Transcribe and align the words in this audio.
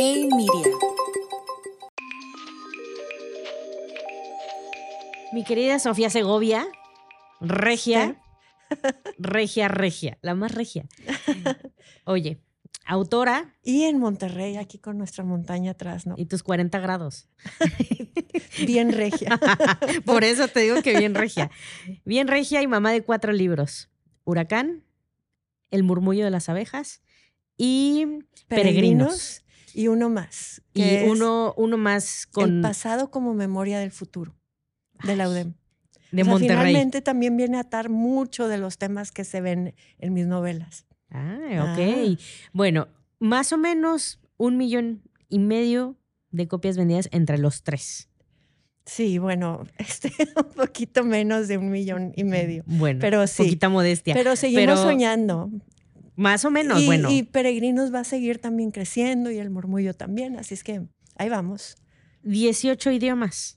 Hey 0.00 0.28
Media. 0.30 0.76
Mi 5.32 5.42
querida 5.42 5.80
Sofía 5.80 6.08
Segovia, 6.08 6.68
regia, 7.40 8.22
regia, 9.18 9.66
regia, 9.66 10.16
la 10.22 10.36
más 10.36 10.54
regia. 10.54 10.86
Oye, 12.04 12.40
autora 12.86 13.56
Y 13.64 13.86
en 13.86 13.98
Monterrey, 13.98 14.56
aquí 14.56 14.78
con 14.78 14.98
nuestra 14.98 15.24
montaña 15.24 15.72
atrás, 15.72 16.06
¿no? 16.06 16.14
y 16.16 16.26
tus 16.26 16.44
40 16.44 16.78
grados. 16.78 17.28
Bien 18.64 18.92
regia. 18.92 19.40
Por 20.04 20.22
eso 20.22 20.46
te 20.46 20.60
digo 20.60 20.80
que 20.80 20.96
bien 20.96 21.16
regia. 21.16 21.50
Bien 22.04 22.28
regia 22.28 22.62
y 22.62 22.68
mamá 22.68 22.92
de 22.92 23.02
cuatro 23.02 23.32
libros. 23.32 23.90
Huracán, 24.22 24.84
El 25.72 25.82
murmullo 25.82 26.24
de 26.24 26.30
las 26.30 26.48
abejas 26.48 27.02
y 27.56 28.06
Peregrinos. 28.46 29.42
Y 29.78 29.86
uno 29.86 30.10
más. 30.10 30.60
Y 30.74 31.04
uno, 31.08 31.54
uno 31.56 31.78
más 31.78 32.24
El 32.24 32.30
con 32.32 32.62
pasado 32.62 33.12
como 33.12 33.32
memoria 33.32 33.78
del 33.78 33.92
futuro, 33.92 34.34
de 35.04 35.14
la 35.14 35.28
UDEM. 35.28 35.54
de 36.10 36.22
O 36.22 36.24
sea, 36.24 36.32
Monterrey. 36.32 36.66
Finalmente 36.66 37.00
también 37.00 37.36
viene 37.36 37.58
a 37.58 37.60
atar 37.60 37.88
mucho 37.88 38.48
de 38.48 38.58
los 38.58 38.76
temas 38.76 39.12
que 39.12 39.22
se 39.22 39.40
ven 39.40 39.76
en 40.00 40.14
mis 40.14 40.26
novelas. 40.26 40.84
Ah, 41.10 41.76
ok. 41.76 42.18
Bueno, 42.52 42.88
más 43.20 43.52
o 43.52 43.56
menos 43.56 44.18
un 44.36 44.56
millón 44.56 45.02
y 45.28 45.38
medio 45.38 45.96
de 46.32 46.48
copias 46.48 46.76
vendidas 46.76 47.08
entre 47.12 47.38
los 47.38 47.62
tres. 47.62 48.08
Sí, 48.84 49.18
bueno, 49.18 49.64
este, 49.78 50.12
un 50.34 50.54
poquito 50.54 51.04
menos 51.04 51.46
de 51.46 51.56
un 51.56 51.70
millón 51.70 52.12
y 52.16 52.24
medio. 52.24 52.64
Bueno, 52.66 52.98
Pero 53.00 53.24
sí. 53.28 53.44
poquita 53.44 53.68
modestia. 53.68 54.14
Pero 54.14 54.34
seguimos 54.34 54.62
Pero 54.62 54.76
soñando. 54.76 55.50
Más 56.18 56.44
o 56.44 56.50
menos, 56.50 56.80
y, 56.82 56.86
bueno. 56.86 57.10
y 57.10 57.22
Peregrinos 57.22 57.94
va 57.94 58.00
a 58.00 58.04
seguir 58.04 58.38
también 58.40 58.72
creciendo 58.72 59.30
y 59.30 59.38
el 59.38 59.50
murmullo 59.50 59.94
también. 59.94 60.36
Así 60.36 60.54
es 60.54 60.64
que 60.64 60.82
ahí 61.16 61.28
vamos. 61.28 61.76
18 62.24 62.90
idiomas. 62.90 63.54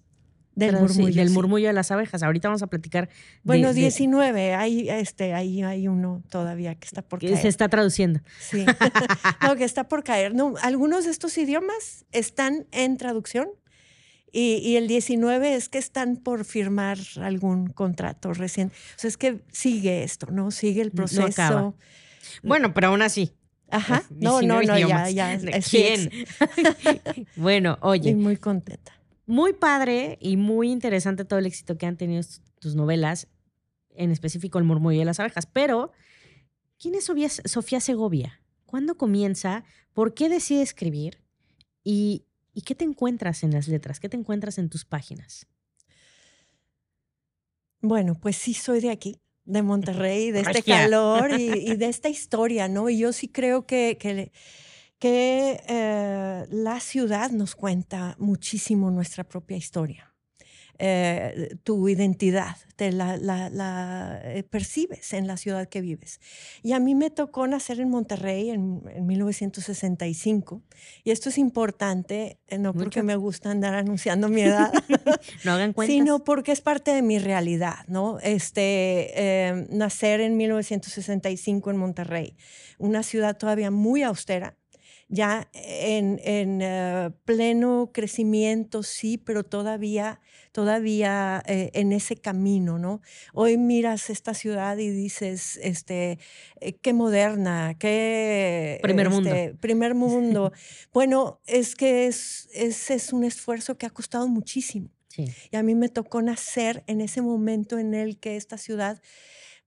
Del 0.53 0.75
murmullo. 0.75 1.15
Del 1.15 1.29
sí. 1.29 1.33
murmullo 1.33 1.67
de 1.67 1.73
las 1.73 1.91
abejas. 1.91 2.21
Ahorita 2.23 2.49
vamos 2.49 2.61
a 2.61 2.67
platicar. 2.67 3.09
Bueno, 3.43 3.69
de- 3.69 3.79
19, 3.81 4.53
hay, 4.53 4.89
este, 4.89 5.33
ahí 5.33 5.63
hay 5.63 5.87
uno 5.87 6.21
todavía 6.29 6.75
que 6.75 6.85
está 6.85 7.01
por 7.01 7.19
que 7.19 7.27
caer. 7.29 7.41
se 7.41 7.47
está 7.47 7.67
traduciendo. 7.69 8.19
Sí. 8.39 8.65
no, 9.41 9.55
que 9.55 9.63
está 9.63 9.87
por 9.87 10.03
caer. 10.03 10.35
No, 10.35 10.53
algunos 10.61 11.05
de 11.05 11.11
estos 11.11 11.37
idiomas 11.37 12.05
están 12.11 12.67
en 12.71 12.97
traducción 12.97 13.47
y, 14.31 14.57
y 14.57 14.75
el 14.75 14.87
19 14.87 15.55
es 15.55 15.67
que 15.69 15.77
están 15.79 16.17
por 16.17 16.45
firmar 16.45 16.97
algún 17.21 17.67
contrato 17.67 18.33
recién. 18.33 18.67
O 18.67 18.99
sea, 18.99 19.07
es 19.07 19.17
que 19.17 19.39
sigue 19.51 20.03
esto, 20.03 20.27
¿no? 20.31 20.51
Sigue 20.51 20.81
el 20.81 20.89
No 20.89 20.93
proceso. 20.95 21.23
acaba. 21.25 21.73
Bueno, 22.43 22.73
pero 22.73 22.87
aún 22.87 23.01
así. 23.01 23.33
Ajá. 23.69 24.03
No, 24.09 24.41
no, 24.41 24.59
19 24.59 24.65
no, 24.65 24.73
ya, 24.73 24.77
idiomas. 24.79 25.13
ya. 25.13 25.37
¿De 25.37 25.49
eh, 25.51 25.61
sí, 25.61 25.77
¿Quién? 25.77 27.27
bueno, 27.35 27.73
estoy 27.75 27.89
oye, 27.89 28.15
muy 28.15 28.35
contenta. 28.37 28.93
muy 29.25 29.53
padre 29.53 30.17
y 30.21 30.35
muy 30.37 30.71
interesante 30.71 31.23
todo 31.25 31.39
el 31.39 31.45
éxito 31.45 31.77
que 31.77 31.85
han 31.85 31.95
tenido 31.97 32.21
tus- 32.21 32.41
tus 32.59 32.75
novelas, 32.75 33.27
en 33.95 34.11
específico 34.11 34.57
El 34.59 34.65
murmullo 34.65 34.99
de 34.99 35.05
las 35.05 35.19
abejas. 35.21 35.45
Pero, 35.45 35.91
¿quién 36.79 36.95
es 36.95 37.05
Sofía, 37.05 37.29
Sofía 37.29 37.79
Segovia? 37.79 38.41
¿Cuándo 38.65 38.97
comienza? 38.97 39.63
¿Por 39.93 40.13
qué 40.13 40.27
decide 40.29 40.61
escribir? 40.61 41.21
¿Y, 41.83 42.25
¿Y 42.53 42.61
qué 42.61 42.75
te 42.75 42.83
encuentras 42.85 43.43
en 43.43 43.51
las 43.51 43.67
letras? 43.69 43.99
¿Qué 44.01 44.09
te 44.09 44.17
encuentras 44.17 44.57
en 44.57 44.69
tus 44.69 44.83
páginas? 44.85 45.47
Bueno, 47.81 48.15
pues 48.15 48.35
sí 48.35 48.53
soy 48.53 48.79
de 48.79 48.91
aquí, 48.91 49.19
de 49.51 49.61
Monterrey, 49.61 50.31
de 50.31 50.41
este 50.41 50.63
calor 50.63 51.31
y, 51.37 51.51
y 51.71 51.75
de 51.75 51.87
esta 51.87 52.09
historia, 52.09 52.67
¿no? 52.67 52.89
Y 52.89 52.97
yo 52.97 53.11
sí 53.11 53.27
creo 53.27 53.65
que, 53.65 53.97
que, 53.99 54.31
que, 54.97 55.61
eh, 55.67 56.45
la 56.49 56.79
ciudad 56.79 57.31
nos 57.31 57.55
cuenta 57.55 58.15
muchísimo 58.17 58.91
nuestra 58.91 59.23
propia 59.23 59.57
historia. 59.57 60.10
Eh, 60.83 61.57
tu 61.63 61.87
identidad, 61.89 62.55
te 62.75 62.91
la, 62.91 63.15
la- 63.15 63.51
la, 63.51 64.19
eh, 64.23 64.41
percibes 64.41 65.13
en 65.13 65.27
la 65.27 65.37
ciudad 65.37 65.69
que 65.69 65.79
vives. 65.79 66.19
Y 66.63 66.71
a 66.71 66.79
mí 66.79 66.95
me 66.95 67.11
tocó 67.11 67.45
nacer 67.45 67.79
en 67.79 67.89
Monterrey 67.91 68.49
en, 68.49 68.81
en 68.95 69.05
1965. 69.05 70.63
Y 71.03 71.11
esto 71.11 71.29
es 71.29 71.37
importante, 71.37 72.39
eh, 72.47 72.57
no 72.57 72.73
porque 72.73 73.03
me 73.03 73.15
gusta 73.15 73.51
andar 73.51 73.75
anunciando 73.75 74.27
mi 74.27 74.41
edad, 74.41 74.71
No 75.45 75.51
hagan 75.53 75.73
cuentas. 75.73 75.93
sino 75.95 76.23
porque 76.23 76.51
es 76.51 76.61
parte 76.61 76.91
de 76.95 77.03
mi 77.03 77.19
realidad, 77.19 77.85
¿no? 77.87 78.17
Este, 78.19 79.11
eh, 79.15 79.67
nacer 79.69 80.19
en 80.21 80.35
1965 80.35 81.69
en 81.69 81.77
Monterrey, 81.77 82.35
una 82.79 83.03
ciudad 83.03 83.37
todavía 83.37 83.69
muy 83.69 84.01
austera, 84.01 84.57
ya 85.09 85.49
en, 85.53 86.19
en, 86.23 87.13
pleno 87.25 87.91
crecimiento, 87.93 88.81
sí, 88.81 89.17
pero 89.17 89.43
todavía, 89.43 90.21
todavía 90.51 91.41
eh, 91.45 91.71
en 91.73 91.91
ese 91.91 92.15
camino, 92.15 92.77
¿no? 92.77 93.01
Hoy 93.33 93.57
miras 93.57 94.09
esta 94.09 94.33
ciudad 94.33 94.77
y 94.77 94.89
dices, 94.89 95.59
este, 95.61 96.19
eh, 96.59 96.73
qué 96.73 96.93
moderna, 96.93 97.75
qué... 97.79 98.79
Primer 98.81 99.09
mundo. 99.09 99.29
este, 99.29 99.55
Primer 99.55 99.95
mundo. 99.95 100.51
bueno, 100.93 101.39
es 101.45 101.75
que 101.75 102.07
es, 102.07 102.49
es, 102.53 102.91
es 102.91 103.13
un 103.13 103.23
esfuerzo 103.23 103.77
que 103.77 103.85
ha 103.85 103.89
costado 103.91 104.27
muchísimo. 104.27 104.89
Sí. 105.07 105.25
Y 105.51 105.57
a 105.57 105.63
mí 105.63 105.75
me 105.75 105.89
tocó 105.89 106.21
nacer 106.21 106.83
en 106.87 107.01
ese 107.01 107.21
momento 107.21 107.77
en 107.77 107.93
el 107.93 108.17
que 108.17 108.37
esta 108.37 108.57
ciudad 108.57 109.01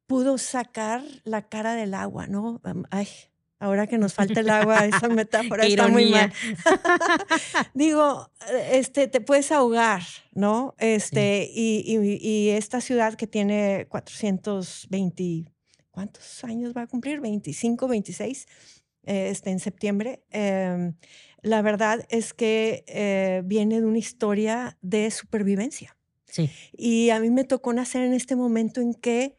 pudo 0.06 0.38
sacar 0.38 1.02
la 1.24 1.48
cara 1.48 1.74
del 1.74 1.94
agua, 1.94 2.26
¿no? 2.26 2.60
Ay, 2.90 3.08
ahora 3.64 3.86
que 3.86 3.98
nos 3.98 4.12
falta 4.14 4.40
el 4.40 4.50
agua, 4.50 4.84
esa 4.86 5.08
metáfora 5.08 5.64
está 5.66 5.88
muy 5.88 6.04
mal. 6.10 6.32
Digo, 7.74 8.30
eh, 8.52 8.70
este, 8.74 9.08
te 9.08 9.20
puedes 9.20 9.50
ahogar, 9.52 10.02
¿no? 10.32 10.74
Este, 10.78 11.48
y, 11.52 11.82
y- 11.86 12.18
y 12.20 12.50
esta 12.50 12.80
ciudad 12.80 13.14
que 13.14 13.26
tiene 13.26 13.86
420, 13.88 15.50
¿cuántos 15.90 16.44
años 16.44 16.72
va 16.76 16.82
a 16.82 16.86
cumplir? 16.86 17.20
25, 17.20 17.88
26, 17.88 18.46
eh, 19.04 19.28
este, 19.30 19.50
en 19.50 19.60
septiembre. 19.60 20.22
em, 20.30 20.94
la 21.42 21.60
verdad 21.60 22.06
es 22.08 22.32
que 22.32 22.84
eh, 22.86 23.42
viene 23.44 23.80
de 23.80 23.86
una 23.86 23.98
historia 23.98 24.78
de 24.80 25.10
supervivencia. 25.10 25.96
Sí. 26.26 26.50
Y 26.72 27.10
a 27.10 27.20
mí 27.20 27.28
me 27.30 27.44
tocó 27.44 27.72
nacer 27.74 28.02
en 28.02 28.14
este 28.14 28.34
momento 28.34 28.80
en 28.80 28.94
que 28.94 29.36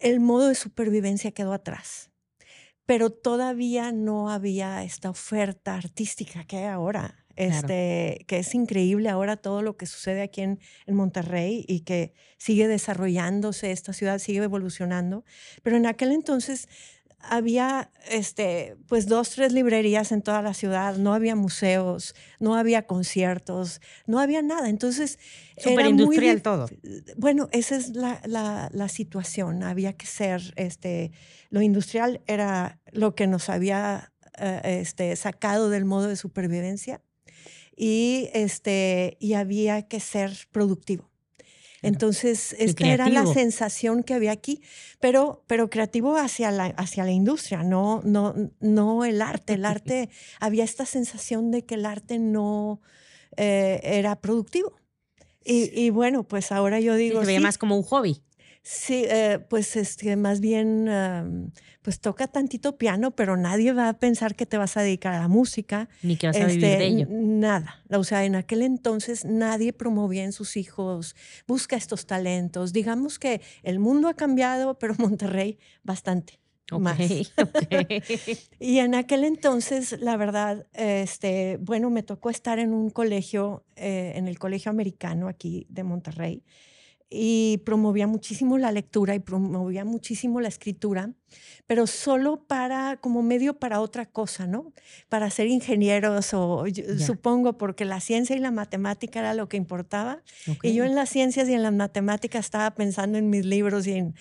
el 0.00 0.18
modo 0.20 0.48
de 0.48 0.54
supervivencia 0.54 1.30
quedó 1.32 1.52
atrás. 1.52 2.10
Pero 2.86 3.10
todavía 3.10 3.92
no 3.92 4.30
había 4.30 4.82
esta 4.82 5.10
oferta 5.10 5.76
artística 5.76 6.44
que 6.44 6.58
hay 6.58 6.64
ahora. 6.64 7.18
Claro. 7.34 7.54
Este, 7.54 8.24
que 8.28 8.40
es 8.40 8.54
increíble 8.54 9.08
ahora 9.08 9.38
todo 9.38 9.62
lo 9.62 9.78
que 9.78 9.86
sucede 9.86 10.20
aquí 10.20 10.42
en, 10.42 10.60
en 10.86 10.94
Monterrey 10.94 11.64
y 11.66 11.80
que 11.80 12.12
sigue 12.36 12.68
desarrollándose, 12.68 13.70
esta 13.70 13.94
ciudad 13.94 14.18
sigue 14.18 14.42
evolucionando. 14.42 15.24
Pero 15.62 15.78
en 15.78 15.86
aquel 15.86 16.12
entonces 16.12 16.68
había 17.22 17.90
este, 18.10 18.76
pues 18.88 19.06
dos, 19.06 19.30
tres 19.30 19.52
librerías 19.52 20.12
en 20.12 20.22
toda 20.22 20.42
la 20.42 20.54
ciudad, 20.54 20.96
no 20.96 21.14
había 21.14 21.36
museos, 21.36 22.14
no 22.40 22.54
había 22.56 22.86
conciertos, 22.86 23.80
no 24.06 24.18
había 24.20 24.42
nada. 24.42 24.68
Entonces, 24.68 25.18
era 25.70 25.74
muy 26.06 26.16
todo. 26.42 26.68
Bueno, 27.16 27.48
esa 27.52 27.76
es 27.76 27.90
la, 27.90 28.20
la- 28.26 28.68
la 28.72 28.88
situación. 28.88 29.62
Había 29.62 29.92
que 29.94 30.06
ser, 30.06 30.40
este, 30.56 31.12
lo 31.50 31.62
industrial 31.62 32.20
era 32.26 32.80
lo 32.92 33.14
que 33.14 33.26
nos 33.26 33.48
había 33.48 34.12
eh, 34.38 34.78
este, 34.80 35.14
sacado 35.16 35.70
del 35.70 35.84
modo 35.84 36.08
de 36.08 36.16
supervivencia 36.16 37.00
y, 37.76 38.28
este, 38.34 39.16
y 39.20 39.34
había 39.34 39.82
que 39.88 40.00
ser 40.00 40.32
productivo. 40.50 41.11
Entonces, 41.82 42.54
esta 42.58 42.86
era 42.86 43.08
la 43.08 43.26
sensación 43.34 44.02
que 44.04 44.14
había 44.14 44.30
aquí, 44.32 44.62
pero, 45.00 45.42
pero 45.48 45.68
creativo 45.68 46.16
hacia 46.16 46.50
la, 46.50 46.66
hacia 46.66 47.04
la 47.04 47.10
industria, 47.10 47.62
no, 47.64 48.00
no, 48.04 48.34
no 48.60 49.04
el 49.04 49.20
arte. 49.20 49.54
El 49.54 49.64
arte, 49.64 50.08
había 50.40 50.64
esta 50.64 50.86
sensación 50.86 51.50
de 51.50 51.64
que 51.64 51.74
el 51.74 51.84
arte 51.86 52.18
no 52.18 52.80
eh, 53.36 53.80
era 53.82 54.16
productivo. 54.20 54.74
Y, 55.44 55.70
y 55.78 55.90
bueno, 55.90 56.22
pues 56.22 56.52
ahora 56.52 56.78
yo 56.78 56.94
Sí, 56.94 57.00
digo, 57.00 57.20
se 57.20 57.26
veía 57.26 57.40
sí, 57.40 57.42
más 57.42 57.58
como 57.58 57.76
un 57.76 57.82
hobby. 57.82 58.22
Sí, 58.62 59.04
eh, 59.08 59.38
pues 59.48 59.76
es 59.76 59.96
que 59.96 60.16
más 60.16 60.40
bien, 60.40 60.88
pues 61.82 62.00
toca 62.00 62.28
tantito 62.28 62.78
piano, 62.78 63.10
pero 63.10 63.36
nadie 63.36 63.72
va 63.72 63.88
a 63.88 63.98
pensar 63.98 64.34
que 64.34 64.46
te 64.46 64.56
vas 64.56 64.76
a 64.76 64.82
dedicar 64.82 65.14
a 65.14 65.18
la 65.20 65.28
música. 65.28 65.88
Ni 66.02 66.16
que 66.16 66.28
vas 66.28 66.36
a 66.36 66.46
vivir 66.46 66.60
de 66.62 66.72
Este, 66.74 66.86
ello. 66.86 67.06
Nada. 67.10 67.82
O 67.90 68.04
sea, 68.04 68.24
en 68.24 68.34
aquel 68.36 68.62
entonces 68.62 69.24
nadie 69.24 69.72
promovía 69.72 70.24
en 70.24 70.32
sus 70.32 70.56
hijos, 70.56 71.16
busca 71.46 71.76
estos 71.76 72.06
talentos. 72.06 72.72
Digamos 72.72 73.18
que 73.18 73.40
el 73.62 73.78
mundo 73.80 74.08
ha 74.08 74.14
cambiado, 74.14 74.78
pero 74.78 74.94
Monterrey 74.98 75.58
bastante. 75.82 76.38
más. 76.78 76.98
Ok, 77.36 77.48
ok. 77.54 78.02
Y 78.60 78.78
en 78.78 78.94
aquel 78.94 79.24
entonces, 79.24 80.00
la 80.00 80.16
verdad, 80.16 80.66
este, 80.72 81.58
bueno, 81.60 81.90
me 81.90 82.02
tocó 82.02 82.30
estar 82.30 82.58
en 82.60 82.72
un 82.72 82.90
colegio, 82.90 83.64
eh, 83.76 84.12
en 84.14 84.28
el 84.28 84.38
colegio 84.38 84.70
americano 84.70 85.28
aquí 85.28 85.66
de 85.68 85.82
Monterrey. 85.82 86.44
Y 87.12 87.58
promovía 87.64 88.06
muchísimo 88.06 88.56
la 88.56 88.72
lectura 88.72 89.14
y 89.14 89.18
promovía 89.18 89.84
muchísimo 89.84 90.40
la 90.40 90.48
escritura, 90.48 91.12
pero 91.66 91.86
solo 91.86 92.44
para, 92.46 92.96
como 93.00 93.22
medio 93.22 93.58
para 93.58 93.80
otra 93.80 94.06
cosa, 94.06 94.46
¿no? 94.46 94.72
Para 95.08 95.30
ser 95.30 95.46
ingenieros 95.46 96.32
o 96.34 96.64
supongo 96.98 97.58
porque 97.58 97.84
la 97.84 98.00
ciencia 98.00 98.34
y 98.34 98.38
la 98.38 98.50
matemática 98.50 99.20
era 99.20 99.34
lo 99.34 99.48
que 99.48 99.56
importaba. 99.56 100.22
Y 100.62 100.74
yo 100.74 100.84
en 100.84 100.94
las 100.94 101.10
ciencias 101.10 101.48
y 101.48 101.54
en 101.54 101.62
las 101.62 101.72
matemáticas 101.72 102.46
estaba 102.46 102.74
pensando 102.74 103.18
en 103.18 103.30
mis 103.30 103.44
libros 103.44 103.86
y, 103.86 103.92
en, 103.92 104.14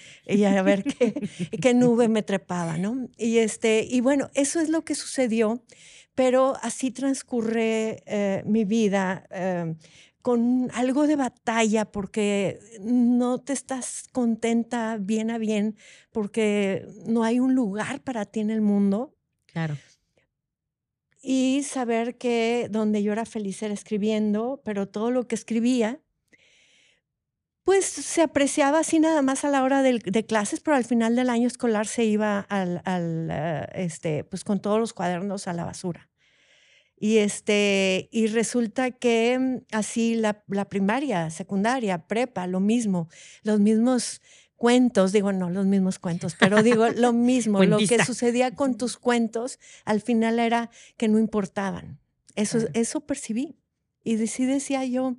a 0.45 0.61
ver 0.61 0.83
qué, 0.83 1.13
qué, 1.61 1.73
nube 1.73 2.07
me 2.07 2.23
trepaba, 2.23 2.77
¿no? 2.77 3.07
Y, 3.17 3.37
este, 3.37 3.87
y 3.89 4.01
bueno, 4.01 4.29
eso 4.33 4.59
es 4.59 4.69
lo 4.69 4.83
que 4.83 4.95
sucedió, 4.95 5.63
pero 6.15 6.55
así 6.61 6.91
transcurre 6.91 8.03
eh, 8.05 8.43
mi 8.45 8.65
vida. 8.65 9.25
Eh, 9.31 9.75
con 10.21 10.69
algo 10.73 11.07
de 11.07 11.15
batalla 11.15 11.85
porque 11.85 12.59
no 12.79 13.39
te 13.39 13.53
estás 13.53 14.05
contenta 14.11 14.97
bien 14.99 15.31
a 15.31 15.37
bien 15.37 15.75
porque 16.11 16.87
no 17.05 17.23
hay 17.23 17.39
un 17.39 17.55
lugar 17.55 18.01
para 18.01 18.25
ti 18.25 18.39
en 18.39 18.49
el 18.49 18.61
mundo. 18.61 19.15
Claro. 19.47 19.77
Y 21.21 21.63
saber 21.63 22.17
que 22.17 22.67
donde 22.71 23.03
yo 23.03 23.11
era 23.11 23.25
feliz 23.25 23.61
era 23.61 23.73
escribiendo, 23.73 24.61
pero 24.65 24.87
todo 24.87 25.11
lo 25.11 25.27
que 25.27 25.35
escribía, 25.35 25.99
pues 27.63 27.85
se 27.85 28.21
apreciaba 28.21 28.79
así 28.79 28.99
nada 28.99 29.21
más 29.21 29.45
a 29.45 29.49
la 29.49 29.63
hora 29.63 29.83
de, 29.83 30.25
clases, 30.25 30.59
pero 30.59 30.75
al 30.75 30.85
final 30.85 31.15
del 31.15 31.29
año 31.29 31.47
escolar 31.47 31.85
se 31.85 32.05
iba 32.05 32.39
al, 32.39 32.81
al, 32.85 33.29
eh, 33.31 33.67
este, 33.73 34.23
pues 34.23 34.43
con 34.43 34.59
todos 34.61 34.79
los 34.79 34.93
cuadernos 34.93 35.47
a 35.47 35.53
la 35.53 35.63
basura. 35.63 36.10
Y, 37.03 37.17
este, 37.17 38.09
y 38.11 38.27
resulta 38.27 38.91
que 38.91 39.39
mm, 39.39 39.75
así 39.75 40.13
la, 40.13 40.43
la, 40.47 40.69
primaria, 40.69 41.31
secundaria, 41.31 42.05
prepa, 42.05 42.45
lo 42.45 42.59
mismo, 42.59 43.09
los 43.41 43.59
mismos 43.59 44.21
cuentos, 44.55 45.11
digo, 45.11 45.33
no 45.33 45.49
los 45.49 45.65
mismos 45.65 45.97
cuentos, 45.97 46.35
pero 46.39 46.61
digo 46.61 46.87
lo 46.89 47.11
mismo, 47.31 47.63
lo 47.63 47.79
que 47.79 48.05
sucedía 48.05 48.53
con 48.53 48.77
tus 48.77 48.97
cuentos, 48.97 49.57
al 49.83 49.99
final 50.01 50.37
era 50.37 50.69
que 50.97 51.07
no 51.07 51.17
importaban. 51.17 51.99
Eso, 52.35 52.59
eso 52.73 53.01
percibí. 53.01 53.57
Y 54.03 54.23
así 54.23 54.45
decía 54.45 54.85
yo, 54.85 55.17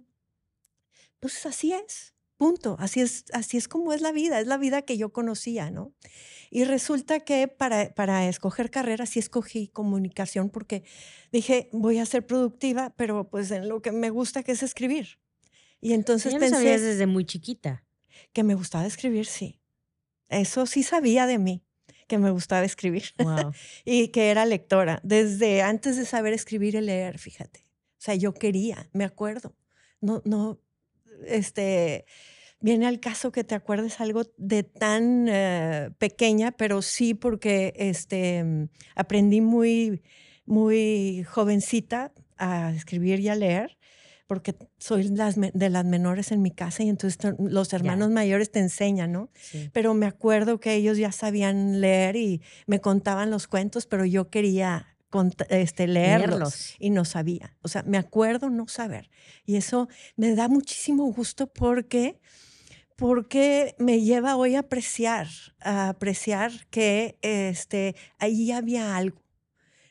pues 1.18 1.44
así 1.46 1.72
es, 1.72 2.11
punto, 2.42 2.74
así 2.80 3.00
es, 3.00 3.26
así 3.32 3.56
es 3.56 3.68
como 3.68 3.92
es 3.92 4.00
la 4.00 4.10
vida, 4.10 4.40
es 4.40 4.48
la 4.48 4.56
vida 4.56 4.82
que 4.82 4.96
yo 4.96 5.12
conocía, 5.12 5.70
¿no? 5.70 5.92
Y 6.50 6.64
resulta 6.64 7.20
que 7.20 7.46
para, 7.46 7.94
para 7.94 8.28
escoger 8.28 8.68
carrera 8.68 9.06
sí 9.06 9.20
escogí 9.20 9.68
comunicación 9.68 10.50
porque 10.50 10.82
dije, 11.30 11.68
voy 11.70 12.00
a 12.00 12.04
ser 12.04 12.26
productiva, 12.26 12.92
pero 12.96 13.30
pues 13.30 13.52
en 13.52 13.68
lo 13.68 13.80
que 13.80 13.92
me 13.92 14.10
gusta 14.10 14.42
que 14.42 14.50
es 14.50 14.64
escribir. 14.64 15.20
Y 15.80 15.92
entonces 15.92 16.34
pensé... 16.34 16.80
desde 16.80 17.06
muy 17.06 17.24
chiquita. 17.24 17.84
Que 18.32 18.42
me 18.42 18.56
gustaba 18.56 18.86
escribir, 18.86 19.26
sí. 19.26 19.60
Eso 20.28 20.66
sí 20.66 20.82
sabía 20.82 21.28
de 21.28 21.38
mí, 21.38 21.64
que 22.08 22.18
me 22.18 22.32
gustaba 22.32 22.64
escribir. 22.64 23.04
y 23.84 24.08
que 24.08 24.32
era 24.32 24.46
lectora. 24.46 25.00
Desde 25.04 25.62
antes 25.62 25.96
de 25.96 26.06
saber 26.06 26.32
escribir 26.32 26.74
y 26.74 26.80
leer, 26.80 27.20
fíjate. 27.20 27.68
O 27.98 28.00
sea, 28.04 28.16
yo 28.16 28.34
quería, 28.34 28.90
me 28.92 29.04
acuerdo. 29.04 29.54
No, 30.00 30.22
no, 30.24 30.58
este, 31.26 32.04
viene 32.62 32.86
al 32.86 33.00
caso 33.00 33.32
que 33.32 33.44
te 33.44 33.54
acuerdes 33.54 34.00
algo 34.00 34.22
de 34.38 34.62
tan 34.62 35.26
eh, 35.28 35.90
pequeña, 35.98 36.52
pero 36.52 36.80
sí 36.80 37.12
porque 37.12 37.74
este, 37.76 38.42
mm, 38.42 38.68
aprendí 38.94 39.40
muy, 39.40 40.02
muy 40.46 41.24
jovencita 41.24 42.12
a 42.38 42.72
escribir 42.72 43.20
y 43.20 43.28
a 43.28 43.34
leer, 43.34 43.76
porque 44.26 44.54
soy 44.78 45.10
de 45.10 45.70
las 45.70 45.84
menores 45.84 46.32
en 46.32 46.40
mi 46.40 46.50
casa 46.50 46.82
y 46.82 46.88
entonces 46.88 47.18
los 47.38 47.72
hermanos 47.74 48.10
mayores 48.10 48.50
te 48.50 48.60
enseñan, 48.60 49.12
¿no? 49.12 49.28
Pero 49.74 49.92
me 49.92 50.06
acuerdo 50.06 50.58
que 50.58 50.74
ellos 50.74 50.96
ya 50.96 51.12
sabían 51.12 51.82
leer 51.82 52.16
y 52.16 52.40
me 52.66 52.80
contaban 52.80 53.30
los 53.30 53.46
cuentos, 53.46 53.84
pero 53.84 54.06
yo 54.06 54.30
quería 54.30 54.92
este, 55.50 55.86
leerlos, 55.86 56.74
y 56.78 56.90
no 56.90 57.04
sabía. 57.04 57.56
O 57.62 57.68
sea, 57.68 57.82
me 57.82 57.98
acuerdo 57.98 58.48
no 58.48 58.66
saber. 58.68 59.10
Y 59.44 59.56
eso 59.56 59.88
me 60.16 60.34
da 60.34 60.48
muchísimo 60.48 61.12
gusto 61.12 61.46
porque 61.46 62.18
porque 62.96 63.74
me 63.78 64.00
lleva 64.00 64.36
hoy 64.36 64.54
a 64.54 64.60
apreciar, 64.60 65.28
a 65.60 65.88
apreciar 65.88 66.52
que 66.70 67.18
este, 67.22 67.96
ahí 68.18 68.52
había 68.52 68.96
algo. 68.96 69.22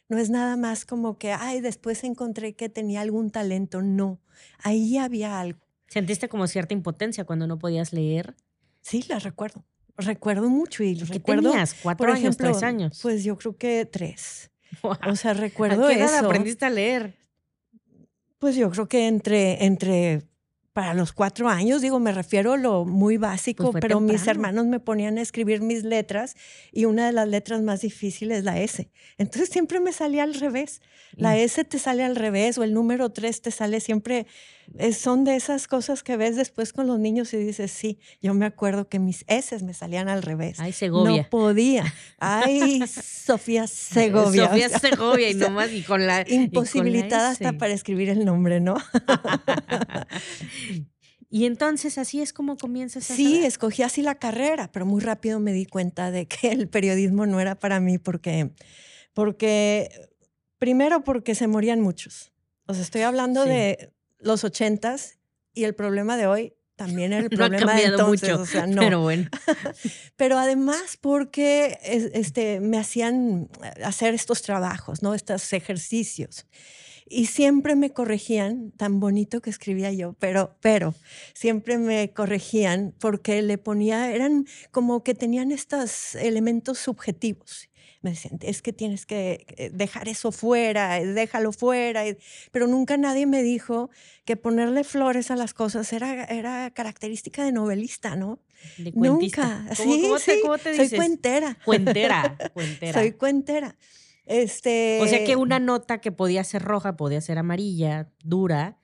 No 0.09 0.17
es 0.17 0.29
nada 0.29 0.57
más 0.57 0.85
como 0.85 1.17
que, 1.17 1.31
ay, 1.31 1.61
después 1.61 2.03
encontré 2.03 2.53
que 2.53 2.67
tenía 2.67 3.01
algún 3.01 3.31
talento. 3.31 3.81
No, 3.81 4.19
ahí 4.59 4.97
había 4.97 5.39
algo. 5.39 5.59
¿Sentiste 5.87 6.29
como 6.29 6.47
cierta 6.47 6.73
impotencia 6.73 7.23
cuando 7.23 7.47
no 7.47 7.59
podías 7.59 7.93
leer? 7.93 8.35
Sí, 8.81 9.05
la 9.07 9.19
recuerdo. 9.19 9.65
Recuerdo 9.97 10.49
mucho 10.49 10.83
y 10.83 10.95
recuerdo. 10.95 11.51
Tenías? 11.51 11.75
¿Cuatro 11.81 12.11
años, 12.11 12.37
tres 12.37 12.63
años? 12.63 12.99
Pues 13.01 13.23
yo 13.23 13.37
creo 13.37 13.57
que 13.57 13.85
tres. 13.85 14.51
O 14.83 15.15
sea, 15.15 15.33
recuerdo 15.33 15.85
¿A 15.85 15.89
qué 15.89 15.95
edad 15.95 16.15
aprendiste 16.25 16.65
a 16.65 16.69
leer? 16.69 17.17
Pues 18.39 18.55
yo 18.55 18.71
creo 18.71 18.87
que 18.87 19.07
entre, 19.07 19.65
entre 19.65 20.23
para 20.73 20.93
los 20.93 21.11
cuatro 21.11 21.49
años, 21.49 21.81
digo, 21.81 21.99
me 21.99 22.13
refiero 22.13 22.53
a 22.53 22.57
lo 22.57 22.85
muy 22.85 23.17
básico, 23.17 23.71
pues 23.71 23.81
pero 23.81 23.99
mis 23.99 24.25
hermanos 24.27 24.67
me 24.67 24.79
ponían 24.79 25.17
a 25.17 25.21
escribir 25.21 25.61
mis 25.61 25.83
letras 25.83 26.35
y 26.71 26.85
una 26.85 27.07
de 27.07 27.11
las 27.11 27.27
letras 27.27 27.61
más 27.61 27.81
difíciles 27.81 28.39
es 28.39 28.43
la 28.45 28.59
S. 28.59 28.89
Entonces 29.17 29.49
siempre 29.49 29.81
me 29.81 29.91
salía 29.91 30.23
al 30.23 30.33
revés. 30.33 30.81
La 31.13 31.37
S 31.37 31.61
te 31.65 31.77
sale 31.77 32.05
al 32.05 32.15
revés 32.15 32.57
o 32.57 32.63
el 32.63 32.73
número 32.73 33.09
tres 33.11 33.41
te 33.41 33.51
sale 33.51 33.81
siempre. 33.81 34.27
Son 34.93 35.23
de 35.23 35.35
esas 35.35 35.67
cosas 35.67 36.03
que 36.03 36.17
ves 36.17 36.35
después 36.35 36.73
con 36.73 36.87
los 36.87 36.99
niños 36.99 37.33
y 37.33 37.37
dices, 37.37 37.71
sí, 37.71 37.99
yo 38.21 38.33
me 38.33 38.45
acuerdo 38.45 38.87
que 38.87 38.99
mis 38.99 39.23
S 39.27 39.57
me 39.63 39.73
salían 39.73 40.09
al 40.09 40.21
revés. 40.21 40.59
Ay, 40.59 40.71
Segovia. 40.71 41.23
No 41.23 41.29
podía. 41.29 41.93
Ay, 42.19 42.81
Sofía 42.87 43.67
Segovia. 43.67 44.49
Sofía 44.49 44.69
Segovia 44.69 45.29
y 45.29 45.35
nomás 45.35 45.71
y 45.71 45.83
con 45.83 46.05
la... 46.05 46.25
Imposibilitada 46.27 47.29
hasta 47.31 47.53
para 47.53 47.73
escribir 47.73 48.09
el 48.09 48.25
nombre, 48.25 48.59
¿no? 48.59 48.75
Y 51.33 51.45
entonces 51.45 51.97
así 51.97 52.21
es 52.21 52.33
como 52.33 52.57
comienzas 52.57 53.09
a 53.09 53.15
Sí, 53.15 53.45
escogí 53.45 53.83
así 53.83 54.01
la 54.01 54.15
carrera, 54.15 54.69
pero 54.69 54.85
muy 54.85 55.01
rápido 55.01 55.39
me 55.39 55.53
di 55.53 55.65
cuenta 55.65 56.11
de 56.11 56.27
que 56.27 56.51
el 56.51 56.67
periodismo 56.67 57.25
no 57.25 57.39
era 57.39 57.55
para 57.57 57.79
mí 57.79 57.97
porque, 57.97 58.51
porque 59.13 59.89
primero 60.57 61.05
porque 61.05 61.33
se 61.33 61.47
morían 61.47 61.79
muchos. 61.79 62.33
O 62.65 62.73
sea, 62.73 62.83
estoy 62.83 63.03
hablando 63.03 63.45
de 63.45 63.93
los 64.21 64.43
ochentas 64.43 65.19
y 65.53 65.65
el 65.65 65.75
problema 65.75 66.17
de 66.17 66.27
hoy 66.27 66.53
también 66.75 67.13
era 67.13 67.23
el 67.23 67.29
problema 67.29 67.75
de 67.75 67.83
entonces, 67.83 68.29
mucho, 68.29 68.41
o 68.41 68.45
sea, 68.45 68.67
no. 68.67 68.81
Pero 68.81 69.01
bueno. 69.01 69.29
pero 70.15 70.37
además 70.39 70.97
porque 70.99 71.77
este, 71.83 72.59
me 72.59 72.77
hacían 72.77 73.49
hacer 73.83 74.13
estos 74.13 74.41
trabajos, 74.41 75.03
¿no? 75.03 75.13
Estos 75.13 75.53
ejercicios 75.53 76.47
y 77.11 77.25
siempre 77.25 77.75
me 77.75 77.91
corregían, 77.91 78.71
tan 78.71 78.99
bonito 78.99 79.41
que 79.41 79.49
escribía 79.49 79.91
yo, 79.91 80.13
pero, 80.13 80.55
pero 80.61 80.95
siempre 81.33 81.77
me 81.77 82.13
corregían 82.13 82.95
porque 82.99 83.41
le 83.41 83.57
ponía, 83.57 84.11
eran 84.13 84.45
como 84.71 85.03
que 85.03 85.13
tenían 85.13 85.51
estos 85.51 86.15
elementos 86.15 86.79
subjetivos. 86.79 87.69
Me 88.01 88.11
decían, 88.11 88.39
es 88.41 88.61
que 88.61 88.73
tienes 88.73 89.05
que 89.05 89.69
dejar 89.73 90.07
eso 90.07 90.31
fuera, 90.31 90.99
déjalo 90.99 91.51
fuera, 91.51 92.03
pero 92.51 92.65
nunca 92.65 92.97
nadie 92.97 93.27
me 93.27 93.43
dijo 93.43 93.91
que 94.25 94.35
ponerle 94.37 94.83
flores 94.83 95.29
a 95.29 95.35
las 95.35 95.53
cosas 95.53 95.93
era, 95.93 96.23
era 96.25 96.71
característica 96.71 97.43
de 97.43 97.51
novelista, 97.51 98.15
¿no? 98.15 98.39
De 98.77 98.91
Nunca. 98.91 99.65
¿Cómo, 99.77 100.17
sí, 100.17 100.39
¿cómo 100.41 100.57
te 100.57 100.71
dices? 100.71 100.89
Soy 100.89 100.97
cuentera. 100.97 101.57
Cuentera, 101.63 102.37
cuentera. 102.53 102.99
Soy 102.99 103.11
cuentera. 103.11 103.75
Este, 104.25 104.99
o 105.01 105.07
sea 105.07 105.23
que 105.23 105.35
una 105.35 105.59
nota 105.59 105.99
que 105.99 106.11
podía 106.11 106.43
ser 106.43 106.61
roja, 106.61 106.95
podía 106.95 107.21
ser 107.21 107.37
amarilla, 107.37 108.09
dura, 108.23 108.77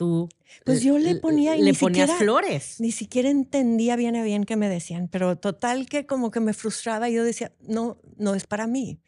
tú. 0.00 0.30
Pues 0.64 0.82
yo 0.82 0.96
le 0.96 1.16
ponía 1.16 1.58
y 1.58 1.62
le 1.62 1.74
ponías 1.74 2.10
flores. 2.12 2.76
Ni 2.80 2.90
siquiera 2.90 3.28
entendía 3.28 3.96
bien 3.96 4.16
a 4.16 4.22
bien 4.22 4.44
qué 4.44 4.56
me 4.56 4.66
decían, 4.66 5.08
pero 5.08 5.36
total 5.36 5.86
que 5.86 6.06
como 6.06 6.30
que 6.30 6.40
me 6.40 6.54
frustraba 6.54 7.10
y 7.10 7.12
yo 7.12 7.22
decía, 7.22 7.52
no, 7.68 7.98
no 8.16 8.34
es 8.34 8.46
para 8.46 8.66
mí. 8.66 8.98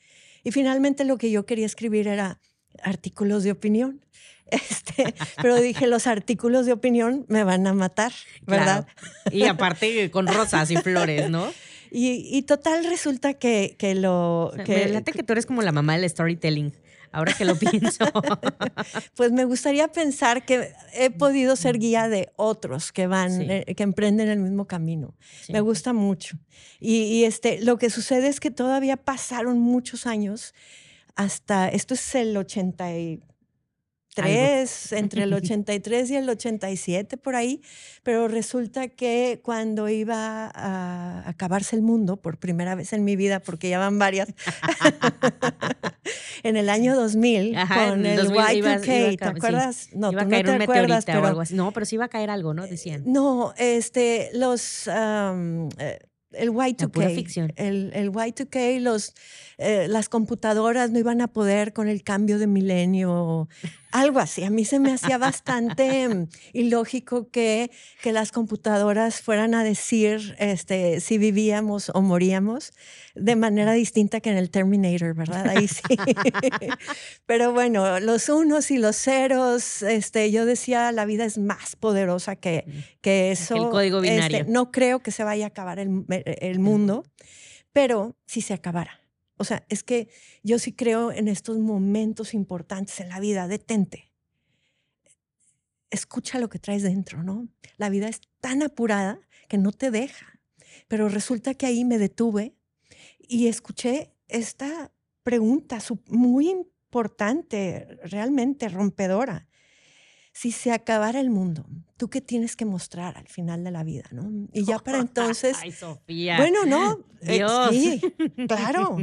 Y 0.45 0.53
finalmente 0.53 1.07
lo 1.07 1.17
que 1.17 1.31
yo 1.31 1.47
quería 1.47 1.65
escribir 1.65 2.09
era 2.09 2.41
artículos 2.83 3.43
de 3.43 3.53
opinión. 3.53 4.05
Este, 4.53 5.15
pero 5.41 5.59
dije, 5.59 5.87
los 5.87 6.07
artículos 6.07 6.67
de 6.67 6.75
opinión 6.75 7.25
me 7.29 7.43
van 7.43 7.67
a 7.67 7.73
matar, 7.73 8.13
¿verdad? 8.43 8.87
Y 9.31 9.45
aparte 9.45 10.11
con 10.11 10.27
rosas 10.27 10.71
y 10.71 10.77
flores, 10.77 11.31
¿no? 11.31 11.51
Y, 11.95 12.43
total 12.43 12.85
resulta 12.85 13.35
que, 13.35 13.77
que 13.79 13.95
lo... 13.95 14.53
que, 14.65 15.03
que 15.05 15.23
tú 15.23 15.33
eres 15.33 15.45
como 15.45 15.61
la 15.61 15.73
mamá 15.73 15.97
del 15.97 16.09
storytelling 16.09 16.73
ahora 17.13 17.33
que 17.35 17.45
lo 17.45 17.55
pienso. 17.59 18.05
pues 19.15 19.33
me 19.33 19.45
gustaría 19.45 19.89
pensar 19.89 20.45
que 20.45 20.73
he 20.95 21.11
podido 21.11 21.57
ser 21.57 21.79
guía 21.79 22.09
de 22.09 22.33
otros 22.37 22.93
que 22.93 23.07
van, 23.07 23.51
eh, 23.51 23.75
que 23.77 23.83
emprenden 23.83 24.29
el 24.29 24.39
mismo 24.39 24.67
camino. 24.67 25.15
Me 25.49 25.61
gusta 25.61 25.93
mucho. 25.93 26.39
Y, 26.81 27.25
este, 27.25 27.61
lo 27.63 27.79
que 27.79 27.91
sucede 27.91 28.29
es 28.29 28.41
que 28.41 28.51
todavía 28.51 28.97
pasaron 28.97 29.59
muchos 29.59 30.07
años 30.07 30.55
hasta, 31.15 31.69
esto 31.69 31.95
es 31.95 32.15
el 32.15 32.37
80 32.37 32.91
83, 34.15 34.93
entre 34.93 35.23
el 35.23 35.33
83 35.33 36.11
y 36.11 36.17
el 36.17 36.29
87 36.29 37.17
por 37.17 37.35
ahí, 37.35 37.63
pero 38.03 38.29
resulta 38.29 38.89
que 38.89 39.41
cuando 39.43 39.89
iba 39.89 40.51
a 40.55 41.27
acabarse 41.27 41.77
el 41.77 41.83
mundo 41.83 42.19
por 42.19 42.39
primera 42.39 42.75
vez 42.75 42.93
en 42.93 43.05
mi 43.05 43.17
vida, 43.17 43.41
porque 43.41 43.71
ya 43.71 43.79
van 43.79 43.99
varias, 43.99 44.29
en 46.43 46.57
el 46.57 46.69
año 46.69 46.95
2000 46.95 47.55
con 47.55 48.05
el, 48.05 48.29
Y2K, 48.29 49.19
¿te 49.19 49.25
acuerdas? 49.25 49.89
no, 49.95 50.11
tú 50.11 50.17
no 50.17 50.29
te 50.29 50.51
acuerdas, 50.51 51.07
pero, 51.07 51.27
algo 51.27 51.41
así. 51.41 51.55
No, 51.55 51.73
pero 51.73 51.87
sí 51.87 51.95
iba 51.95 52.05
a 52.05 52.09
caer 52.09 52.29
algo, 52.29 52.53
¿no? 52.53 52.67
Decían. 52.67 53.05
No, 53.07 53.55
este, 53.57 54.31
los... 54.35 54.89
Eh, 54.89 55.99
el 56.33 56.51
Y2K. 56.51 57.53
El, 57.57 57.93
el, 57.95 58.11
Y2K, 58.11 58.81
los, 58.81 59.15
eh, 59.63 59.89
las 59.89 60.09
computadoras 60.09 60.91
no 60.91 60.99
iban 60.99 61.21
a 61.21 61.29
poder 61.29 61.73
con 61.73 61.89
el 61.89 62.03
cambio 62.03 62.39
de 62.39 62.47
milenio, 62.47 63.49
algo 63.93 64.19
así. 64.19 64.43
A 64.43 64.51
mí 64.51 64.65
se 64.65 64.79
me 64.79 64.93
hacía 64.93 65.19
bastante 65.19 66.09
mm, 66.09 66.29
ilógico 66.53 67.31
que, 67.31 67.71
que 68.03 68.13
las 68.13 68.33
computadoras 68.33 69.21
fueran 69.21 69.55
a 69.55 69.63
decir 69.63 70.35
este, 70.39 71.01
si 71.01 71.19
vivíamos 71.19 71.91
o 71.95 72.01
moríamos 72.01 72.73
de 73.15 73.37
manera 73.37 73.73
distinta 73.73 74.21
que 74.21 74.31
en 74.31 74.39
el 74.39 74.51
Terminator, 74.51 75.15
¿verdad? 75.15 75.47
Ahí 75.49 75.69
sí. 75.69 75.83
Pero 77.27 77.53
bueno, 77.53 78.01
los 78.01 78.29
unos 78.29 78.71
y 78.71 78.79
los 78.79 78.97
ceros, 78.97 79.83
este, 79.83 80.31
yo 80.33 80.47
decía, 80.47 80.91
la 80.91 81.05
vida 81.05 81.25
es 81.25 81.39
más 81.39 81.77
poderosa 81.77 82.37
que, 82.37 82.65
que 83.01 83.31
eso. 83.31 83.57
El 83.57 83.71
código 83.71 84.03
este, 84.03 84.15
binario. 84.15 84.45
no 84.49 84.73
creo 84.73 85.01
que 85.01 85.13
se 85.13 85.23
vaya 85.23 85.45
a 85.45 85.49
acabar 85.49 85.79
el, 85.79 86.05
el 86.09 86.59
mundo, 86.59 87.05
pero 87.73 88.17
si 88.27 88.41
se 88.41 88.55
acabara 88.55 89.02
o 89.43 89.45
sea, 89.45 89.67
es 89.69 89.83
que 89.83 90.09
yo 90.45 90.61
sí 90.61 90.73
creo 90.73 91.11
en 91.11 91.27
estos 91.27 91.59
momentos 91.59 92.33
importantes 92.33 93.01
en 93.01 93.09
la 93.09 93.19
vida, 93.19 93.49
detente. 93.49 94.13
Escucha 95.91 96.39
lo 96.39 96.49
que 96.49 96.61
traes 96.61 96.85
dentro, 96.85 97.25
¿no? 97.25 97.49
La 97.77 97.91
vida 97.91 98.09
es 98.09 98.21
tan 98.41 98.63
apurada 98.63 99.19
que 99.49 99.59
no 99.59 99.73
te 99.73 99.91
deja. 99.91 100.41
Pero 100.87 101.09
resulta 101.09 101.55
que 101.55 101.67
ahí 101.67 101.85
me 101.85 101.99
detuve 101.99 102.55
y 103.19 103.49
escuché 103.49 104.15
esta 104.29 104.93
pregunta 105.25 105.79
muy 106.07 106.49
importante, 106.49 107.99
realmente 108.05 108.69
rompedora. 108.69 109.49
Si 110.33 110.53
se 110.53 110.71
acabara 110.71 111.19
el 111.19 111.31
mundo, 111.31 111.67
¿tú 111.97 112.09
qué 112.09 112.21
tienes 112.21 112.55
que 112.55 112.65
mostrar 112.65 113.19
al 113.19 113.27
final 113.27 113.65
de 113.65 113.73
la 113.73 113.83
vida? 113.83 114.05
¿no? 114.13 114.49
Y 114.53 114.65
ya 114.65 114.79
para 114.79 114.99
entonces... 115.01 115.57
Ay, 115.61 115.73
Sofía. 115.73 116.37
Bueno, 116.37 116.65
no. 116.65 117.05
Eh, 117.23 117.39
Dios. 117.39 117.71
sí, 117.71 118.01
claro. 118.49 118.99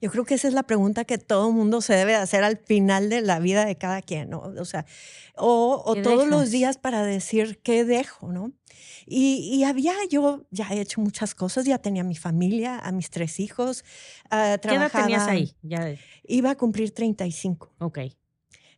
Yo 0.00 0.10
creo 0.10 0.24
que 0.24 0.34
esa 0.34 0.48
es 0.48 0.54
la 0.54 0.62
pregunta 0.62 1.04
que 1.04 1.18
todo 1.18 1.50
mundo 1.50 1.80
se 1.80 1.94
debe 1.94 2.14
hacer 2.14 2.44
al 2.44 2.58
final 2.58 3.10
de 3.10 3.20
la 3.20 3.38
vida 3.40 3.64
de 3.64 3.76
cada 3.76 4.02
quien, 4.02 4.30
¿no? 4.30 4.40
O 4.40 4.64
sea, 4.64 4.86
o, 5.36 5.96
todos 6.02 6.28
los 6.28 6.50
días 6.50 6.78
para 6.78 7.02
decir 7.02 7.60
qué 7.62 7.84
dejo, 7.84 8.32
¿no? 8.32 8.52
Y, 9.06 9.64
había 9.64 9.94
yo 10.10 10.46
ya 10.50 10.68
he 10.70 10.80
hecho 10.80 11.00
muchas 11.00 11.34
cosas, 11.34 11.64
ya 11.64 11.78
tenía 11.78 12.04
mi 12.04 12.14
familia, 12.14 12.78
a 12.78 12.92
mis 12.92 13.10
tres 13.10 13.40
hijos. 13.40 13.84
Uh, 14.26 14.58
¿Qué 14.60 14.74
edad 14.74 14.92
tenías 14.92 15.26
ahí? 15.26 15.54
Ya. 15.62 15.96
Iba 16.24 16.50
a 16.50 16.56
cumplir 16.56 16.92
35. 16.92 17.74
Ok. 17.78 17.98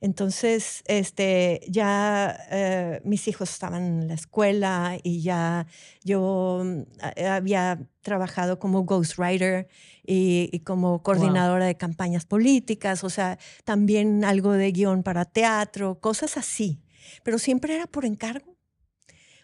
Entonces, 0.02 0.82
este, 0.86 1.60
ya 1.68 2.36
eh, 2.50 3.02
mis 3.04 3.28
hijos 3.28 3.50
estaban 3.50 3.82
en 3.82 4.08
la 4.08 4.14
escuela 4.14 4.98
y 5.02 5.20
ya 5.20 5.66
yo 6.02 6.62
mm, 6.64 6.82
había 7.26 7.86
trabajado 8.00 8.58
como 8.58 8.84
ghostwriter 8.84 9.68
y, 10.06 10.48
y 10.52 10.60
como 10.60 11.02
coordinadora 11.02 11.66
de 11.66 11.76
campañas 11.76 12.24
políticas, 12.24 13.04
o 13.04 13.10
sea, 13.10 13.38
también 13.64 14.24
algo 14.24 14.52
de 14.52 14.72
guion 14.72 15.02
para 15.02 15.26
teatro, 15.26 16.00
cosas 16.00 16.38
así. 16.38 16.80
Pero 17.22 17.38
siempre 17.38 17.74
era 17.74 17.86
por 17.86 18.06
encargo 18.06 18.56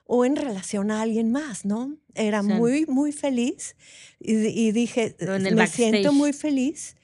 o 0.07 0.25
en 0.25 0.37
relación 0.37 0.91
a 0.91 1.03
alguien 1.03 1.33
más, 1.33 1.65
¿no? 1.65 1.97
Era 2.15 2.43
muy, 2.43 2.87
muy 2.87 3.13
feliz 3.13 3.77
y, 4.21 4.71
dije, 4.71 5.17
me 5.21 5.67
siento 5.67 6.13
muy 6.13 6.33
feliz 6.33 6.97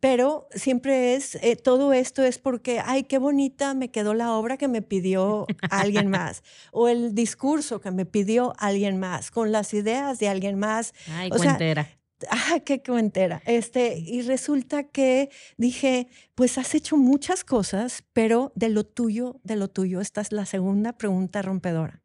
pero 0.00 0.48
siempre 0.52 1.14
es, 1.14 1.36
eh, 1.36 1.56
todo 1.56 1.92
esto 1.92 2.22
es 2.22 2.38
porque, 2.38 2.80
ay, 2.84 3.04
qué 3.04 3.18
bonita 3.18 3.74
me 3.74 3.90
quedó 3.90 4.14
la 4.14 4.32
obra 4.32 4.56
que 4.56 4.68
me 4.68 4.82
pidió 4.82 5.46
alguien 5.70 6.08
más, 6.08 6.42
o 6.72 6.88
el 6.88 7.14
discurso 7.14 7.80
que 7.80 7.90
me 7.90 8.04
pidió 8.04 8.52
alguien 8.58 8.98
más, 8.98 9.30
con 9.30 9.52
las 9.52 9.72
ideas 9.74 10.18
de 10.18 10.28
alguien 10.28 10.58
más. 10.58 10.92
Ay, 11.10 11.30
o 11.32 11.36
cuentera. 11.36 11.88
ah, 12.30 12.60
qué 12.64 12.82
cuentera. 12.82 13.42
Este, 13.46 13.98
y 13.98 14.22
resulta 14.22 14.84
que 14.84 15.30
dije, 15.56 16.08
pues 16.34 16.58
has 16.58 16.74
hecho 16.74 16.96
muchas 16.96 17.42
cosas, 17.42 18.04
pero 18.12 18.52
de 18.54 18.68
lo 18.68 18.84
tuyo, 18.84 19.40
de 19.44 19.56
lo 19.56 19.68
tuyo, 19.68 20.00
esta 20.00 20.20
es 20.20 20.30
la 20.30 20.44
segunda 20.44 20.92
pregunta 20.92 21.40
rompedora. 21.42 22.02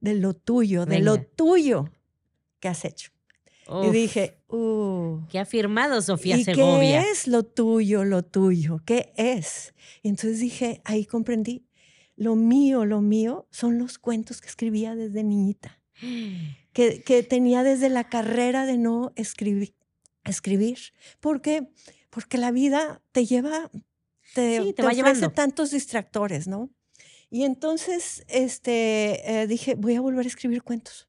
De 0.00 0.14
lo 0.14 0.34
tuyo, 0.34 0.86
de 0.86 1.00
lo 1.00 1.20
tuyo 1.20 1.90
que 2.60 2.68
has 2.68 2.84
hecho 2.84 3.10
y 3.68 3.90
dije, 3.90 4.38
uh, 4.48 5.26
¿Qué 5.28 5.38
ha 5.38 5.44
firmado 5.44 6.00
Sofía 6.00 6.36
¿y 6.36 6.44
Segovia? 6.44 7.02
¿Qué 7.02 7.10
es 7.10 7.26
lo 7.26 7.44
tuyo, 7.44 8.04
lo 8.04 8.22
tuyo? 8.22 8.80
¿Qué 8.84 9.12
es? 9.16 9.74
Y 10.02 10.08
entonces 10.08 10.40
dije, 10.40 10.80
ahí 10.84 11.04
comprendí, 11.04 11.66
lo 12.16 12.34
mío, 12.34 12.84
lo 12.84 13.00
mío 13.00 13.46
son 13.50 13.78
los 13.78 13.98
cuentos 13.98 14.40
que 14.40 14.48
escribía 14.48 14.94
desde 14.94 15.22
niñita, 15.22 15.80
que, 16.72 17.02
que 17.02 17.22
tenía 17.22 17.62
desde 17.62 17.88
la 17.88 18.08
carrera 18.08 18.64
de 18.64 18.78
no 18.78 19.12
escribir. 19.16 19.74
escribir. 20.24 20.78
¿Por 21.20 21.42
qué? 21.42 21.68
Porque 22.10 22.38
la 22.38 22.50
vida 22.50 23.02
te 23.12 23.26
lleva, 23.26 23.70
te, 24.34 24.72
te, 24.72 24.86
ofrece 24.86 25.28
tantos 25.28 25.70
distractores, 25.72 26.48
¿no? 26.48 26.70
Y 27.30 27.44
entonces 27.44 28.24
este, 28.28 29.42
eh, 29.42 29.46
dije, 29.46 29.74
voy 29.74 29.94
a 29.96 30.00
volver 30.00 30.24
a 30.24 30.28
escribir 30.28 30.62
cuentos. 30.62 31.08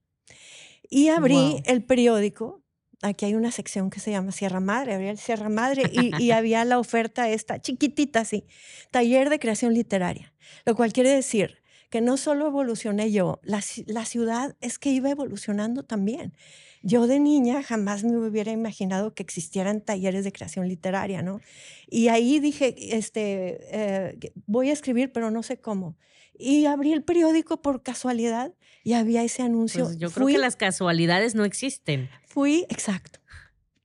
Y 0.89 1.09
abrí 1.09 1.61
el 1.65 1.83
periódico. 1.83 2.63
Aquí 3.01 3.25
hay 3.25 3.35
una 3.35 3.51
sección 3.51 3.89
que 3.89 3.99
se 3.99 4.11
llama 4.11 4.31
Sierra 4.31 4.59
Madre, 4.59 4.93
abrí 4.93 5.07
el 5.07 5.17
Sierra 5.17 5.47
Madre 5.47 5.83
y, 5.93 6.31
había 6.31 6.65
la 6.65 6.79
oferta 6.79 7.29
esta, 7.29 7.61
chiquitita 7.61 8.21
así, 8.21 8.45
taller 8.91 9.29
de 9.29 9.39
creación 9.39 9.73
literaria. 9.73 10.33
Lo 10.65 10.75
cual 10.75 10.91
quiere 10.91 11.11
decir 11.11 11.61
que 11.89 12.01
no 12.01 12.17
solo 12.17 12.47
evolucioné 12.47 13.11
yo, 13.11 13.39
la, 13.41 13.63
la 13.85 14.05
ciudad 14.05 14.57
es 14.59 14.79
que 14.79 14.91
iba 14.91 15.09
evolucionando 15.09 15.83
también. 15.83 16.33
Yo 16.81 17.07
de 17.07 17.19
niña 17.19 17.61
jamás 17.63 18.03
me 18.03 18.17
hubiera 18.17 18.51
imaginado 18.51 19.13
que 19.13 19.23
existieran 19.23 19.81
talleres 19.81 20.23
de 20.23 20.31
creación 20.31 20.67
literaria, 20.67 21.21
¿no? 21.21 21.41
Y 21.87 22.07
ahí 22.07 22.39
dije, 22.39 22.75
este, 22.97 23.59
eh, 23.71 24.33
voy 24.45 24.69
a 24.69 24.73
escribir, 24.73 25.11
pero 25.11 25.29
no 25.29 25.43
sé 25.43 25.59
cómo. 25.59 25.97
Y 26.39 26.65
abrí 26.65 26.93
el 26.93 27.03
periódico 27.03 27.61
por 27.61 27.83
casualidad 27.83 28.53
y 28.83 28.93
había 28.93 29.23
ese 29.23 29.43
anuncio. 29.43 29.85
Pues 29.85 29.97
yo 29.97 30.09
creo 30.09 30.27
que 30.27 30.37
las 30.37 30.55
casualidades 30.55 31.35
no 31.35 31.43
existen. 31.45 32.09
Fui, 32.25 32.65
exacto. 32.69 33.19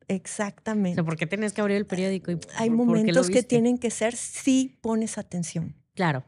Exactamente. 0.09 1.01
O 1.01 1.05
¿Por 1.05 1.17
qué 1.17 1.27
tienes 1.27 1.53
que 1.53 1.61
abrir 1.61 1.77
el 1.77 1.87
periódico? 1.87 2.33
Hay 2.57 2.71
momentos 2.71 3.29
que 3.29 3.43
tienen 3.43 3.79
que 3.79 3.91
ser 3.91 4.15
si 4.15 4.79
pones 4.81 5.19
atención. 5.19 5.75
Claro. 5.95 6.25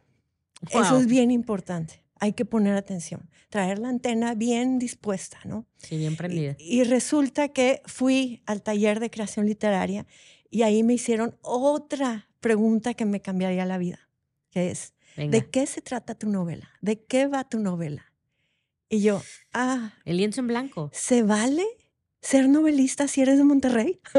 Eso 0.70 0.98
es 0.98 1.06
bien 1.06 1.30
importante. 1.30 2.02
Hay 2.18 2.32
que 2.32 2.44
poner 2.44 2.74
atención. 2.74 3.28
Traer 3.50 3.78
la 3.78 3.88
antena 3.88 4.34
bien 4.34 4.78
dispuesta, 4.78 5.38
¿no? 5.44 5.66
Sí, 5.76 5.98
bien 5.98 6.16
prendida. 6.16 6.56
Y, 6.58 6.80
y 6.80 6.84
resulta 6.84 7.48
que 7.48 7.82
fui 7.84 8.42
al 8.46 8.62
taller 8.62 9.00
de 9.00 9.10
creación 9.10 9.46
literaria 9.46 10.06
y 10.50 10.62
ahí 10.62 10.82
me 10.82 10.94
hicieron 10.94 11.36
otra 11.42 12.28
pregunta 12.40 12.94
que 12.94 13.04
me 13.04 13.20
cambiaría 13.20 13.66
la 13.66 13.78
vida, 13.78 14.08
que 14.50 14.70
es, 14.70 14.94
¿de 15.16 15.50
qué 15.50 15.66
se 15.66 15.80
trata 15.80 16.14
tu 16.14 16.28
novela? 16.28 16.70
¿De 16.80 17.02
qué 17.02 17.26
va 17.26 17.48
tu 17.48 17.58
novela? 17.58 18.12
Y 18.88 19.00
yo, 19.02 19.22
ah. 19.52 19.94
El 20.04 20.18
lienzo 20.18 20.40
en 20.40 20.46
blanco. 20.46 20.90
¿Se 20.92 21.22
vale 21.22 21.64
ser 22.20 22.48
novelista 22.48 23.08
si 23.08 23.22
eres 23.22 23.38
de 23.38 23.44
Monterrey? 23.44 24.00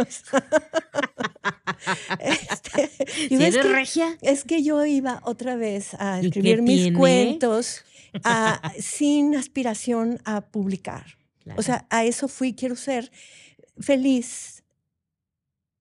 este, 2.20 2.90
¿Si 3.28 3.36
eres 3.36 3.70
regia? 3.70 4.18
Es 4.22 4.44
que 4.44 4.64
yo 4.64 4.86
iba 4.86 5.22
otra 5.24 5.56
vez 5.56 5.94
a 5.96 6.20
escribir 6.20 6.62
mis 6.62 6.92
cuentos 6.94 7.84
sin 8.80 9.36
aspiración 9.36 10.20
a 10.26 10.42
publicar. 10.42 11.18
O 11.56 11.62
sea, 11.62 11.88
a 11.90 12.04
eso 12.04 12.28
fui, 12.28 12.54
quiero 12.54 12.76
ser 12.76 13.10
feliz 13.80 14.64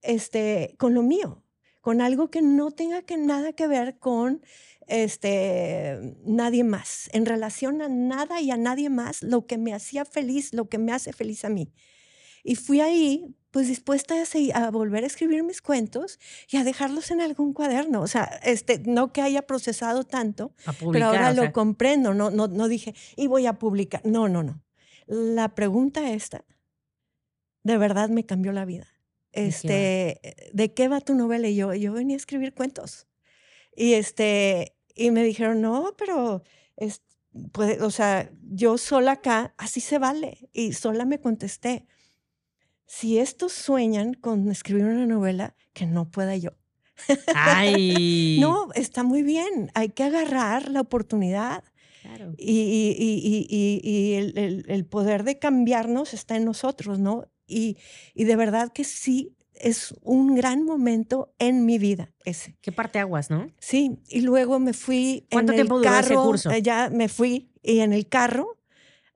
este, 0.01 0.75
con 0.77 0.93
lo 0.93 1.03
mío, 1.03 1.43
con 1.81 2.01
algo 2.01 2.29
que 2.29 2.41
no 2.41 2.71
tenga 2.71 3.01
que 3.01 3.17
nada 3.17 3.51
que 3.53 3.67
ver 3.67 3.97
con 3.97 4.41
este, 4.87 6.15
nadie 6.25 6.63
más, 6.63 7.09
en 7.13 7.25
relación 7.25 7.81
a 7.81 7.89
nada 7.89 8.41
y 8.41 8.51
a 8.51 8.57
nadie 8.57 8.89
más, 8.89 9.21
lo 9.21 9.45
que 9.45 9.57
me 9.57 9.73
hacía 9.73 10.05
feliz, 10.05 10.53
lo 10.53 10.69
que 10.69 10.77
me 10.77 10.91
hace 10.91 11.13
feliz 11.13 11.45
a 11.45 11.49
mí. 11.49 11.71
Y 12.43 12.55
fui 12.55 12.79
ahí, 12.79 13.35
pues 13.51 13.67
dispuesta 13.67 14.15
a, 14.15 14.65
a, 14.65 14.71
volver 14.71 15.03
a 15.03 15.07
escribir 15.07 15.43
mis 15.43 15.61
cuentos 15.61 16.17
y 16.49 16.55
a 16.55 16.63
dejarlos 16.63 17.11
en 17.11 17.19
algún 17.19 17.51
cuaderno. 17.51 18.01
O 18.01 18.07
sea, 18.07 18.23
este, 18.43 18.79
no 18.79 19.11
que 19.11 19.21
haya 19.21 19.41
procesado 19.41 20.05
tanto, 20.05 20.53
pero 20.93 21.07
ahora 21.07 21.33
lo 21.33 21.51
comprendo. 21.51 22.13
No, 22.13 22.29
no, 22.31 22.47
no 22.47 22.67
dije, 22.69 22.95
y 23.17 23.27
voy 23.27 23.47
a 23.47 23.59
publicar. 23.59 24.01
No, 24.05 24.29
no, 24.29 24.43
no. 24.43 24.63
La 25.07 25.55
pregunta 25.55 26.11
esta, 26.11 26.45
de 27.63 27.77
verdad 27.77 28.07
me 28.09 28.25
cambió 28.25 28.53
la 28.53 28.63
vida. 28.63 28.87
Este, 29.33 30.21
¿De 30.53 30.73
qué 30.73 30.87
va, 30.87 31.01
tu 31.01 31.15
novela? 31.15 31.49
Y 31.49 31.55
yo, 31.55 31.73
yo 31.73 31.91
venía 31.91 32.15
a 32.15 32.17
escribir 32.17 32.53
cuentos. 32.53 33.07
Y, 33.75 33.93
este, 33.93 34.76
y 34.97 35.11
me 35.11 35.23
dijeron, 35.23 35.61
no, 35.61 35.95
pero, 35.97 36.43
es, 36.75 37.01
puede, 37.51 37.81
o 37.81 37.91
sea, 37.91 38.31
yo 38.41 38.77
sola 38.77 39.13
acá, 39.13 39.53
así 39.57 39.79
se 39.79 39.99
vale. 39.99 40.49
Y 40.53 40.73
sola 40.73 41.05
me 41.05 41.19
contesté, 41.19 41.85
si 42.85 43.19
estos 43.19 43.51
sueñan 43.53 44.13
con 44.13 44.49
escribir 44.49 44.85
una 44.85 45.05
novela, 45.05 45.55
que 45.73 45.85
no 45.85 46.09
pueda 46.09 46.35
yo. 46.35 46.51
Ay. 47.35 48.39
no, 48.41 48.69
está 48.73 49.03
muy 49.03 49.21
bien, 49.21 49.71
hay 49.75 49.89
que 49.89 50.03
agarrar 50.03 50.69
la 50.69 50.81
oportunidad. 50.81 51.63
Claro. 52.01 52.33
Y, 52.37 52.95
y, 52.97 53.47
y, 53.49 53.83
y, 53.83 54.13
el, 54.13 54.37
el, 54.37 54.65
el, 54.67 54.85
poder 54.85 55.23
de 55.23 55.37
cambiarnos 55.39 56.13
está 56.13 56.37
en 56.37 56.45
nosotros, 56.45 56.99
¿no? 56.99 57.29
Y, 57.45 57.77
y 58.13 58.23
de 58.23 58.35
verdad 58.35 58.71
que 58.71 58.83
sí, 58.83 59.36
es 59.61 59.93
un 60.01 60.35
gran 60.35 60.63
momento 60.63 61.33
en 61.39 61.65
mi 61.65 61.77
vida 61.77 62.11
ese. 62.25 62.57
Qué 62.61 62.71
parte 62.71 62.99
aguas, 62.99 63.29
¿no? 63.29 63.49
Sí, 63.59 63.99
y 64.07 64.21
luego 64.21 64.59
me 64.59 64.73
fui 64.73 65.27
¿Cuánto 65.31 65.51
en 65.53 65.57
tiempo 65.57 65.75
el 65.77 65.81
duró 65.83 65.91
carro, 65.91 66.05
ese 66.05 66.15
curso? 66.15 66.51
eh, 66.51 66.61
ya 66.61 66.89
me 66.89 67.09
fui 67.09 67.51
y 67.63 67.79
en 67.79 67.93
el 67.93 68.07
carro 68.07 68.57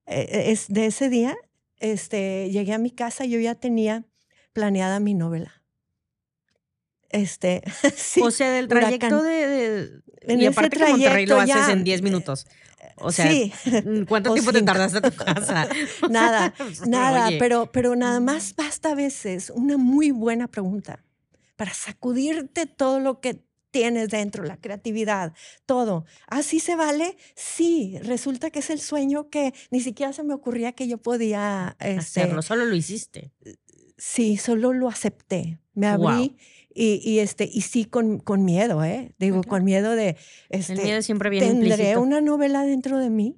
eh, 0.05 0.45
es 0.51 0.67
de 0.67 0.87
ese 0.87 1.09
día 1.09 1.35
este 1.77 2.49
llegué 2.51 2.73
a 2.73 2.77
mi 2.77 2.91
casa, 2.91 3.25
yo 3.25 3.39
ya 3.39 3.55
tenía 3.55 4.05
planeada 4.53 4.99
mi 4.99 5.13
novela. 5.13 5.63
Este, 7.09 7.61
sí, 7.95 8.21
o 8.23 8.31
sea, 8.31 8.51
del 8.51 8.67
trayecto 8.67 9.07
huracán. 9.07 9.23
de, 9.25 9.47
de- 9.47 10.01
En 10.21 10.39
y 10.41 10.45
ese 10.45 10.49
aparte 10.51 10.77
que 10.77 10.85
Monterrey 10.85 11.25
lo 11.25 11.35
trayecto 11.35 11.53
haces 11.53 11.67
ya, 11.67 11.73
en 11.73 11.83
10 11.83 12.01
minutos. 12.01 12.45
O 13.01 13.11
sea, 13.11 13.29
sí, 13.29 13.51
¿cuánto 14.07 14.33
tiempo 14.33 14.51
te 14.53 14.61
tardaste 14.61 14.99
a 14.99 15.01
tu 15.01 15.15
casa? 15.15 15.67
nada, 16.09 16.53
nada, 16.87 17.27
Oye, 17.27 17.37
pero, 17.39 17.71
pero 17.71 17.95
nada 17.95 18.19
más 18.19 18.55
basta 18.55 18.91
a 18.91 18.95
veces 18.95 19.51
una 19.53 19.77
muy 19.77 20.11
buena 20.11 20.47
pregunta 20.47 21.03
para 21.55 21.73
sacudirte 21.73 22.65
todo 22.65 22.99
lo 22.99 23.19
que 23.19 23.43
tienes 23.71 24.09
dentro, 24.09 24.43
la 24.43 24.57
creatividad, 24.57 25.33
todo. 25.65 26.05
¿Así 26.27 26.59
se 26.59 26.75
vale? 26.75 27.17
Sí, 27.35 27.97
resulta 28.03 28.49
que 28.51 28.59
es 28.59 28.69
el 28.69 28.79
sueño 28.79 29.29
que 29.29 29.53
ni 29.71 29.79
siquiera 29.79 30.13
se 30.13 30.23
me 30.23 30.33
ocurría 30.33 30.73
que 30.73 30.87
yo 30.87 30.97
podía 30.97 31.77
este, 31.79 32.21
hacerlo, 32.21 32.41
solo 32.41 32.65
lo 32.65 32.75
hiciste. 32.75 33.31
Sí, 33.97 34.37
solo 34.37 34.73
lo 34.73 34.89
acepté. 34.89 35.59
Me 35.73 35.87
abrí 35.87 36.35
y, 36.73 37.01
y, 37.03 37.19
este, 37.19 37.49
y 37.51 37.61
sí 37.61 37.85
con, 37.85 38.19
con 38.19 38.43
miedo, 38.45 38.83
¿eh? 38.83 39.13
Digo, 39.19 39.43
con 39.43 39.63
miedo 39.63 39.91
de, 39.95 40.17
El 40.49 40.59
este, 40.59 40.75
miedo 40.81 41.01
siempre 41.01 41.29
viene 41.29 41.47
¿tendré 41.47 41.69
implícito. 41.71 42.01
una 42.01 42.21
novela 42.21 42.63
dentro 42.63 42.97
de 42.97 43.09
mí? 43.09 43.37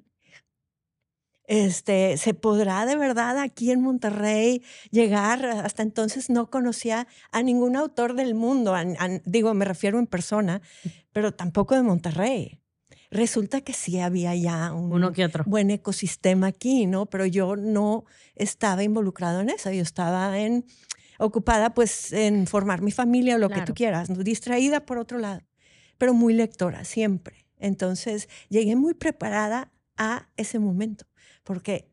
Este, 1.46 2.16
¿se 2.16 2.32
podrá 2.32 2.86
de 2.86 2.96
verdad 2.96 3.38
aquí 3.38 3.70
en 3.70 3.82
Monterrey 3.82 4.62
llegar? 4.90 5.44
Hasta 5.44 5.82
entonces 5.82 6.30
no 6.30 6.48
conocía 6.48 7.06
a 7.32 7.42
ningún 7.42 7.76
autor 7.76 8.14
del 8.14 8.34
mundo, 8.34 8.74
a- 8.74 8.80
a- 8.80 9.20
digo, 9.26 9.52
me 9.52 9.66
refiero 9.66 9.98
en 9.98 10.06
persona, 10.06 10.62
pero 11.12 11.34
tampoco 11.34 11.74
de 11.74 11.82
Monterrey. 11.82 12.60
Resulta 13.10 13.60
que 13.60 13.74
sí 13.74 14.00
había 14.00 14.34
ya 14.34 14.72
un, 14.72 14.90
Uno 14.90 15.12
que 15.12 15.24
otro. 15.26 15.44
buen 15.46 15.70
ecosistema 15.70 16.46
aquí, 16.48 16.86
¿no? 16.86 17.06
Pero 17.06 17.26
yo 17.26 17.56
no 17.56 18.06
estaba 18.34 18.82
involucrado 18.82 19.40
en 19.40 19.50
eso, 19.50 19.70
yo 19.70 19.82
estaba 19.82 20.38
en, 20.38 20.64
ocupada 21.18 21.74
pues 21.74 22.12
en 22.12 22.46
formar 22.46 22.82
mi 22.82 22.90
familia 22.90 23.36
o 23.36 23.38
lo 23.38 23.48
que 23.48 23.54
Claro. 23.54 23.66
tú 23.66 23.74
quieras, 23.74 24.10
¿no? 24.10 24.16
distraída 24.22 24.84
por 24.86 24.98
otro 24.98 25.18
lado, 25.18 25.42
pero 25.98 26.14
muy 26.14 26.34
lectora 26.34 26.84
siempre. 26.84 27.46
Entonces 27.58 28.28
llegué 28.48 28.76
muy 28.76 28.94
preparada 28.94 29.72
a 29.96 30.28
ese 30.36 30.58
momento, 30.58 31.06
porque 31.44 31.88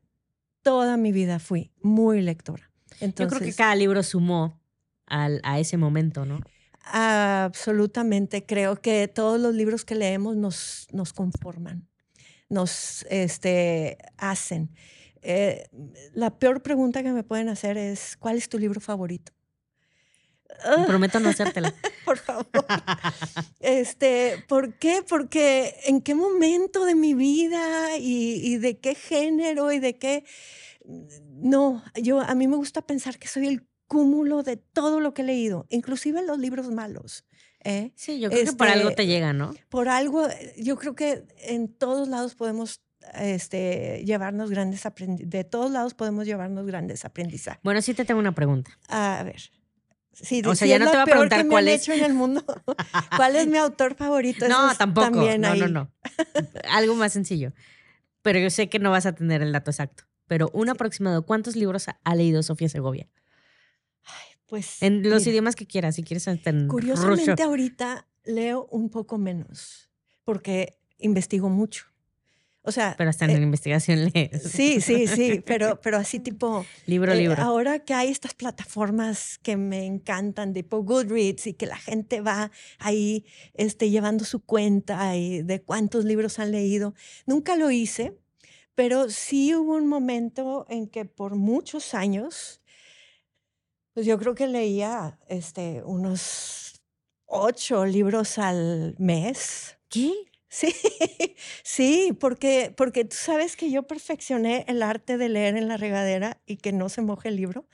toda 0.62 0.98
mi 0.98 1.12
vida 1.12 1.40
fui 1.40 1.72
muy 1.82 2.22
lectora. 2.22 2.72
Yo 3.00 3.06
Entonces, 3.06 3.38
creo 3.40 3.50
que 3.50 3.56
cada 3.56 3.75
libro 3.75 4.04
sumó 4.04 4.60
al, 5.06 5.40
a 5.44 5.60
ese 5.60 5.78
momento, 5.78 6.25
¿no? 6.25 6.40
Absolutamente, 6.84 8.46
creo 8.46 8.82
que 8.82 9.08
todos 9.08 9.40
los 9.40 9.54
libros 9.54 9.86
que 9.86 9.96
leemos 9.96 10.36
nos, 10.36 10.88
nos 10.92 11.13
conforman, 11.13 11.88
nos 12.50 13.06
este, 13.10 13.98
hacen. 14.18 14.72
Eh, 15.22 15.68
la 16.13 16.38
peor 16.38 16.62
pregunta 16.62 17.04
que 17.04 17.12
me 17.12 17.24
pueden 17.24 17.50
hacer 17.50 17.78
es, 17.78 18.18
¿cuál 18.18 18.38
es 18.38 18.50
tu 18.50 18.58
libro 18.58 18.82
favorito? 18.82 19.32
Y 20.78 20.86
Prometo 20.86 21.20
no 21.20 21.30
hacértela. 21.30 21.74
Por 22.06 22.18
favor. 22.18 22.46
Este, 23.60 24.44
¿Por 24.48 24.78
qué? 24.78 25.04
Porque 25.08 25.75
en 25.86 26.01
qué 26.01 26.13
momento 26.13 26.86
de 26.86 26.96
mi 26.96 27.13
vida 27.13 27.98
y, 27.98 28.42
y 28.44 28.58
de 28.58 28.79
qué 28.79 28.96
género 28.96 29.72
y 29.72 29.79
de 29.79 29.98
qué... 29.98 30.24
No, 30.86 31.84
yo 31.96 32.20
a 32.20 32.36
mí 32.36 32.48
me 32.48 32.57
gusta 32.57 32.81
pensar 32.81 33.18
que 33.18 33.27
soy 33.27 33.48
el 33.48 33.68
cúmulo 33.88 34.44
de 34.44 34.57
todo 34.57 35.00
lo 35.00 35.14
que 35.14 35.22
he 35.22 35.25
leído, 35.25 35.66
inclusive 35.70 36.24
los 36.24 36.40
libros 36.40 36.70
malos. 36.70 37.25
¿eh? 37.64 37.92
Sí, 37.96 38.20
yo 38.20 38.29
creo 38.29 38.46
que 38.46 38.53
por 38.53 38.68
algo 38.68 38.90
Este, 38.90 39.03
te 39.03 39.07
llega, 39.07 39.34
¿no? 39.34 39.53
Por 39.70 39.90
algo, 39.90 40.27
yo 40.57 40.77
creo 40.77 40.96
que 40.96 41.25
en 41.38 41.68
todos 41.68 42.07
lados 42.07 42.36
podemos 42.36 42.81
este, 43.16 44.03
llevarnos 44.05 44.50
grandes 44.50 44.85
aprendizajes, 44.85 45.29
de 45.29 45.44
todos 45.44 45.72
lados 45.72 45.94
podemos 45.94 46.25
llevarnos 46.25 46.66
grandes 46.66 47.05
aprendizajes. 47.05 47.59
Bueno, 47.64 47.81
sí 47.81 47.94
te 47.94 48.05
tengo 48.05 48.20
una 48.20 48.33
pregunta. 48.33 48.77
A 48.87 49.24
ver. 49.24 49.42
Sí, 50.14 50.42
O 50.46 50.55
sea, 50.55 50.68
ya 50.68 50.77
no 50.77 50.85
te 50.85 50.92
voy 50.98 51.01
a 51.01 51.05
preguntar 51.05 51.48
cuál 51.48 51.68
es. 51.70 51.81
hecho 51.83 51.94
en 51.94 52.03
el 52.03 52.14
mundo. 52.14 52.44
¿Cuál 53.16 53.35
es 53.37 53.48
mi 53.48 53.57
autor 53.57 53.96
favorito? 53.96 54.48
No, 54.50 54.75
tampoco. 54.75 55.09
también 55.09 55.42
No, 55.42 55.55
no, 55.55 55.66
ahí. 55.66 55.72
no. 55.72 55.92
Algo 56.70 56.96
más 56.96 57.14
sencillo. 57.14 57.53
Pero 58.22 58.37
yo 58.40 58.50
sé 58.50 58.70
que 58.70 58.77
no 58.77 58.92
vas 58.92 59.05
a 59.05 59.14
tener 59.14 59.42
el 59.42 59.51
dato 59.53 59.72
exacto. 59.72 60.03
Pero 60.27 60.50
un 60.53 60.70
aproximado, 60.70 61.25
¿cuántos 61.25 61.55
libros 61.55 61.87
ha- 61.87 62.16
leído 62.16 62.44
Sofía 62.44 62.70
Segovia? 62.70 63.07
Pues, 64.48 64.81
En 64.81 65.01
los 65.09 65.22
mira, 65.22 65.31
idiomas 65.31 65.55
que 65.55 65.66
quieras, 65.66 65.96
si 65.96 66.03
quieres 66.03 66.27
en 66.27 66.37
ruso. 66.44 66.68
Curiosamente 66.68 67.42
ahorita 67.44 68.07
leo 68.25 68.68
un 68.70 68.90
poco 68.90 69.18
menos 69.18 69.90
porque 70.25 70.77
investigo 70.98 71.50
mucho. 71.50 71.85
O 72.64 72.72
sea, 72.72 72.94
Pero 72.96 73.10
hasta 73.10 73.26
en 73.26 73.32
eh, 73.32 73.38
la 73.38 73.44
investigación 73.44 74.06
lees. 74.14 74.44
sí, 74.44 74.82
sí, 74.82 75.08
sí, 75.08 75.42
pero, 75.46 75.82
pero 75.82 75.98
así 75.98 76.20
tipo, 76.20 76.64
Libro, 76.86 77.12
Eh, 77.14 77.18
libro. 77.18 77.42
ahora 77.42 77.80
que 77.80 77.94
hay 77.96 78.10
estas 78.10 78.34
plataformas 78.36 79.40
que 79.40 79.58
me 79.58 79.86
encantan, 79.86 80.54
tipo 80.54 80.84
Goodreads, 80.84 81.48
y 81.48 81.54
que 81.56 81.66
la 81.66 81.78
gente 81.78 82.22
va 82.22 82.52
ahí 82.78 83.26
este, 83.56 83.90
llevando 83.90 84.26
su 84.26 84.42
cuenta 84.46 85.16
y 85.18 85.42
de 85.42 85.62
cuántos 85.64 86.06
libros 86.06 86.38
han 86.38 86.52
leído, 86.52 86.94
nunca 87.26 87.56
lo 87.56 87.72
hice, 87.72 88.16
pero 88.76 89.10
sí 89.10 89.56
hubo 89.56 89.74
un 89.76 89.88
momento 89.88 90.66
en 90.70 90.88
que 90.88 91.06
por 91.06 91.36
muchos 91.36 91.94
años, 91.96 92.62
pues 93.94 94.06
yo 94.06 94.18
creo 94.20 94.36
que 94.36 94.48
leía 94.48 95.20
este, 95.28 95.82
unos 95.84 96.82
ocho 97.26 97.86
libros 97.86 98.38
al 98.38 98.96
mes. 99.00 99.78
¿Qué? 99.90 100.14
Sí, 100.53 100.75
sí, 101.64 102.16
porque, 102.20 102.74
porque 102.75 103.05
tú 103.05 103.16
sabes 103.18 103.55
que 103.55 103.72
yo 103.72 103.83
perfeccioné 103.83 104.66
el 104.68 104.83
arte 104.83 105.18
de 105.18 105.29
leer 105.29 105.55
en 105.55 105.70
la 105.70 105.77
regadera 105.77 106.42
y 106.46 106.57
que 106.57 106.74
no 106.74 106.90
se 106.90 107.01
moje 107.01 107.29
el 107.29 107.37
libro. 107.37 107.68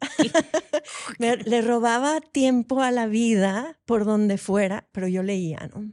Me- 1.18 1.36
le 1.38 1.62
robaba 1.62 2.20
tiempo 2.20 2.82
a 2.82 2.90
la 2.90 3.06
vida 3.06 3.78
por 3.86 4.04
donde 4.04 4.36
fuera, 4.36 4.86
pero 4.92 5.08
yo 5.08 5.22
leía, 5.22 5.70
¿no? 5.74 5.90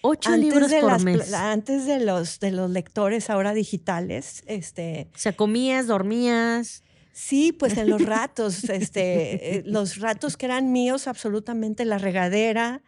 Ocho 0.00 0.30
libros 0.36 0.70
de 0.70 0.80
por 0.80 0.92
las 0.92 1.02
mes. 1.02 1.32
antes 1.34 1.86
de 1.86 1.98
los, 1.98 2.38
de 2.38 2.52
los 2.52 2.70
lectores 2.70 3.28
ahora 3.28 3.52
digitales, 3.52 4.44
este, 4.46 5.08
O 5.12 5.18
sea, 5.18 5.32
comías, 5.32 5.88
dormías. 5.88 6.84
sí, 7.12 7.52
pues 7.52 7.76
en 7.78 7.90
los 7.90 8.02
ratos, 8.06 8.62
este, 8.70 9.56
eh, 9.56 9.62
los 9.66 9.98
ratos 9.98 10.36
que 10.36 10.46
eran 10.46 10.70
míos, 10.70 11.08
absolutamente 11.08 11.84
la 11.84 11.98
regadera, 11.98 12.82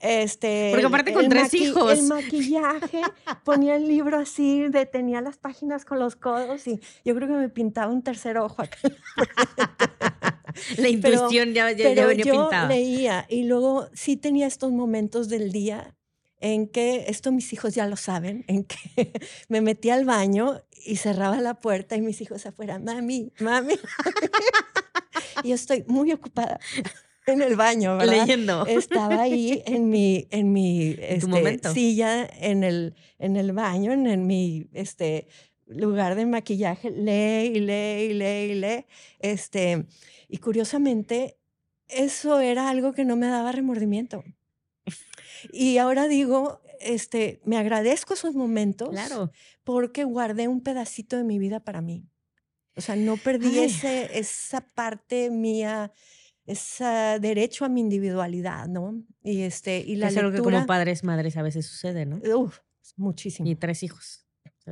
este, 0.00 0.70
Porque 0.70 0.86
aparte 0.86 1.12
con 1.12 1.28
tres 1.28 1.52
hijos. 1.52 1.98
El 1.98 2.06
maquillaje, 2.06 3.02
ponía 3.44 3.76
el 3.76 3.86
libro 3.86 4.18
así, 4.18 4.66
detenía 4.68 5.20
las 5.20 5.36
páginas 5.36 5.84
con 5.84 5.98
los 5.98 6.16
codos 6.16 6.66
y 6.66 6.80
yo 7.04 7.14
creo 7.14 7.28
que 7.28 7.34
me 7.34 7.48
pintaba 7.50 7.92
un 7.92 8.02
tercer 8.02 8.38
ojo 8.38 8.62
acá. 8.62 8.78
La 10.78 10.88
intuición 10.88 11.52
ya, 11.52 11.70
ya, 11.70 11.76
ya 11.76 11.94
Pero 11.94 12.08
venía 12.08 12.24
yo 12.24 12.32
pintada. 12.32 12.68
leía 12.68 13.26
y 13.28 13.44
luego 13.44 13.88
sí 13.92 14.16
tenía 14.16 14.46
estos 14.46 14.72
momentos 14.72 15.28
del 15.28 15.52
día 15.52 15.94
en 16.40 16.66
que, 16.68 17.04
esto 17.08 17.30
mis 17.30 17.52
hijos 17.52 17.74
ya 17.74 17.86
lo 17.86 17.96
saben, 17.96 18.46
en 18.48 18.64
que 18.64 19.12
me 19.48 19.60
metía 19.60 19.94
al 19.94 20.06
baño 20.06 20.62
y 20.82 20.96
cerraba 20.96 21.38
la 21.42 21.60
puerta 21.60 21.94
y 21.96 22.00
mis 22.00 22.22
hijos 22.22 22.46
afuera, 22.46 22.78
mami, 22.78 23.32
mami. 23.38 23.74
y 25.44 25.50
yo 25.50 25.54
estoy 25.54 25.84
muy 25.86 26.10
ocupada 26.12 26.58
en 27.26 27.42
el 27.42 27.56
baño, 27.56 27.96
¿verdad? 27.96 28.26
Leyendo. 28.26 28.66
Estaba 28.66 29.22
ahí 29.22 29.62
en 29.66 29.88
mi, 29.88 30.26
en 30.30 30.52
mi 30.52 30.96
este, 30.98 31.72
silla, 31.72 32.28
en 32.40 32.64
el, 32.64 32.94
en 33.18 33.36
el 33.36 33.52
baño, 33.52 33.92
en, 33.92 34.06
en 34.06 34.26
mi 34.26 34.68
este, 34.72 35.28
lugar 35.66 36.14
de 36.14 36.26
maquillaje, 36.26 36.90
lee 36.90 37.56
y 37.56 37.60
lee 37.60 38.10
y 38.10 38.12
lee 38.14 38.52
y 38.52 38.54
lee. 38.54 38.86
Este, 39.20 39.86
y 40.28 40.38
curiosamente, 40.38 41.36
eso 41.88 42.40
era 42.40 42.70
algo 42.70 42.92
que 42.92 43.04
no 43.04 43.16
me 43.16 43.26
daba 43.26 43.52
remordimiento. 43.52 44.24
Y 45.52 45.78
ahora 45.78 46.08
digo, 46.08 46.60
este, 46.80 47.40
me 47.44 47.56
agradezco 47.56 48.14
esos 48.14 48.34
momentos 48.34 48.90
Claro. 48.90 49.30
porque 49.64 50.04
guardé 50.04 50.48
un 50.48 50.62
pedacito 50.62 51.16
de 51.16 51.24
mi 51.24 51.38
vida 51.38 51.60
para 51.60 51.80
mí. 51.80 52.04
O 52.76 52.80
sea, 52.80 52.96
no 52.96 53.16
perdí 53.16 53.58
ese, 53.58 54.18
esa 54.18 54.60
parte 54.60 55.30
mía 55.30 55.92
es 56.50 56.80
ah, 56.80 57.18
derecho 57.20 57.64
a 57.64 57.68
mi 57.68 57.80
individualidad, 57.80 58.66
¿no? 58.68 59.02
Y, 59.22 59.42
este, 59.42 59.78
y 59.80 59.96
la 59.96 60.08
es 60.08 60.16
algo 60.16 60.30
lectura... 60.30 60.50
que 60.50 60.54
como 60.56 60.66
padres, 60.66 61.04
madres 61.04 61.36
a 61.36 61.42
veces 61.42 61.66
sucede, 61.66 62.06
¿no? 62.06 62.20
Uf, 62.36 62.58
muchísimo. 62.96 63.48
Y 63.48 63.54
tres 63.56 63.82
hijos. 63.82 64.26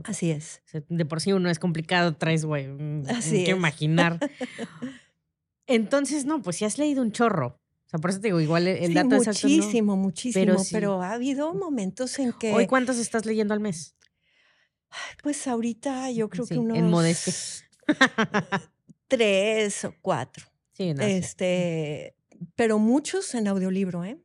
Así 0.04 0.30
es. 0.30 0.62
De 0.88 1.04
por 1.04 1.20
sí 1.20 1.32
uno 1.32 1.50
es 1.50 1.58
complicado, 1.58 2.14
tres, 2.16 2.44
güey. 2.44 2.68
mm, 2.68 3.04
Así 3.08 3.44
que 3.44 3.50
es. 3.52 3.56
imaginar. 3.56 4.18
Entonces, 5.66 6.24
no, 6.24 6.40
pues 6.42 6.56
si 6.56 6.64
has 6.64 6.78
leído 6.78 7.02
un 7.02 7.12
chorro. 7.12 7.60
O 7.86 7.90
sea, 7.90 7.98
por 7.98 8.10
eso 8.10 8.20
te 8.20 8.28
digo, 8.28 8.40
igual 8.40 8.68
el, 8.68 8.86
Sí, 8.88 8.94
dato 8.94 9.16
exacto 9.16 9.48
no. 9.48 9.54
muchísimo, 9.54 9.96
muchísimo, 9.96 10.56
pero, 10.72 11.00
sí. 11.00 11.04
ha 11.06 11.12
habido 11.12 11.54
momentos 11.54 12.18
en 12.18 12.32
que, 12.34 12.52
¿Hoy 12.52 12.66
cuántos 12.66 12.98
estás 12.98 13.24
leyendo 13.26 13.54
al 13.54 13.60
mes? 13.60 13.94
pues 15.22 15.46
ahorita 15.46 16.10
yo 16.10 16.28
creo 16.28 16.44
Sí, 16.46 16.54
que 16.54 16.60
unos 16.60 16.78
en 16.78 16.88
modestia. 16.90 17.32
tres 19.08 19.84
o 19.84 19.94
cuatro. 20.00 20.46
Sí, 20.78 20.94
no, 20.94 21.02
sí. 21.02 21.08
este, 21.10 22.14
pero 22.54 22.78
muchos 22.78 23.34
en 23.34 23.48
audiolibro, 23.48 24.04
¿eh? 24.04 24.22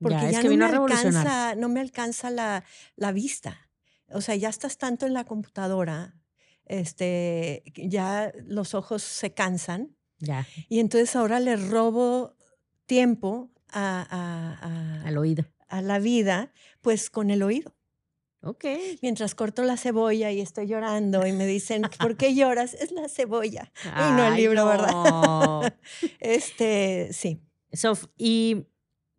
Porque 0.00 0.30
Ya, 0.30 0.42
no, 0.44 0.50
me 0.56 0.64
alcanza, 0.64 1.54
no 1.56 1.68
me 1.68 1.80
alcanza 1.80 2.30
la, 2.30 2.64
la 2.94 3.10
vista. 3.10 3.68
O 4.10 4.20
sea, 4.20 4.36
ya 4.36 4.48
estás 4.48 4.78
tanto 4.78 5.06
en 5.06 5.12
la 5.12 5.24
computadora, 5.24 6.14
este, 6.66 7.64
ya 7.74 8.32
los 8.46 8.74
ojos 8.74 9.02
se 9.02 9.34
cansan 9.34 9.96
Ya, 10.20 10.46
y 10.68 10.78
entonces 10.80 11.16
ahora 11.16 11.40
le 11.40 11.56
robo 11.56 12.36
tiempo 12.86 13.50
a, 13.70 14.06
a- 14.08 14.66
a- 14.68 15.08
al 15.08 15.18
oído. 15.18 15.44
a 15.68 15.82
la 15.82 15.98
vida, 15.98 16.52
pues 16.80 17.10
con 17.10 17.30
el 17.30 17.42
oído. 17.42 17.74
Ok. 18.48 18.64
Mientras 19.02 19.34
corto 19.34 19.62
la 19.62 19.76
cebolla 19.76 20.30
y 20.30 20.40
estoy 20.40 20.66
llorando 20.66 21.26
y 21.26 21.32
me 21.32 21.46
dicen, 21.46 21.82
¿por 22.00 22.16
qué 22.16 22.34
lloras? 22.34 22.72
Es 22.72 22.92
la 22.92 23.08
cebolla. 23.08 23.70
Y 23.84 24.12
no 24.12 24.26
el 24.26 24.32
Ay, 24.32 24.40
libro, 24.40 24.64
no. 24.64 24.66
¿verdad? 24.66 25.78
Este, 26.20 27.12
sí. 27.12 27.42
Sof, 27.72 28.06
¿y 28.16 28.66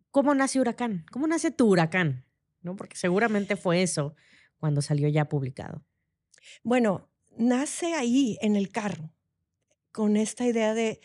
cómo 0.10 0.34
nace 0.34 0.60
Huracán? 0.60 1.06
¿Cómo 1.12 1.28
nace 1.28 1.52
tu 1.52 1.68
Huracán? 1.68 2.26
¿No? 2.62 2.76
Porque 2.76 2.98
seguramente 2.98 3.56
fue 3.56 3.84
eso 3.84 4.16
cuando 4.58 4.82
salió 4.82 5.08
ya 5.08 5.26
publicado. 5.30 5.86
Bueno, 6.64 7.10
nace 7.38 7.94
ahí 7.94 8.38
en 8.42 8.56
el 8.56 8.70
carro, 8.70 9.14
con 9.92 10.18
esta 10.18 10.46
idea 10.46 10.74
de, 10.74 11.00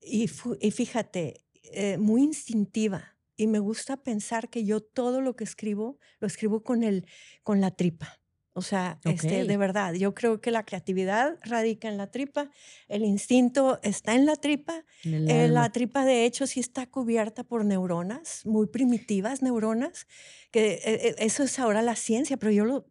y 0.00 0.26
fíjate, 0.28 1.44
eh, 1.72 1.98
muy 1.98 2.22
instintiva. 2.22 3.16
Y 3.40 3.46
me 3.46 3.58
gusta 3.58 3.96
pensar 3.96 4.50
que 4.50 4.66
yo 4.66 4.80
todo 4.80 5.22
lo 5.22 5.34
que 5.34 5.44
escribo, 5.44 5.98
lo 6.18 6.26
escribo 6.26 6.62
con, 6.62 6.82
el, 6.84 7.06
con 7.42 7.62
la 7.62 7.70
tripa. 7.70 8.20
O 8.52 8.62
sea, 8.62 8.98
este, 9.04 9.44
de 9.44 9.56
verdad, 9.56 9.94
yo 9.94 10.12
creo 10.12 10.40
que 10.42 10.50
la 10.50 10.64
creatividad 10.64 11.38
radica 11.42 11.88
en 11.88 11.96
la 11.96 12.10
tripa, 12.10 12.50
el 12.88 13.02
instinto 13.04 13.78
está 13.82 14.14
en 14.14 14.26
la 14.26 14.36
tripa 14.36 14.84
en 15.04 15.30
Eh, 15.30 15.48
la 15.48 15.70
tripa, 15.70 16.04
de 16.04 16.26
hecho, 16.26 16.46
sí 16.46 16.60
está 16.60 16.86
cubierta 16.86 17.44
por 17.44 17.64
neuronas, 17.64 18.44
muy 18.44 18.66
primitivas 18.66 19.40
neuronas, 19.40 20.06
que 20.50 20.72
eh, 20.72 20.80
eh, 20.84 21.14
eso 21.18 21.44
es 21.44 21.58
ahora 21.58 21.80
la 21.80 21.94
ciencia, 21.94 22.36
pero 22.36 22.52
yo 22.52 22.64
lo, 22.66 22.86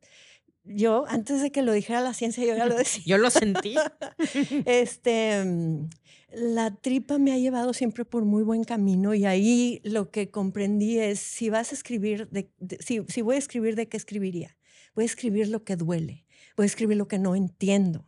yo 0.70 1.06
antes 1.08 1.42
de 1.42 1.52
que 1.52 1.62
lo 1.62 1.74
dijera 1.74 2.00
la 2.02 2.14
ciencia, 2.14 2.46
yo 2.46 2.56
ya 2.56 2.66
lo 2.66 2.76
decía. 2.76 3.04
Yo 3.06 3.18
lo 3.18 3.30
sentí. 3.30 3.76
Este, 4.66 5.44
mm, 5.44 5.90
la 6.34 6.76
tripa 6.76 7.18
me 7.18 7.32
ha 7.34 7.38
llevado 7.38 7.74
siempre 7.74 8.06
por 8.06 8.24
muy 8.26 8.44
buen 8.44 8.64
camino 8.64 9.14
y 9.16 9.26
ahí 9.26 9.82
lo 9.84 10.12
que 10.12 10.30
comprendí 10.30 11.00
es 11.00 11.20
si 11.20 11.50
vas 11.50 11.72
a 11.72 11.76
escribir, 11.76 12.30
de, 12.30 12.52
de- 12.60 12.78
si, 12.82 13.02
si 13.08 13.22
voy 13.22 13.36
a 13.36 13.40
escribir, 13.40 13.76
¿de 13.76 13.88
qué 13.88 13.98
escribiría? 13.98 14.56
Voy 14.96 15.04
a 15.04 15.06
escribir 15.06 15.48
lo 15.50 15.64
que 15.64 15.76
duele, 15.76 16.26
voy 16.56 16.66
a 16.66 16.68
escribir 16.68 16.98
lo 16.98 17.08
que 17.08 17.20
no 17.20 17.36
entiendo, 17.36 18.06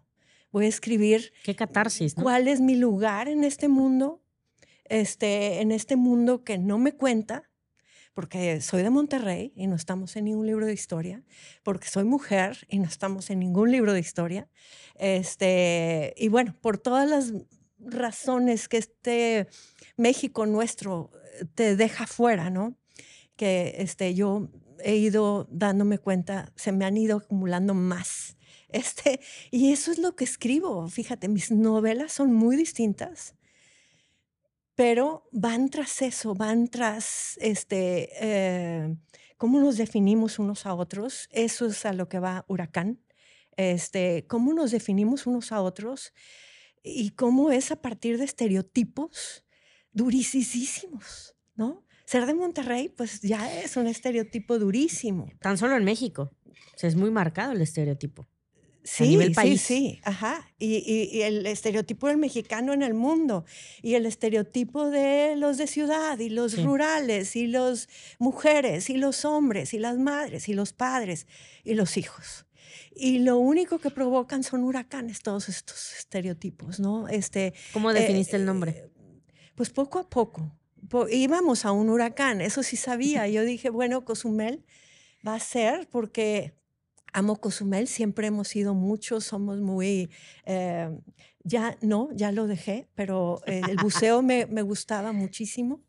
voy 0.51 0.65
a 0.65 0.69
escribir 0.69 1.31
Qué 1.43 1.55
catarsis, 1.55 2.17
¿no? 2.17 2.23
cuál 2.23 2.47
es 2.47 2.59
mi 2.61 2.75
lugar 2.75 3.27
en 3.27 3.43
este 3.43 3.67
mundo, 3.67 4.21
este, 4.85 5.61
en 5.61 5.71
este 5.71 5.95
mundo 5.95 6.43
que 6.43 6.57
no 6.57 6.77
me 6.77 6.91
cuenta, 6.93 7.49
porque 8.13 8.61
soy 8.61 8.83
de 8.83 8.89
Monterrey 8.89 9.53
y 9.55 9.67
no 9.67 9.75
estamos 9.75 10.15
en 10.15 10.25
ningún 10.25 10.47
libro 10.47 10.65
de 10.65 10.73
historia, 10.73 11.23
porque 11.63 11.87
soy 11.87 12.03
mujer 12.03 12.65
y 12.69 12.79
no 12.79 12.85
estamos 12.85 13.29
en 13.29 13.39
ningún 13.39 13.71
libro 13.71 13.93
de 13.93 13.99
historia, 13.99 14.49
este, 14.95 16.13
y 16.17 16.27
bueno, 16.27 16.55
por 16.61 16.77
todas 16.77 17.09
las 17.09 17.33
razones 17.79 18.67
que 18.67 18.77
este 18.77 19.47
México 19.97 20.45
nuestro 20.45 21.11
eh, 21.39 21.45
te 21.55 21.75
deja 21.75 22.07
fuera, 22.07 22.49
¿no? 22.49 22.75
Que 23.35 23.75
este, 23.79 24.13
yo 24.13 24.49
he 24.83 24.95
ido 24.95 25.47
dándome 25.49 25.97
cuenta, 25.97 26.51
se 26.55 26.71
me 26.71 26.85
han 26.85 26.97
ido 26.97 27.17
acumulando 27.17 27.73
más. 27.73 28.37
Este, 28.73 29.19
y 29.51 29.73
eso 29.73 29.91
es 29.91 29.97
lo 29.97 30.15
que 30.15 30.23
escribo. 30.23 30.87
Fíjate, 30.87 31.27
mis 31.27 31.51
novelas 31.51 32.13
son 32.13 32.33
muy 32.33 32.55
distintas, 32.55 33.35
pero 34.81 35.29
van 35.31 35.69
tras 35.69 36.01
eso, 36.01 36.33
van 36.33 36.67
tras 36.67 37.37
este, 37.39 38.09
eh, 38.19 38.97
cómo 39.37 39.59
nos 39.59 39.77
definimos 39.77 40.39
unos 40.39 40.65
a 40.65 40.73
otros. 40.73 41.29
Eso 41.31 41.67
es 41.67 41.85
a 41.85 41.93
lo 41.93 42.09
que 42.09 42.17
va 42.17 42.45
Huracán. 42.47 42.99
Este, 43.57 44.25
cómo 44.25 44.55
nos 44.55 44.71
definimos 44.71 45.27
unos 45.27 45.51
a 45.51 45.61
otros 45.61 46.13
y 46.81 47.11
cómo 47.11 47.51
es 47.51 47.71
a 47.71 47.75
partir 47.75 48.17
de 48.17 48.23
estereotipos 48.25 49.45
durísimos, 49.91 51.35
¿no? 51.53 51.85
Ser 52.07 52.25
de 52.25 52.33
Monterrey, 52.33 52.89
pues 52.89 53.21
ya 53.21 53.61
es 53.61 53.77
un 53.77 53.85
estereotipo 53.85 54.57
durísimo. 54.57 55.29
Tan 55.41 55.59
solo 55.59 55.77
en 55.77 55.83
México. 55.83 56.31
O 56.47 56.77
sea, 56.77 56.89
es 56.89 56.95
muy 56.95 57.11
marcado 57.11 57.51
el 57.51 57.61
estereotipo. 57.61 58.27
Sí, 58.83 59.09
nivel 59.09 59.31
país. 59.33 59.61
sí, 59.61 59.75
sí, 59.91 59.99
ajá. 60.03 60.47
Y, 60.57 60.77
y- 60.77 61.15
y 61.17 61.21
el 61.21 61.45
estereotipo 61.45 62.07
del 62.07 62.17
mexicano 62.17 62.73
en 62.73 62.81
el 62.81 62.93
mundo, 62.95 63.45
y 63.83 63.93
el 63.93 64.05
estereotipo 64.07 64.89
de 64.89 65.35
los 65.35 65.57
de 65.57 65.67
ciudad, 65.67 66.17
y 66.19 66.29
los 66.29 66.53
Sí. 66.53 66.63
rurales, 66.63 67.35
y 67.35 67.45
los 67.47 67.89
mujeres, 68.17 68.89
y 68.89 68.97
los 68.97 69.23
hombres, 69.25 69.73
y 69.75 69.79
las 69.79 69.97
madres, 69.97 70.49
y 70.49 70.53
los 70.53 70.73
padres, 70.73 71.27
y 71.63 71.75
los 71.75 71.95
hijos. 71.97 72.45
Y 72.95 73.19
lo 73.19 73.37
único 73.37 73.79
que 73.79 73.89
provocan 73.91 74.43
son 74.43 74.63
huracanes 74.63 75.21
todos 75.21 75.47
estos 75.49 75.93
estereotipos, 75.97 76.79
¿no? 76.79 77.07
Este, 77.07 77.53
¿Cómo 77.73 77.91
eh, 77.91 77.93
definiste 77.93 78.35
el 78.35 78.45
nombre? 78.45 78.71
eh, 78.71 78.89
Pues 79.55 79.69
poco 79.69 79.99
a 79.99 80.09
poco. 80.09 80.51
Po- 80.89 81.07
íbamos 81.07 81.65
a 81.65 81.71
un 81.71 81.89
huracán, 81.89 82.41
eso 82.41 82.63
sí 82.63 82.75
sabía. 82.77 83.27
Yo 83.27 83.43
dije, 83.43 83.69
bueno, 83.69 84.03
Cozumel 84.05 84.65
va 85.25 85.35
a 85.35 85.39
ser 85.39 85.87
porque 85.89 86.53
amo 87.13 87.35
Cozumel, 87.39 87.87
siempre 87.87 88.27
hemos 88.27 88.47
sido 88.47 88.73
muchos, 88.73 89.25
somos 89.25 89.59
muy... 89.61 90.09
eh, 90.45 90.89
ya 91.43 91.75
no, 91.81 92.09
ya 92.13 92.31
lo 92.31 92.45
dejé, 92.47 92.87
pero 92.93 93.41
eh, 93.47 93.61
el 93.67 93.77
buceo 93.77 94.21
me, 94.21 94.45
me 94.45 94.61
gustaba 94.61 95.11
muchísimo. 95.11 95.81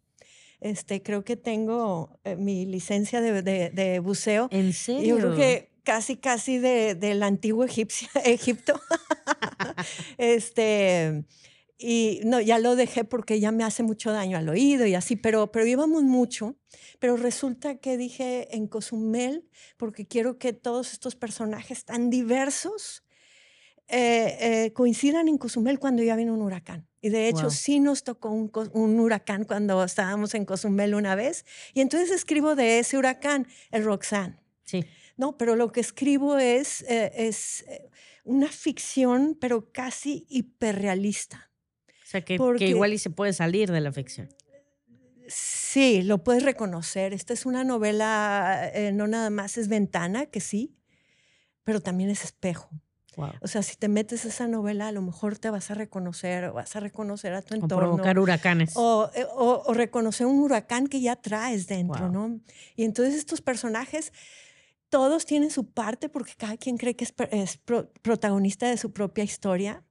Este, 0.60 1.02
creo 1.02 1.24
que 1.24 1.36
tengo 1.36 2.18
eh, 2.24 2.36
mi 2.36 2.64
licencia 2.66 3.20
de, 3.20 3.42
de- 3.42 3.70
de 3.70 3.98
buceo. 3.98 4.48
¿En 4.50 4.72
serio? 4.72 5.16
Yo 5.16 5.16
creo 5.18 5.34
que 5.34 5.70
casi, 5.82 6.16
casi 6.16 6.58
de, 6.58 6.94
del 6.94 7.22
antiguo 7.22 7.64
egipcio, 7.64 8.08
Egipto. 8.24 8.80
este, 10.18 11.24
y 11.82 12.20
no, 12.24 12.40
ya 12.40 12.58
lo 12.58 12.76
dejé 12.76 13.04
porque 13.04 13.40
ya 13.40 13.52
me 13.52 13.64
hace 13.64 13.82
mucho 13.82 14.12
daño 14.12 14.38
al 14.38 14.48
oído 14.48 14.86
y 14.86 14.94
así, 14.94 15.16
pero, 15.16 15.50
pero 15.52 15.66
íbamos 15.66 16.02
mucho. 16.02 16.56
Pero 16.98 17.16
resulta 17.16 17.76
que 17.76 17.96
dije 17.96 18.54
en 18.56 18.66
Cozumel, 18.68 19.48
porque 19.76 20.06
quiero 20.06 20.38
que 20.38 20.52
todos 20.52 20.92
estos 20.92 21.16
personajes 21.16 21.84
tan 21.84 22.10
diversos 22.10 23.04
eh, 23.88 24.36
eh, 24.40 24.72
coincidan 24.72 25.28
en 25.28 25.38
Cozumel 25.38 25.78
cuando 25.78 26.02
ya 26.02 26.16
viene 26.16 26.32
un 26.32 26.42
huracán. 26.42 26.88
Y 27.00 27.08
de 27.08 27.28
hecho, 27.28 27.42
Guau. 27.42 27.50
sí 27.50 27.80
nos 27.80 28.04
tocó 28.04 28.30
un, 28.30 28.50
un 28.72 29.00
huracán 29.00 29.44
cuando 29.44 29.82
estábamos 29.82 30.34
en 30.34 30.44
Cozumel 30.44 30.94
una 30.94 31.14
vez. 31.16 31.44
Y 31.74 31.80
entonces 31.80 32.10
escribo 32.10 32.54
de 32.54 32.78
ese 32.78 32.96
huracán, 32.96 33.48
el 33.70 33.84
Roxanne. 33.84 34.38
Sí. 34.64 34.84
No, 35.16 35.36
pero 35.36 35.56
lo 35.56 35.72
que 35.72 35.80
escribo 35.80 36.38
es, 36.38 36.82
eh, 36.82 37.12
es 37.14 37.62
eh, 37.68 37.90
una 38.24 38.48
ficción, 38.48 39.36
pero 39.40 39.70
casi 39.72 40.26
hiperrealista. 40.28 41.51
O 42.12 42.14
sea, 42.14 42.20
que, 42.20 42.34
que 42.34 42.38
Porque- 42.38 42.68
igual 42.68 42.92
y 42.92 42.98
se 42.98 43.08
puede 43.08 43.32
salir 43.32 43.72
de 43.72 43.80
la 43.80 43.90
ficción. 43.90 44.28
Sí, 45.28 46.02
lo 46.02 46.22
puedes 46.22 46.42
reconocer. 46.42 47.14
Esta 47.14 47.32
es 47.32 47.46
una 47.46 47.64
novela, 47.64 48.70
eh, 48.74 48.92
no 48.92 49.06
nada 49.06 49.30
más 49.30 49.56
es 49.56 49.68
ventana, 49.68 50.26
que 50.26 50.40
sí, 50.40 50.76
pero 51.64 51.80
también 51.80 52.10
es 52.10 52.24
espejo. 52.24 52.68
Wow. 53.16 53.30
O 53.40 53.46
sea, 53.48 53.62
si 53.62 53.76
te 53.76 53.88
metes 53.88 54.24
a 54.24 54.28
esa 54.28 54.46
novela, 54.48 54.88
a 54.88 54.92
lo 54.92 55.00
mejor 55.00 55.38
te 55.38 55.48
vas 55.48 55.70
a 55.70 55.74
reconocer, 55.74 56.44
o 56.46 56.54
vas 56.54 56.74
a 56.76 56.80
reconocer 56.80 57.32
a 57.34 57.40
tu 57.42 57.54
O 57.54 57.56
entorno. 57.56 57.88
provocar 57.88 58.18
huracanes. 58.18 58.72
O, 58.74 59.10
eh, 59.14 59.24
o- 59.34 59.62
o 59.64 59.72
reconocer 59.74 60.26
un 60.26 60.38
huracán 60.40 60.86
que 60.86 61.00
ya 61.00 61.16
traes 61.16 61.66
dentro, 61.66 62.10
Guau. 62.10 62.12
¿no? 62.28 62.40
Y 62.76 62.84
entonces 62.84 63.14
estos 63.14 63.40
personajes, 63.40 64.12
todos 64.90 65.24
tienen 65.24 65.50
su 65.50 65.70
parte 65.70 66.08
porque 66.10 66.32
cada 66.36 66.56
quien 66.58 66.76
cree 66.76 66.94
que 66.96 67.04
es, 67.04 67.14
es 67.30 67.56
pro- 67.58 67.90
protagonista 68.02 68.68
de 68.68 68.76
su 68.76 68.92
propia 68.92 69.24
historia 69.24 69.82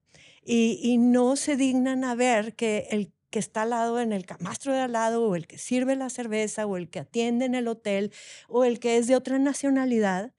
y, 0.44 0.98
no 0.98 1.36
se 1.36 1.56
dignan 1.56 2.04
a 2.04 2.16
ver 2.16 2.56
que 2.56 2.88
el 2.92 3.12
que 3.30 3.40
está 3.40 3.62
al 3.62 3.70
lado 3.70 4.02
en 4.02 4.12
el 4.12 4.26
camastro 4.26 4.74
de 4.74 4.80
al 4.80 4.92
lado 4.92 5.26
o 5.26 5.36
el 5.36 5.48
que 5.48 5.58
sirve 5.58 5.96
la 5.96 6.10
cerveza 6.10 6.66
o 6.66 6.76
el 6.76 6.90
que 6.90 7.00
atiende 7.00 7.46
en 7.46 7.56
el 7.56 7.68
hotel 7.70 8.12
o 8.50 8.66
el 8.66 8.80
que 8.80 8.98
es 8.98 9.08
de 9.08 9.16
otra 9.16 9.40
nacionalidad 9.40 10.34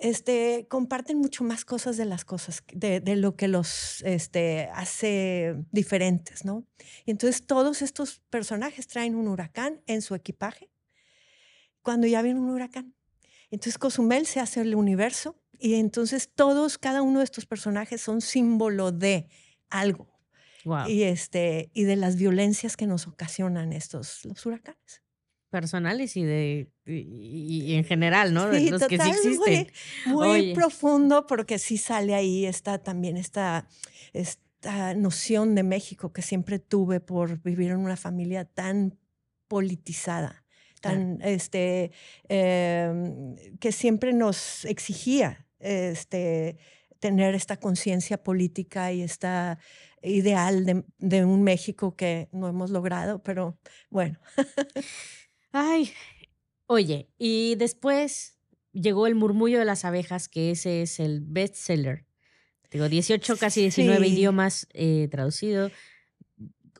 este, 0.00 0.66
comparten 0.68 1.18
mucho 1.18 1.42
más 1.42 1.64
cosas 1.64 1.96
de 1.96 2.04
las 2.04 2.24
cosas, 2.24 2.62
de 2.72 3.16
lo 3.16 3.34
que 3.34 3.48
los 3.48 4.02
este, 4.02 4.68
hace 4.72 5.56
diferentes, 5.72 6.44
¿no? 6.44 6.64
Y 7.04 7.10
entonces 7.10 7.44
todos 7.46 7.82
estos 7.82 8.20
personajes 8.30 8.86
traen 8.86 9.16
un 9.16 9.26
huracán 9.26 9.82
en 9.86 10.02
su 10.02 10.14
equipaje 10.14 10.70
cuando 11.82 12.06
ya 12.06 12.22
viene 12.22 12.40
un 12.40 12.50
huracán. 12.50 12.94
Entonces 13.50 13.78
Cozumel 13.78 14.26
se 14.26 14.40
hace 14.40 14.60
el 14.60 14.74
universo 14.74 15.40
y 15.58 15.74
entonces 15.74 16.30
todos, 16.34 16.78
cada 16.78 17.02
uno 17.02 17.18
de 17.18 17.24
estos 17.24 17.46
personajes 17.46 18.00
son 18.00 18.20
símbolo 18.20 18.92
de 18.92 19.28
algo. 19.70 20.08
Y, 20.86 21.04
este, 21.04 21.70
y 21.72 21.84
de 21.84 21.96
las 21.96 22.16
violencias 22.16 22.76
que 22.76 22.86
nos 22.86 23.06
ocasionan 23.06 23.72
estos, 23.72 24.24
los 24.26 24.44
huracanes 24.44 25.02
personales 25.50 26.16
y 26.16 26.24
de 26.24 26.70
y, 26.84 27.74
en 27.74 27.84
general, 27.84 28.32
¿no? 28.32 28.46
de 28.48 28.70
los 28.70 28.86
que 28.86 28.98
sí 28.98 29.08
existen. 29.08 29.68
Muy, 30.06 30.54
profundo 30.54 31.26
porque 31.26 31.58
sí 31.58 31.76
sale 31.76 32.14
ahí 32.14 32.46
está 32.46 32.78
también 32.78 33.16
esta, 33.16 33.66
esta 34.12 34.94
noción 34.94 35.54
de 35.54 35.62
México 35.62 36.12
que 36.12 36.22
siempre 36.22 36.58
tuve 36.58 37.00
por 37.00 37.42
vivir 37.42 37.70
en 37.70 37.78
una 37.78 37.96
familia 37.96 38.44
tan 38.44 38.98
politizada, 39.48 40.44
tan 40.80 41.20
este 41.22 41.92
em, 42.28 43.36
que 43.58 43.72
siempre 43.72 44.12
nos 44.12 44.64
exigía 44.66 45.47
este 45.60 46.58
tener 47.00 47.34
esta 47.34 47.58
conciencia 47.58 48.22
política 48.22 48.92
y 48.92 49.02
esta 49.02 49.58
ideal 50.02 50.66
de, 50.66 50.84
de, 50.98 51.24
un 51.24 51.42
México 51.44 51.94
que 51.94 52.28
no 52.32 52.48
hemos 52.48 52.70
logrado, 52.70 53.22
pero 53.22 53.58
bueno. 53.88 54.18
Ay, 55.52 55.92
oye, 56.66 57.08
y 57.18 57.54
después 57.54 58.38
llegó 58.72 59.06
El 59.06 59.14
murmullo 59.14 59.58
de 59.58 59.64
las 59.64 59.84
abejas, 59.84 60.28
que 60.28 60.50
ese 60.50 60.82
es 60.82 61.00
el 61.00 61.20
bestseller. 61.20 62.06
Digo, 62.70 62.88
18, 62.88 63.36
casi 63.38 63.62
19 63.62 64.06
idiomas 64.06 64.68
eh, 64.74 65.08
traducido, 65.10 65.70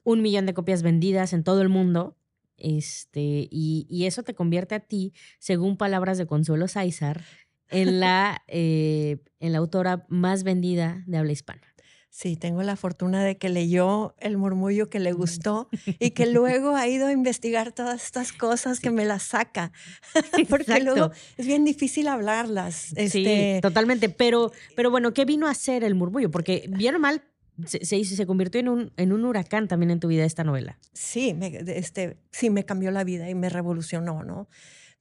un 0.04 0.22
millón 0.22 0.46
de 0.46 0.54
copias 0.54 0.82
vendidas 0.82 1.32
en 1.32 1.44
todo 1.44 1.62
el 1.62 1.68
mundo. 1.68 2.16
Este, 2.58 3.48
y, 3.50 4.04
eso 4.04 4.22
te 4.22 4.34
convierte 4.34 4.74
a 4.74 4.80
ti, 4.80 5.12
según 5.38 5.76
palabras 5.76 6.18
de 6.18 6.26
Consuelo 6.26 6.66
Sáizar, 6.66 7.24
en 7.70 8.00
la, 8.00 8.42
eh, 8.48 9.18
en 9.40 9.52
la 9.52 9.58
autora 9.58 10.06
más 10.08 10.42
vendida 10.42 11.02
de 11.06 11.18
habla 11.18 11.32
hispana. 11.32 11.62
Sí, 12.10 12.36
tengo 12.36 12.62
la 12.62 12.74
fortuna 12.74 13.22
de 13.22 13.36
que 13.36 13.48
leyó 13.48 14.14
el 14.18 14.38
murmullo 14.38 14.88
que 14.88 14.98
le 14.98 15.12
gustó 15.12 15.68
y 16.00 16.10
que 16.12 16.26
luego 16.26 16.74
ha 16.74 16.88
ido 16.88 17.06
a 17.06 17.12
investigar 17.12 17.70
todas 17.70 18.04
estas 18.04 18.32
cosas 18.32 18.80
que 18.80 18.90
me 18.90 19.04
las 19.04 19.22
saca. 19.22 19.72
Porque 20.48 20.80
luego 20.80 21.12
es 21.36 21.46
bien 21.46 21.64
difícil 21.64 22.08
hablarlas. 22.08 22.74
Sí, 22.74 22.94
este 22.96 23.60
totalmente. 23.62 24.08
Pero, 24.08 24.50
pero 24.74 24.90
bueno, 24.90 25.14
¿qué 25.14 25.26
vino 25.26 25.46
a 25.46 25.54
ser 25.54 25.84
el 25.84 25.94
murmullo? 25.94 26.30
Porque 26.30 26.68
bien 26.68 26.96
o 26.96 26.98
mal 26.98 27.22
se, 27.66 27.84
se, 27.84 28.02
se 28.04 28.26
convirtió 28.26 28.60
en 28.60 28.68
un, 28.68 28.92
en 28.96 29.12
un 29.12 29.24
huracán 29.24 29.68
también 29.68 29.90
en 29.90 30.00
tu 30.00 30.08
vida 30.08 30.24
esta 30.24 30.44
novela. 30.44 30.78
Sí, 30.92 31.34
me, 31.34 31.48
este, 31.66 32.16
sí, 32.30 32.50
me 32.50 32.64
cambió 32.64 32.90
la 32.90 33.04
vida 33.04 33.28
y 33.28 33.34
me 33.34 33.48
revolucionó, 33.48 34.24
¿no? 34.24 34.48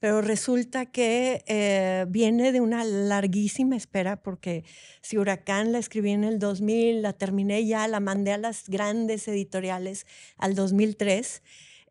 Pero 0.00 0.20
resulta 0.20 0.86
que 0.86 1.42
eh, 1.46 2.06
viene 2.08 2.52
de 2.52 2.60
una 2.60 2.84
larguísima 2.84 3.76
espera, 3.76 4.22
porque 4.22 4.64
si 5.02 5.18
Huracán 5.18 5.72
la 5.72 5.78
escribí 5.78 6.10
en 6.10 6.24
el 6.24 6.38
2000, 6.38 7.02
la 7.02 7.12
terminé 7.12 7.66
ya, 7.66 7.88
la 7.88 8.00
mandé 8.00 8.32
a 8.32 8.38
las 8.38 8.68
grandes 8.68 9.28
editoriales 9.28 10.06
al 10.36 10.54
2003 10.54 11.42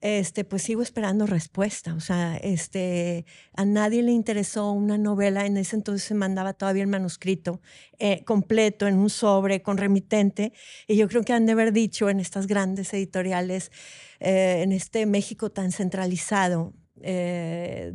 este, 0.01 0.43
pues 0.43 0.63
sigo 0.63 0.81
esperando 0.81 1.25
respuesta. 1.25 1.93
O 1.95 1.99
sea, 1.99 2.37
este, 2.37 3.25
a 3.53 3.65
nadie 3.65 4.03
le 4.03 4.11
interesó 4.11 4.71
una 4.71 4.97
novela. 4.97 5.45
En 5.45 5.57
ese 5.57 5.75
entonces 5.75 6.07
se 6.07 6.13
mandaba 6.13 6.53
todavía 6.53 6.83
el 6.83 6.89
manuscrito 6.89 7.61
eh, 7.99 8.23
completo 8.23 8.87
en 8.87 8.97
un 8.97 9.09
sobre 9.09 9.61
con 9.61 9.77
remitente. 9.77 10.53
Y 10.87 10.97
yo 10.97 11.07
creo 11.07 11.23
que 11.23 11.33
han 11.33 11.45
de 11.45 11.53
haber 11.53 11.73
dicho 11.73 12.09
en 12.09 12.19
estas 12.19 12.47
grandes 12.47 12.93
editoriales, 12.93 13.71
eh, 14.19 14.61
en 14.63 14.71
este 14.71 15.05
México 15.05 15.51
tan 15.51 15.71
centralizado, 15.71 16.73
eh, 17.01 17.93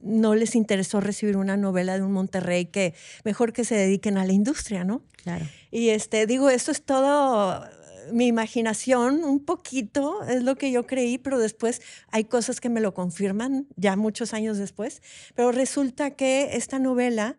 no 0.00 0.34
les 0.34 0.54
interesó 0.54 1.00
recibir 1.00 1.36
una 1.36 1.56
novela 1.56 1.96
de 1.96 2.02
un 2.02 2.12
Monterrey 2.12 2.66
que 2.66 2.94
mejor 3.24 3.52
que 3.52 3.64
se 3.64 3.74
dediquen 3.74 4.18
a 4.18 4.24
la 4.24 4.32
industria, 4.32 4.84
¿no? 4.84 5.02
Claro. 5.22 5.46
Y 5.70 5.88
este, 5.88 6.26
digo, 6.26 6.48
esto 6.50 6.70
es 6.70 6.82
todo 6.82 7.64
mi 8.12 8.26
imaginación, 8.26 9.24
un 9.24 9.44
poquito, 9.44 10.22
es 10.24 10.42
lo 10.42 10.56
que 10.56 10.70
yo 10.70 10.86
creí, 10.86 11.18
pero 11.18 11.38
después 11.38 11.80
hay 12.10 12.24
cosas 12.24 12.60
que 12.60 12.68
me 12.68 12.80
lo 12.80 12.94
confirman, 12.94 13.66
ya 13.76 13.96
muchos 13.96 14.34
años 14.34 14.58
después. 14.58 15.02
Pero 15.34 15.52
resulta 15.52 16.12
que 16.12 16.56
esta 16.56 16.78
novela, 16.78 17.38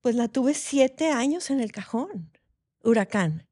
pues 0.00 0.14
la 0.14 0.28
tuve 0.28 0.54
siete 0.54 1.10
años 1.10 1.50
en 1.50 1.60
el 1.60 1.72
cajón, 1.72 2.30
Huracán. 2.82 3.49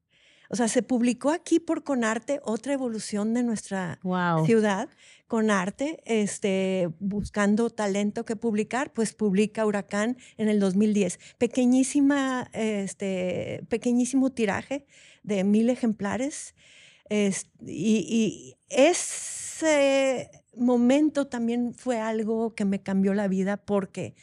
O 0.51 0.55
sea, 0.55 0.67
se 0.67 0.81
publicó 0.81 1.29
aquí 1.29 1.59
por 1.59 1.83
Conarte, 1.83 2.41
otra 2.43 2.73
evolución 2.73 3.35
de 3.35 3.43
nuestra 3.43 3.99
ciudad. 4.45 4.89
Conarte, 5.27 6.01
este, 6.05 6.89
buscando 6.99 7.69
talento 7.69 8.25
que 8.25 8.35
publicar, 8.35 8.91
pues 8.91 9.13
publica 9.13 9.65
Huracán 9.67 10.17
en 10.37 10.49
el 10.49 10.59
2010. 10.59 11.19
Pequeñísima, 11.37 12.49
este, 12.53 13.63
pequeñísimo 13.69 14.31
tiraje 14.31 14.87
de 15.21 15.43
mil 15.43 15.69
ejemplares. 15.69 16.55
y, 17.65 18.55
ese 18.69 20.29
momento 20.55 21.25
también 21.27 21.73
fue 21.73 21.99
algo 21.99 22.53
que 22.53 22.65
me 22.65 22.81
cambió 22.81 23.15
la 23.15 23.27
vida 23.27 23.57
porque 23.57 24.15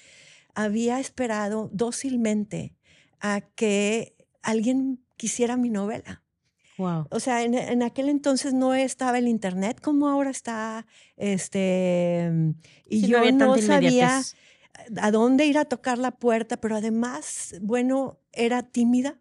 había 0.55 1.01
esperado 1.01 1.69
dócilmente 1.73 2.75
a 3.21 3.41
que 3.41 4.15
alguien 4.43 5.06
quisiera 5.17 5.57
mi 5.57 5.71
novela. 5.71 6.23
Wow. 6.79 7.07
O 7.11 7.21
sea, 7.21 7.43
en, 7.43 7.83
aquel 7.83 8.09
entonces 8.11 8.53
no 8.53 8.75
estaba 8.75 9.19
el 9.19 9.29
internet 9.29 9.81
como 9.81 10.09
ahora 10.09 10.31
está, 10.31 10.87
este, 11.17 12.31
y 12.85 13.07
yo 13.07 13.31
no, 13.33 13.57
sabía 13.57 14.21
a 15.01 15.11
dónde 15.11 15.47
ir 15.47 15.57
a 15.57 15.65
tocar 15.65 15.97
la 15.97 16.11
puerta, 16.11 16.59
pero 16.59 16.77
además, 16.77 17.55
bueno, 17.63 18.19
era 18.33 18.63
tímida. 18.63 19.19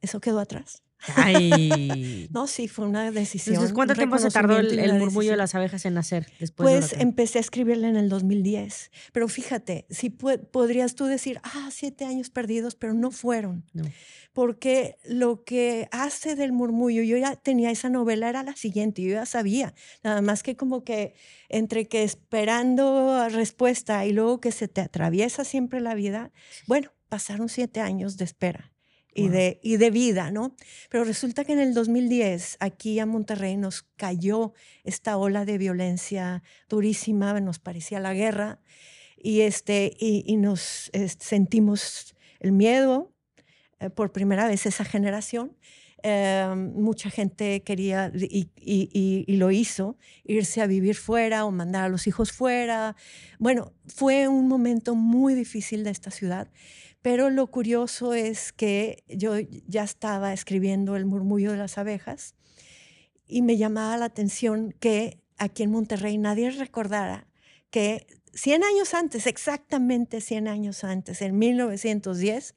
Eso 0.00 0.20
quedó 0.20 0.40
atrás. 0.40 0.82
Ay. 1.14 2.28
no, 2.32 2.46
sí, 2.46 2.68
fue 2.68 2.86
una 2.86 3.10
decisión. 3.10 3.54
Entonces, 3.54 3.74
¿cuánto 3.74 3.94
tiempo 3.94 4.18
se 4.18 4.30
tardó 4.30 4.58
el, 4.58 4.94
murmullo 4.94 5.30
de 5.30 5.36
las 5.36 5.54
abejas 5.54 5.84
en 5.84 5.94
nacer 5.94 6.26
después? 6.40 6.88
Pues 6.88 7.00
empecé 7.00 7.38
a 7.38 7.40
escribirla 7.40 7.88
en 7.88 7.96
el 7.96 8.08
2010. 8.08 8.90
Pero 9.12 9.28
fíjate, 9.28 9.86
si 9.90 10.10
podrías 10.10 10.94
tú 10.94 11.04
decir, 11.04 11.40
ah, 11.42 11.68
siete 11.70 12.04
años 12.04 12.30
perdidos, 12.30 12.74
pero 12.74 12.94
no 12.94 13.10
fueron. 13.10 13.64
No. 13.72 13.84
Porque 14.32 14.98
lo 15.04 15.44
que 15.44 15.88
hace 15.92 16.34
del 16.34 16.52
murmullo, 16.52 17.02
yo 17.02 17.16
ya 17.16 17.36
tenía 17.36 17.70
esa 17.70 17.88
novela, 17.88 18.28
era 18.28 18.42
la 18.42 18.54
siguiente, 18.54 19.02
yo 19.02 19.12
ya 19.12 19.26
sabía. 19.26 19.74
Nada 20.02 20.20
más 20.22 20.42
que 20.42 20.56
como 20.56 20.84
que 20.84 21.14
entre 21.48 21.88
que 21.88 22.02
esperando 22.02 23.28
respuesta 23.30 24.04
y 24.06 24.12
luego 24.12 24.40
que 24.40 24.52
se 24.52 24.68
te 24.68 24.80
atraviesa 24.80 25.44
siempre 25.44 25.80
la 25.80 25.94
vida, 25.94 26.32
bueno, 26.66 26.92
pasaron 27.08 27.48
siete 27.48 27.80
años 27.80 28.16
de 28.16 28.24
espera 28.24 28.75
y, 29.16 29.28
de, 29.28 29.58
y 29.62 29.78
de 29.78 29.90
vida, 29.90 30.30
¿no? 30.30 30.54
Pero 30.90 31.04
resulta 31.04 31.44
que 31.44 31.52
en 31.52 31.60
el 31.60 31.72
2010 31.72 32.58
aquí 32.60 32.98
a 32.98 33.06
Monterrey 33.06 33.56
nos 33.56 33.82
cayó 33.96 34.52
esta 34.84 35.16
ola 35.16 35.44
de 35.44 35.58
violencia 35.58 36.42
durísima, 36.68 37.40
nos 37.40 37.58
parecía 37.58 37.98
la 37.98 38.12
guerra, 38.12 38.60
y, 39.16 39.40
este, 39.40 39.96
y, 39.98 40.36
nos 40.36 40.90
sentimos 41.18 42.14
el 42.38 42.52
miedo 42.52 43.14
eh, 43.80 43.90
por 43.90 44.12
primera 44.12 44.46
vez 44.46 44.66
esa 44.66 44.84
generación. 44.84 45.56
Eh, 46.02 46.54
mucha 46.74 47.10
gente 47.10 47.62
quería 47.62 48.12
y, 48.14 48.50
y, 48.54 49.24
y, 49.26 49.36
lo 49.36 49.50
hizo, 49.50 49.96
irse 50.22 50.60
a 50.60 50.66
vivir 50.66 50.94
fuera 50.94 51.46
o 51.46 51.50
mandar 51.50 51.84
a 51.84 51.88
los 51.88 52.06
hijos 52.06 52.30
fuera. 52.30 52.94
Bueno, 53.38 53.72
fue 53.86 54.28
un 54.28 54.46
momento 54.46 54.94
muy 54.94 55.34
difícil 55.34 55.82
de 55.82 55.90
esta 55.90 56.10
ciudad 56.10 56.48
pero 57.06 57.30
lo 57.30 57.46
curioso 57.46 58.14
es 58.14 58.52
que 58.52 59.04
yo 59.06 59.34
ya 59.68 59.84
estaba 59.84 60.32
escribiendo 60.32 60.96
El 60.96 61.06
murmullo 61.06 61.52
de 61.52 61.56
las 61.56 61.78
abejas 61.78 62.34
y 63.28 63.42
me 63.42 63.56
llamaba 63.56 63.96
la 63.96 64.06
atención 64.06 64.74
que 64.80 65.20
aquí 65.38 65.62
en 65.62 65.70
Monterrey 65.70 66.18
nadie 66.18 66.50
recordara 66.50 67.28
que 67.70 68.08
100 68.34 68.64
años 68.64 68.92
antes, 68.92 69.28
exactamente 69.28 70.20
100 70.20 70.48
años 70.48 70.82
antes, 70.82 71.22
en 71.22 71.38
1910, 71.38 72.56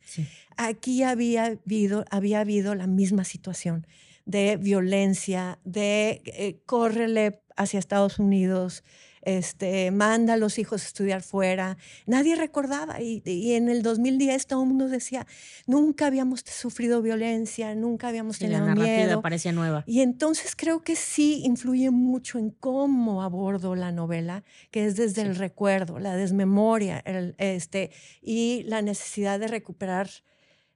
aquí 0.58 1.04
había 1.04 1.46
habido, 1.46 2.06
había 2.10 2.40
habido 2.40 2.74
la 2.74 2.88
misma 2.88 3.26
situación 3.26 3.86
de 4.26 4.58
violencia, 4.58 5.60
de 5.64 6.24
eh, 6.26 6.58
córrele 6.66 7.44
hacia 7.56 7.78
Estados 7.78 8.18
Unidos, 8.18 8.84
este, 9.22 9.92
manda 9.92 10.34
a 10.34 10.38
los 10.38 10.58
hijos 10.60 10.84
a 10.84 10.86
estudiar 10.86 11.22
fuera. 11.22 11.78
Nadie 12.06 12.36
recordaba 12.36 13.02
y, 13.02 13.22
y 13.26 13.54
en 13.54 13.70
el 13.70 13.82
2010 13.84 14.48
todo 14.48 14.64
el 14.64 14.70
mundo 14.70 14.88
decía, 14.88 15.26
nunca 15.68 16.08
habíamos 16.08 16.42
sufrido 16.42 17.02
violencia, 17.02 17.76
nunca 17.76 18.08
habíamos 18.10 18.38
Sí, 18.38 18.46
tenido 18.46 18.60
la 18.62 18.66
narrativa 18.76 18.96
miedo. 19.08 19.22
parecía 19.22 19.52
nueva. 19.52 19.84
Y 19.88 20.02
entonces 20.02 20.56
creo 20.56 20.82
que 20.82 20.96
sí 20.96 21.42
influye 21.44 21.90
mucho 21.92 22.40
en 22.40 22.50
cómo 22.52 23.24
abordo 23.24 23.76
la 23.76 23.92
novela, 23.92 24.44
que 24.72 24.86
es 24.86 24.96
desde 24.96 25.22
el 25.24 25.36
recuerdo, 25.36 26.00
la 26.00 26.16
desmemoria, 26.16 27.00
el, 27.06 27.36
este, 27.38 27.92
y 28.22 28.64
la 28.68 28.82
necesidad 28.82 29.40
de 29.40 29.48
recuperar, 29.48 30.10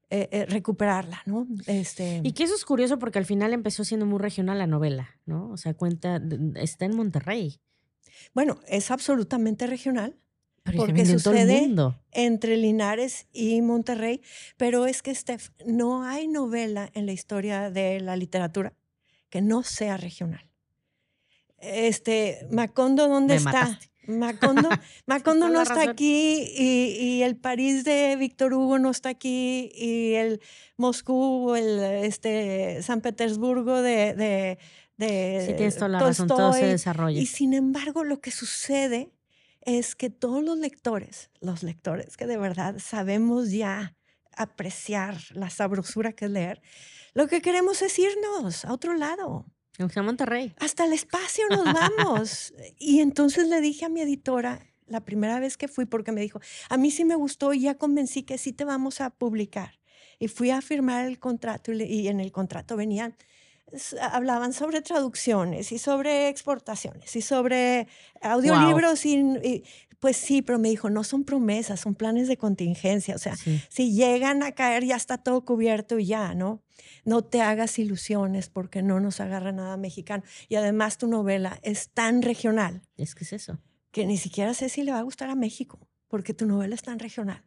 eh, 0.10 0.30
eh, 0.32 0.46
recuperarla, 0.46 1.22
¿no? 1.26 1.48
Este, 1.66 2.22
Y 2.24 2.34
que 2.34 2.44
eso 2.44 2.54
es 2.56 2.66
curioso 2.66 3.00
porque 3.00 3.18
al 3.20 3.26
final 3.26 3.52
empezó 3.54 3.84
siendo 3.84 4.06
muy 4.06 4.20
regional 4.20 4.60
la 4.60 4.68
novela, 4.68 5.10
¿no? 5.26 5.50
O 5.50 5.58
sea, 5.58 5.74
cuenta, 5.74 6.22
está 6.56 6.86
en 6.86 6.96
Monterrey. 6.96 7.60
Bueno, 8.34 8.60
es 8.68 8.92
absolutamente 8.92 9.68
regional 9.68 10.18
Pero 10.63 10.78
Porque 10.78 11.02
en 11.02 11.20
sucede 11.20 11.62
mundo. 11.62 12.00
entre 12.12 12.56
Linares 12.58 13.28
y 13.34 13.62
Monterrey, 13.62 14.22
pero 14.58 14.86
es 14.86 15.02
que, 15.02 15.13
Steph, 15.13 15.50
no 15.66 16.04
hay 16.06 16.28
novela 16.28 16.89
en 16.94 17.06
la 17.06 17.12
historia 17.12 17.70
de 17.70 18.00
la 18.00 18.16
literatura 18.16 18.74
que 19.30 19.42
no 19.42 19.63
sea 19.63 19.98
regional. 19.98 20.50
Este, 21.58 22.48
Macondo, 22.52 23.08
¿dónde 23.08 23.34
Me 23.36 23.38
está? 23.38 23.52
mataste. 23.52 23.89
Macondo, 24.06 24.70
Macondo 25.06 25.50
no 25.50 25.62
está 25.62 25.76
razón. 25.76 25.92
aquí 25.92 26.44
y, 26.58 26.98
y 27.00 27.24
el 27.24 27.38
París 27.38 27.86
de 27.86 28.18
Víctor 28.18 28.54
Hugo 28.54 28.78
no 28.78 28.89
está 28.92 29.10
aquí 29.10 29.72
y 29.76 30.13
el 30.16 30.42
Moscú, 30.78 31.56
el 31.56 31.80
este, 32.06 32.82
San 32.84 33.00
Petersburgo 33.02 33.82
de, 33.82 34.13
de, 34.13 34.58
de 34.98 35.44
Sí, 35.48 35.54
tienes 35.56 35.76
toda 35.76 35.90
la 35.90 36.00
razón, 36.00 36.28
todo 36.28 36.38
se 36.54 36.60
Tolstoy. 36.60 36.70
desarrolla. 36.70 37.20
Y 37.20 37.26
sin 37.26 37.54
embargo, 37.54 38.04
lo 38.04 38.22
que 38.22 38.32
sucede 38.32 39.12
es 39.62 39.96
que 39.96 40.10
todos 40.10 40.44
los 40.44 40.58
lectores, 40.58 41.30
los 41.42 41.64
lectores 41.64 42.18
que 42.18 42.28
de 42.28 42.38
verdad 42.38 42.78
sabemos 42.80 43.52
ya 43.52 43.96
apreciar 44.36 45.18
la 45.32 45.50
sabrosura 45.50 46.14
que 46.14 46.26
es 46.26 46.32
leer, 46.32 46.62
lo 47.14 47.28
que 47.28 47.42
queremos 47.42 47.82
es 47.82 47.98
irnos 48.00 48.66
a 48.66 48.74
otro 48.74 48.94
lado. 48.96 49.46
Sea 49.92 50.04
Monterrey. 50.04 50.54
Hasta 50.60 50.86
el 50.86 50.94
espacio 50.94 51.46
nos 51.50 51.66
vamos. 51.66 52.54
y 52.78 53.00
entonces 53.00 53.48
le 53.48 53.60
dije 53.62 53.86
a 53.86 53.90
mi 53.90 54.02
editora, 54.02 54.68
la 54.86 55.04
primera 55.04 55.40
vez 55.40 55.58
que 55.58 55.68
fui, 55.68 55.86
porque 55.86 56.12
me 56.12 56.22
dijo, 56.22 56.40
a 56.70 56.78
mí 56.78 56.92
sí 56.92 57.06
me 57.06 57.16
gustó 57.16 57.54
y 57.54 57.62
ya 57.62 57.76
convencí 57.76 58.24
que 58.24 58.38
sí 58.38 58.54
te 58.54 58.66
vamos 58.66 59.02
a 59.02 59.10
publicar. 59.10 59.80
Y 60.20 60.28
fui 60.28 60.52
a 60.52 60.62
firmar 60.62 61.06
el 61.06 61.18
contrato 61.20 61.72
y, 61.72 61.76
le- 61.76 61.86
y 61.86 62.08
en 62.08 62.20
el 62.20 62.32
contrato 62.32 62.76
venían, 62.76 63.16
hablaban 64.02 64.54
sobre 64.54 64.82
traducciones 64.82 65.71
y 65.71 65.80
sobre 65.80 66.28
exportaciones 66.30 67.15
y 67.15 67.21
sobre 67.21 67.88
audiolibros 68.21 69.06
y, 69.06 69.15
y, 69.43 69.63
pues 69.99 70.17
sí, 70.17 70.41
pero 70.41 70.60
me 70.60 70.69
dijo, 70.69 70.89
no 70.89 71.04
son 71.04 71.23
promesas, 71.23 71.80
son 71.80 71.95
planes 71.95 72.28
de 72.28 72.38
contingencia. 72.38 73.15
O 73.15 73.19
sea, 73.19 73.36
Sí. 73.38 73.62
si 73.69 73.93
llegan 73.93 74.43
a 74.43 74.52
caer 74.52 74.84
ya 74.84 74.95
está 74.97 75.17
todo 75.17 75.45
cubierto 75.45 75.97
y 75.97 76.06
ya, 76.06 76.34
¿no? 76.36 76.62
No 77.06 77.23
te 77.23 77.41
hagas 77.41 77.80
ilusiones 77.80 78.49
porque 78.49 78.82
no 78.84 78.99
nos 78.99 79.19
agarra 79.21 79.52
nada 79.54 79.78
mexicano. 79.78 80.23
Y 80.49 80.56
además 80.56 80.97
tu 80.97 81.08
novela 81.08 81.58
es 81.63 81.89
tan 81.89 82.21
regional 82.21 82.82
Es 82.97 83.15
que 83.15 83.23
es 83.23 83.34
eso. 83.34 83.60
que 83.91 84.06
ni 84.06 84.17
siquiera 84.17 84.54
sé 84.54 84.67
si 84.69 84.84
le 84.84 84.91
va 84.91 84.99
a 84.99 85.04
gustar 85.04 85.30
a 85.30 85.36
México, 85.36 85.88
porque 86.10 86.34
tu 86.34 86.45
novela 86.45 86.76
es 86.76 86.82
tan 86.84 86.99
regional. 86.99 87.43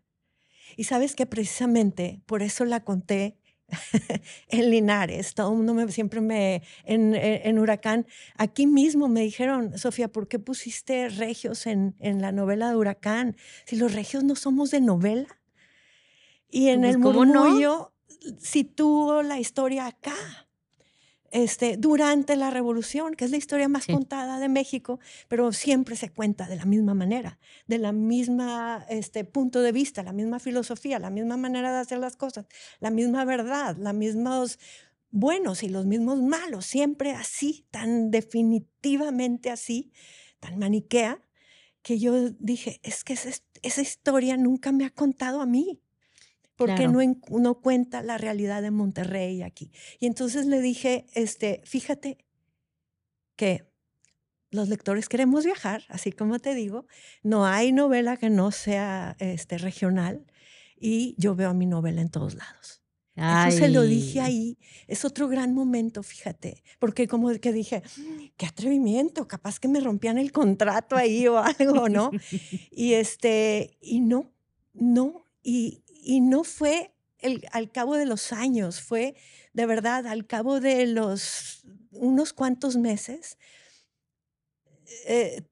Y 0.77 0.85
sabes 0.85 1.15
que 1.15 1.27
precisamente 1.27 2.23
por 2.27 2.43
eso 2.43 2.65
la 2.65 2.83
conté 2.83 3.37
en 4.49 4.71
Linares. 4.71 5.35
Todo 5.35 5.51
el 5.51 5.57
mundo 5.59 5.75
me, 5.75 5.91
siempre 5.93 6.21
me, 6.21 6.63
en, 6.85 7.15
en- 7.15 7.41
en 7.49 7.59
Huracán, 7.59 8.07
aquí 8.37 8.67
mismo 8.67 9.09
me 9.09 9.21
dijeron, 9.23 9.77
Sofía, 9.79 10.09
¿por 10.09 10.29
qué 10.29 10.39
pusiste 10.39 11.09
regios 11.09 11.67
en, 11.67 11.95
en 11.99 12.21
la 12.23 12.33
novela 12.33 12.71
de 12.71 12.77
Huracán? 12.77 13.37
Si 13.65 13.77
los 13.77 13.93
regios 13.93 14.25
no 14.25 14.37
somos 14.37 14.71
de 14.71 14.81
novela. 14.81 15.41
Y 16.49 16.69
en 16.69 16.83
Pues, 16.83 16.95
el 16.97 16.99
¿cómo 17.03 17.25
no? 17.25 17.45
murmullo 17.45 17.93
sitúo 18.39 19.23
la 19.23 19.39
historia 19.39 19.87
acá. 19.87 20.46
Este, 21.37 21.77
durante 21.77 22.35
la 22.35 22.49
revolución, 22.49 23.15
que 23.15 23.27
es 23.27 23.31
la 23.31 23.37
historia 23.37 23.69
más 23.69 23.85
Sí. 23.85 23.93
contada 23.93 24.39
de 24.39 24.49
México, 24.49 25.01
pero 25.29 25.53
siempre 25.53 25.95
se 25.95 26.09
cuenta 26.09 26.49
de 26.49 26.57
la 26.57 26.65
misma 26.65 26.95
manera, 26.95 27.39
de 27.67 27.77
la 27.77 27.93
misma 27.93 28.87
este, 28.89 29.25
punto 29.25 29.61
de 29.61 29.71
vista, 29.71 30.03
la 30.03 30.15
misma 30.15 30.39
filosofía, 30.39 30.99
la 30.99 31.11
misma 31.11 31.37
manera 31.37 31.75
de 31.75 31.81
hacer 31.81 31.99
las 31.99 32.17
cosas, 32.17 32.47
la 32.81 32.91
misma 32.91 33.27
verdad, 33.27 33.77
los 33.77 33.93
mismos 33.93 34.59
buenos 35.11 35.63
y 35.63 35.69
los 35.69 35.85
mismos 35.85 36.23
malos, 36.23 36.65
siempre 36.65 37.11
así, 37.13 37.67
tan 37.71 38.11
definitivamente 38.11 39.51
así, 39.51 39.93
tan 40.41 40.59
maniquea, 40.59 41.21
que 41.83 41.99
yo 41.99 42.31
dije, 42.31 42.81
es 42.83 43.05
que 43.05 43.13
esa, 43.13 43.29
esa 43.61 43.83
historia 43.83 44.39
nunca 44.39 44.73
me 44.73 44.87
ha 44.87 44.91
contado 44.91 45.43
a 45.43 45.47
mí 45.47 45.83
porque 46.57 46.75
Claro. 46.89 46.93
no, 46.93 47.39
no 47.41 47.61
cuenta 47.61 48.03
la 48.03 48.19
realidad 48.19 48.63
de 48.63 48.71
Monterrey 48.71 49.43
aquí. 49.43 49.71
Y 50.01 50.07
entonces 50.07 50.47
le 50.47 50.61
dije, 50.61 51.07
este, 51.15 51.61
fíjate 51.65 52.19
que 53.37 53.71
los 54.51 54.69
lectores 54.69 55.09
queremos 55.09 55.45
viajar, 55.45 55.83
así 55.89 56.13
como 56.13 56.39
te 56.39 56.55
digo, 56.55 56.87
no 57.23 57.45
hay 57.47 57.73
novela 57.73 58.17
que 58.17 58.31
no 58.31 58.51
sea 58.53 59.17
este, 59.19 59.59
regional 59.59 60.25
y 60.79 61.15
yo 61.19 61.35
veo 61.35 61.51
a 61.51 61.55
mi 61.55 61.67
novela 61.67 62.01
en 62.01 62.09
todos 62.11 62.35
lados. 62.35 62.83
Eso 63.19 63.51
se 63.59 63.69
lo 63.71 63.81
dije 63.83 64.21
Ay. 64.21 64.27
ahí. 64.35 64.59
Es 64.89 65.07
otro 65.07 65.27
gran 65.27 65.55
momento, 65.55 66.03
fíjate, 66.03 66.63
porque 66.79 67.09
como 67.09 67.31
que 67.39 67.51
dije, 67.51 67.83
"Mm, 67.97 68.25
qué 68.37 68.45
atrevimiento, 68.45 69.27
capaz 69.27 69.59
que 69.59 69.69
me 69.69 69.81
rompían 69.81 70.19
el 70.19 70.33
contrato 70.33 70.97
ahí 70.97 71.27
o 71.27 71.39
algo, 71.39 71.89
¿no? 71.89 72.11
Y 72.71 72.93
este, 72.93 73.79
y 73.81 74.01
no, 74.01 74.35
no, 74.75 75.25
y, 75.43 75.83
y 76.07 76.21
no 76.21 76.45
fue 76.45 76.93
el, 77.19 77.45
al 77.53 77.71
cabo 77.73 77.97
de 77.97 78.07
los 78.07 78.33
años, 78.33 78.81
fue 78.81 79.15
de 79.53 79.67
verdad 79.67 80.07
al 80.07 80.27
cabo 80.27 80.61
de 80.61 80.87
los 80.87 81.67
unos 81.91 82.33
cuantos 82.33 82.77
meses, 82.77 83.39
eh, 85.07 85.43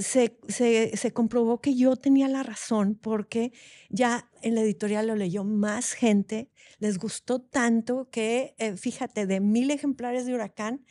se, 0.00 0.38
se- 0.48 0.96
se 0.96 1.12
comprobó 1.12 1.60
que 1.60 1.74
yo 1.74 1.96
tenía 1.96 2.28
la 2.28 2.42
razón 2.42 2.94
porque 2.94 3.52
ya 3.90 4.30
en 4.42 4.54
la 4.54 4.62
editorial 4.62 5.06
lo 5.08 5.16
leyó 5.16 5.44
más 5.44 5.92
gente, 5.92 6.48
les 6.78 6.98
gustó 6.98 7.40
tanto 7.40 8.08
que, 8.10 8.54
eh, 8.58 8.76
fíjate, 8.76 9.26
de 9.26 9.40
mil 9.40 9.70
ejemplares 9.70 10.24
de 10.26 10.34
Huracán, 10.34 10.86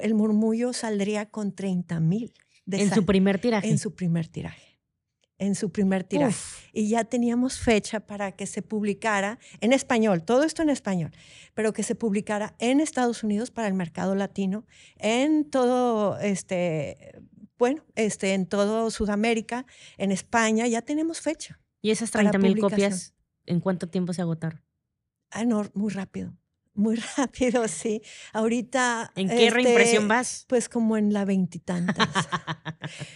el 0.00 0.14
murmullo 0.14 0.72
saldría 0.72 1.26
con 1.30 1.54
30 1.54 2.00
mil. 2.00 2.32
En 2.70 2.90
su 2.94 3.04
primer 3.04 3.38
tiraje. 3.40 3.68
en 3.68 3.78
su 3.78 3.94
primer 3.94 4.28
tiraje. 4.28 4.73
En 5.38 5.54
su 5.54 5.70
primer 5.70 6.04
tiraje. 6.04 6.30
Uf, 6.30 6.68
Y 6.72 6.88
ya 6.88 7.04
teníamos 7.04 7.58
fecha 7.58 8.00
para 8.00 8.32
que 8.32 8.46
se 8.46 8.62
publicara 8.62 9.38
en 9.60 9.72
español, 9.72 10.22
todo 10.24 10.44
esto 10.44 10.62
en 10.62 10.70
español, 10.70 11.10
pero 11.54 11.72
que 11.72 11.82
se 11.82 11.94
publicara 11.94 12.54
en 12.58 12.80
Estados 12.80 13.24
Unidos 13.24 13.50
para 13.50 13.66
el 13.66 13.74
mercado 13.74 14.14
latino, 14.14 14.64
en 14.96 15.50
todo, 15.50 16.18
este, 16.20 17.20
bueno, 17.58 17.84
este, 17.96 18.34
en 18.34 18.46
todo 18.46 18.90
Sudamérica, 18.90 19.66
en 19.98 20.12
España, 20.12 20.66
ya 20.68 20.82
tenemos 20.82 21.20
fecha. 21.20 21.60
y 21.82 21.90
esas 21.90 22.10
para 22.12 22.30
30 22.30 22.38
mil 22.38 22.60
copias, 22.60 23.14
¿en 23.44 23.60
cuánto 23.60 23.88
tiempo 23.88 24.12
se 24.12 24.22
agotaron? 24.22 24.62
Ah, 25.30 25.44
no, 25.44 25.68
muy 25.74 25.92
rápido, 25.92 26.32
muy 26.74 26.96
rápido, 27.16 27.66
sí. 27.68 28.02
Ahorita. 28.32 29.12
¿En 29.16 29.28
qué 29.28 29.46
este, 29.46 29.50
reimpresión 29.50 30.08
vas? 30.08 30.44
Pues 30.48 30.68
como 30.68 30.96
en 30.96 31.12
la 31.12 31.24
veintitantas. 31.24 32.08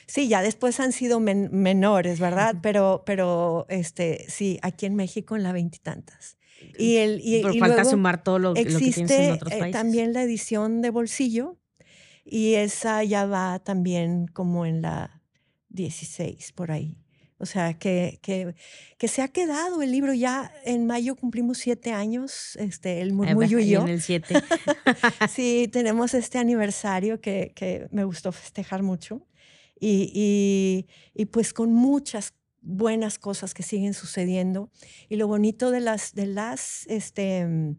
Sí, 0.06 0.28
ya 0.28 0.40
después 0.40 0.80
han 0.80 0.92
sido 0.92 1.20
men- 1.20 1.50
menores, 1.52 2.18
¿verdad? 2.20 2.56
Pero, 2.62 3.02
pero 3.04 3.66
este, 3.68 4.24
sí, 4.28 4.58
aquí 4.62 4.86
en 4.86 4.94
México 4.94 5.36
en 5.36 5.42
la 5.42 5.52
veintitantas. 5.52 6.38
Y, 6.78 6.96
el, 6.96 7.20
y, 7.22 7.42
Pero 7.42 7.52
y 7.54 7.58
falta 7.60 7.76
luego 7.76 7.90
sumar 7.90 8.22
todo 8.22 8.38
lo, 8.38 8.48
lo 8.50 8.54
que 8.54 8.64
tienes 8.64 8.80
en 8.80 8.88
existe 8.88 9.32
otros 9.32 9.52
eh, 9.52 9.58
países. 9.58 9.80
también 9.80 10.12
la 10.14 10.22
edición 10.22 10.80
de 10.80 10.90
bolsillo 10.90 11.58
y 12.24 12.54
esa 12.54 13.04
ya 13.04 13.26
va 13.26 13.58
también 13.58 14.26
como 14.26 14.64
en 14.64 14.80
la 14.82 15.22
16, 15.68 16.52
por 16.52 16.70
ahí. 16.72 16.96
O 17.40 17.46
sea, 17.46 17.74
que, 17.78 18.18
que, 18.20 18.54
que 18.98 19.06
se 19.08 19.22
ha 19.22 19.28
quedado 19.28 19.80
el 19.82 19.92
libro 19.92 20.12
ya 20.12 20.52
en 20.64 20.86
mayo 20.86 21.14
cumplimos 21.14 21.58
siete 21.58 21.92
años, 21.92 22.56
este, 22.56 23.00
el 23.00 23.12
murmullo 23.12 23.58
y 23.58 23.62
ahí 23.62 23.70
yo. 23.70 23.82
En 23.82 23.88
el 23.88 24.02
7. 24.02 24.34
Sí, 25.30 25.68
tenemos 25.72 26.14
este 26.14 26.38
aniversario 26.38 27.20
que, 27.20 27.52
que 27.54 27.86
me 27.92 28.04
gustó 28.04 28.32
festejar 28.32 28.82
mucho 28.82 29.26
y, 29.78 30.10
y- 30.14 30.86
y 31.14 31.26
pues 31.26 31.52
con 31.52 31.72
muchas 31.72 32.34
buenas 32.60 33.18
cosas 33.20 33.54
que 33.54 33.62
siguen 33.62 33.94
sucediendo. 33.94 34.70
Y 35.08 35.16
lo 35.16 35.28
bonito 35.28 35.70
de 35.70 35.80
las, 35.80 36.14
de 36.14 36.26
las 36.26 36.86
este, 36.88 37.46
mm, 37.46 37.76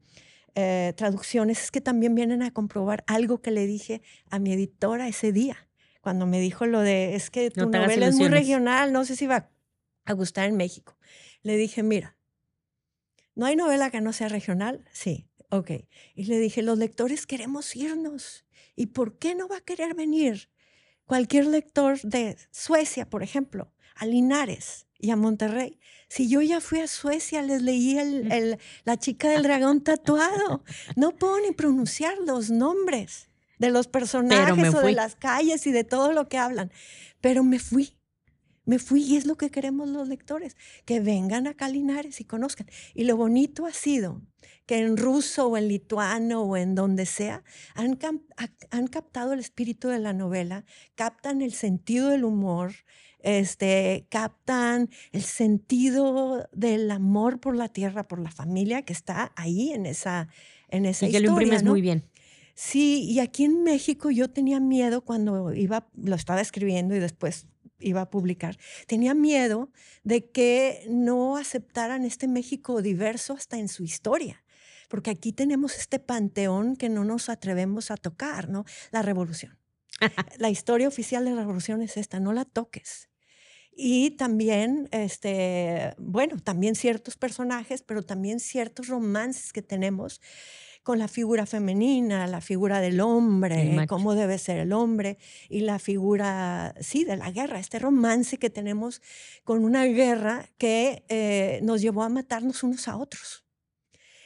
eh, 0.56 0.94
traducciones 0.96 1.64
es 1.64 1.72
que 1.72 1.82
también 1.82 2.16
vienen 2.16 2.42
a 2.44 2.52
comprobar 2.52 3.04
algo 3.08 3.42
que 3.42 3.52
le 3.52 3.68
dije 3.68 4.02
a 4.30 4.40
mi 4.40 4.54
editora 4.54 5.08
ese 5.10 5.32
día, 5.34 5.68
cuando 6.10 6.26
me 6.26 6.40
dijo 6.42 6.66
lo 6.66 6.80
de, 6.80 7.14
es 7.14 7.30
que 7.30 7.52
tu 7.52 7.60
No 7.62 7.66
novela 7.68 8.08
es 8.08 8.16
muy 8.16 8.26
ilusiones". 8.26 8.32
regional, 8.32 8.92
no 8.92 9.06
sé 9.06 9.16
si 9.16 9.28
va 9.28 9.52
a 10.06 10.14
gustar 10.14 10.50
en 10.50 10.58
México. 10.58 10.98
Le 11.44 11.56
dije, 11.56 11.84
mira, 11.84 12.18
¿no 13.36 13.46
hay 13.46 13.56
novela 13.56 13.92
que 13.92 14.02
no 14.02 14.12
sea 14.12 14.28
regional? 14.28 14.84
Sí, 14.92 15.28
ok. 15.52 15.70
Y 16.16 16.24
le 16.24 16.40
dije, 16.40 16.64
los 16.64 16.80
lectores 16.80 17.28
queremos 17.28 17.76
irnos. 17.76 18.44
¿Y 18.76 18.88
por 18.88 19.20
qué 19.20 19.36
no 19.36 19.48
va 19.48 19.58
a 19.58 19.62
querer 19.62 19.94
venir? 19.94 20.50
cualquier 21.06 21.48
lector 21.48 22.00
de 22.02 22.38
Suecia, 22.52 23.10
por 23.10 23.24
ejemplo, 23.24 23.72
a 23.96 24.06
Linares 24.06 24.86
y 25.00 25.10
a 25.10 25.16
Monterrey. 25.16 25.80
Si 26.08 26.28
yo 26.30 26.42
ya 26.42 26.60
fui 26.62 26.80
a 26.82 26.88
Suecia, 26.88 27.42
les 27.42 27.64
leí 27.64 27.98
el, 27.98 28.60
la 28.84 28.98
chica 28.98 29.30
del 29.30 29.42
dragón 29.42 29.82
tatuado. 29.82 30.64
No 30.96 31.16
puedo 31.16 31.40
ni 31.42 31.52
pronunciar 31.52 32.16
los 32.20 32.52
nombres 32.52 33.29
de 33.60 33.70
los 33.70 33.88
personajes 33.88 34.74
o 34.74 34.82
de 34.82 34.94
las 34.94 35.16
calles 35.16 35.68
y 35.68 35.72
de 35.72 35.84
todo 35.84 36.12
lo 36.12 36.28
que 36.28 36.38
hablan. 36.38 36.72
Pero 37.22 37.44
me 37.44 37.60
fui. 37.60 37.96
Me 38.66 38.78
fui 38.78 39.02
y 39.02 39.18
es 39.18 39.26
lo 39.26 39.36
que 39.36 39.50
queremos 39.50 39.90
los 39.90 40.08
lectores, 40.08 40.56
que 40.86 41.00
vengan 41.00 41.48
a 41.48 41.56
Calinares 41.56 42.22
y 42.22 42.24
conozcan. 42.24 42.68
Y 42.94 43.06
lo 43.06 43.18
bonito 43.18 43.66
ha 43.66 43.74
sido 43.74 44.22
que 44.68 44.78
en 44.78 44.98
ruso 44.98 45.48
o 45.48 45.58
en 45.58 45.68
lituano 45.68 46.44
o 46.44 46.56
en 46.56 46.76
donde 46.76 47.08
sea, 47.08 47.44
han, 47.74 47.98
han 48.70 48.88
captado 48.88 49.34
el 49.34 49.40
espíritu 49.40 49.88
de 49.88 49.98
la 49.98 50.14
novela, 50.14 50.64
captan 50.94 51.42
el 51.42 51.54
sentido 51.54 52.10
del 52.10 52.24
humor, 52.24 52.74
este, 53.22 54.06
captan 54.10 54.90
el 55.12 55.24
sentido 55.24 56.48
del 56.52 56.92
amor 56.92 57.40
por 57.40 57.56
la 57.56 57.70
tierra, 57.70 58.08
por 58.08 58.20
la 58.20 58.32
familia 58.32 58.84
que 58.84 58.94
está 58.94 59.34
ahí 59.36 59.72
en 59.72 59.86
esa, 59.86 60.30
en 60.70 60.86
esa 60.86 61.08
y 61.08 61.12
que 61.12 61.20
lo 61.20 61.32
imprimes 61.32 61.64
muy 61.64 61.82
bien. 61.82 62.09
Sí, 62.62 63.06
y 63.06 63.22
aquí 63.22 63.46
en 63.46 63.64
México 63.64 64.12
yo 64.12 64.30
tenía 64.30 64.60
miedo 64.60 65.00
cuando 65.00 65.54
iba, 65.54 65.88
lo 65.96 66.14
estaba 66.14 66.42
escribiendo 66.42 66.94
y 66.94 67.00
después 67.00 67.48
iba 67.80 68.02
a 68.02 68.10
publicar, 68.10 68.58
tenía 68.86 69.14
miedo 69.14 69.72
de 70.04 70.30
que 70.30 70.86
no 70.90 71.38
aceptaran 71.38 72.04
este 72.04 72.28
México 72.28 72.82
diverso 72.82 73.32
hasta 73.32 73.58
en 73.58 73.70
su 73.70 73.86
historia, 73.86 74.44
porque 74.90 75.10
aquí 75.10 75.32
tenemos 75.32 75.78
este 75.78 76.00
panteón 76.00 76.76
que 76.76 76.90
no 76.90 77.06
nos 77.06 77.30
atrevemos 77.30 77.92
a 77.92 77.96
tocar, 77.96 78.50
¿no? 78.50 78.66
La 78.92 79.04
revolución. 79.04 79.58
la 80.38 80.50
historia 80.50 80.90
oficial 80.90 81.24
de 81.24 81.32
la 81.32 81.40
revolución 81.40 81.82
es 81.82 81.96
esta, 81.96 82.20
no 82.20 82.34
la 82.34 82.44
toques. 82.44 83.08
Y 83.72 84.12
también, 84.12 84.90
este, 84.92 85.94
bueno, 85.98 86.38
también 86.44 86.76
ciertos 86.76 87.16
personajes, 87.16 87.84
pero 87.84 88.04
también 88.04 88.42
ciertos 88.42 88.88
romances 88.88 89.54
que 89.54 89.62
tenemos 89.62 90.20
con 90.84 91.00
la 91.00 91.08
figura 91.08 91.46
femenina, 91.46 92.28
la 92.28 92.42
figura 92.42 92.80
del 92.82 93.02
hombre, 93.02 93.86
cómo 93.88 94.16
debe 94.16 94.38
ser 94.38 94.60
el 94.60 94.74
hombre, 94.74 95.18
y 95.50 95.62
la 95.62 95.80
figura, 95.80 96.74
sí, 96.80 97.04
de 97.04 97.18
la 97.18 97.32
guerra, 97.32 97.60
este 97.60 97.80
romance 97.80 98.38
que 98.38 98.50
tenemos 98.50 99.02
con 99.44 99.64
una 99.64 99.86
guerra 99.86 100.50
que 100.58 101.04
eh, 101.10 101.60
nos 101.64 101.82
llevó 101.82 102.04
a 102.04 102.10
matarnos 102.10 102.64
unos 102.64 102.88
a 102.88 102.98
otros. 102.98 103.46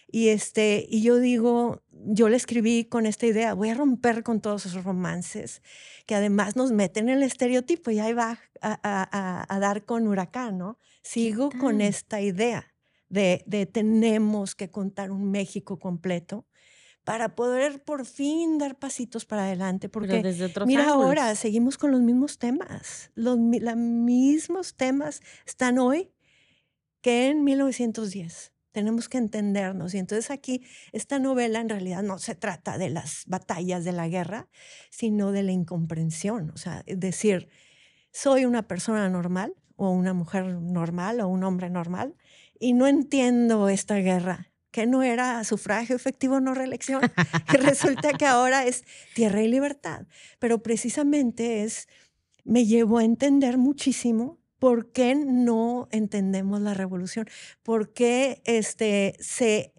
Y, 0.07 0.29
este, 0.29 0.85
y 0.87 1.01
yo 1.01 1.17
digo, 1.17 1.81
yo 1.89 2.29
le 2.29 2.37
escribí 2.37 2.85
con 2.85 3.07
esta 3.07 3.25
idea, 3.25 3.55
voy 3.55 3.69
a 3.69 3.73
romper 3.73 4.21
con 4.21 4.41
todos 4.41 4.67
esos 4.67 4.83
romances 4.83 5.63
que 6.05 6.13
además 6.13 6.55
nos 6.55 6.71
meten 6.71 7.09
en 7.09 7.17
el 7.17 7.23
estereotipo 7.23 7.89
y 7.89 7.99
ahí 7.99 8.13
va 8.13 8.39
a, 8.61 9.57
dar 9.59 9.85
con 9.85 10.07
huracán, 10.07 10.59
¿no? 10.59 10.77
Sigo 11.01 11.49
con 11.59 11.81
esta 11.81 12.21
idea 12.21 12.72
de, 13.13 13.43
de 13.45 13.65
tenemos 13.67 14.55
que 14.55 14.71
contar 14.71 15.11
un 15.11 15.29
México 15.29 15.77
completo 15.77 16.47
para 17.03 17.35
poder 17.35 17.83
por 17.83 18.05
fin 18.05 18.57
dar 18.57 18.79
pasitos 18.79 19.25
para 19.25 19.43
adelante. 19.43 19.87
Porque 19.87 20.23
mira 20.65 20.89
ahora, 20.89 21.35
seguimos 21.35 21.77
con 21.77 21.91
los 21.91 22.01
mismos 22.01 22.39
temas. 22.39 23.11
Los 23.13 23.37
mismos 23.37 24.75
temas 24.75 25.21
están 25.45 25.77
hoy 25.77 26.11
que 27.01 27.27
en 27.27 27.43
1910. 27.43 28.51
Tenemos 28.71 29.07
que 29.09 29.19
entendernos. 29.19 29.93
Y 29.93 29.99
entonces 29.99 30.31
aquí 30.31 30.63
esta 30.91 31.19
novela 31.19 31.59
en 31.59 31.69
realidad 31.69 32.01
no 32.01 32.17
se 32.17 32.33
trata 32.33 32.79
de 32.79 32.89
las 32.89 33.23
batallas 33.27 33.83
de 33.83 33.91
la 33.91 34.07
guerra, 34.07 34.49
sino 34.89 35.31
de 35.31 35.43
la 35.43 35.51
incomprensión. 35.51 36.49
O 36.51 36.57
sea, 36.57 36.81
es 36.87 36.99
decir, 36.99 37.49
soy 38.11 38.45
una 38.45 38.67
persona 38.67 39.07
normal 39.09 39.53
o 39.75 39.89
una 39.89 40.13
mujer 40.13 40.45
normal 40.45 41.19
o 41.19 41.27
un 41.27 41.43
hombre 41.43 41.69
normal 41.69 42.15
y 42.59 42.73
no 42.73 42.87
entiendo 42.87 43.69
esta 43.69 43.95
guerra 43.95 44.53
que 44.73 44.87
no 44.87 45.03
era 45.03 45.43
sufragio 45.43 45.95
efectivo, 45.95 46.39
no 46.39 46.55
reelección, 46.55 47.01
y 47.53 47.57
resulta 47.57 48.11
que 48.13 48.25
ahora 48.25 48.65
es 48.65 48.83
tierra 49.13 49.43
y 49.43 49.47
libertad. 49.47 50.07
Pero 50.39 50.63
precisamente 50.63 51.63
es, 51.63 51.87
me 52.43 52.65
llevó 52.65 52.97
a 52.97 53.03
entender 53.03 53.59
muchísimo 53.59 54.39
por 54.57 54.91
qué 54.91 55.13
no 55.13 55.87
entendemos 55.91 56.59
la 56.61 56.73
revolución, 56.73 57.29
por 57.61 57.93
qué 57.93 58.41
este, 58.45 59.15
se 59.19 59.73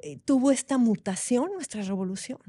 eh, 0.00 0.18
tuvo 0.24 0.50
esta 0.50 0.76
mutación 0.76 1.52
nuestra 1.52 1.82
revolución. 1.82 2.40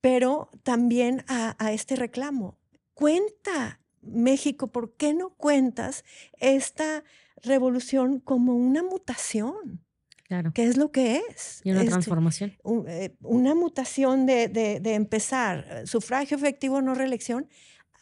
Pero 0.00 0.50
también 0.62 1.24
a, 1.26 1.56
a 1.58 1.72
este 1.72 1.96
reclamo, 1.96 2.58
cuenta 2.94 3.80
México, 4.02 4.68
¿por 4.68 4.94
qué 4.94 5.14
no 5.14 5.30
cuentas 5.30 6.04
esta 6.38 7.02
revolución 7.42 8.20
como 8.20 8.54
una 8.54 8.82
mutación? 8.82 9.84
Claro. 10.24 10.52
¿Qué 10.54 10.64
es 10.64 10.76
lo 10.76 10.92
que 10.92 11.22
es? 11.30 11.62
Y 11.64 11.70
una 11.70 11.80
este, 11.80 11.92
transformación. 11.92 12.56
Eh, 12.86 13.16
una 13.22 13.54
mutación 13.54 14.26
de, 14.26 14.48
de, 14.48 14.94
empezar 14.94 15.66
eh, 15.70 15.86
sufragio 15.86 16.36
efectivo, 16.36 16.82
no 16.82 16.94
reelección, 16.94 17.48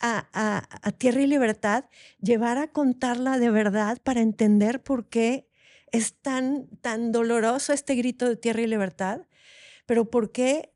a, 0.01 0.29
a, 0.83 0.93
tierra 0.93 1.23
y 1.23 1.27
libertad, 1.27 1.85
llevar 2.21 2.59
a 2.59 2.69
contarla 2.69 3.39
de 3.39 3.51
verdad 3.51 3.99
para 4.03 4.21
entender 4.21 4.83
por 4.83 5.09
qué 5.09 5.49
es 5.93 6.15
tan, 6.21 6.67
tan 6.81 7.13
doloroso 7.13 7.73
este 7.73 7.95
grito 7.95 8.29
de 8.29 8.37
tierra 8.37 8.61
y 8.61 8.67
libertad, 8.67 9.23
pero 9.87 10.11
por 10.11 10.33
qué 10.33 10.73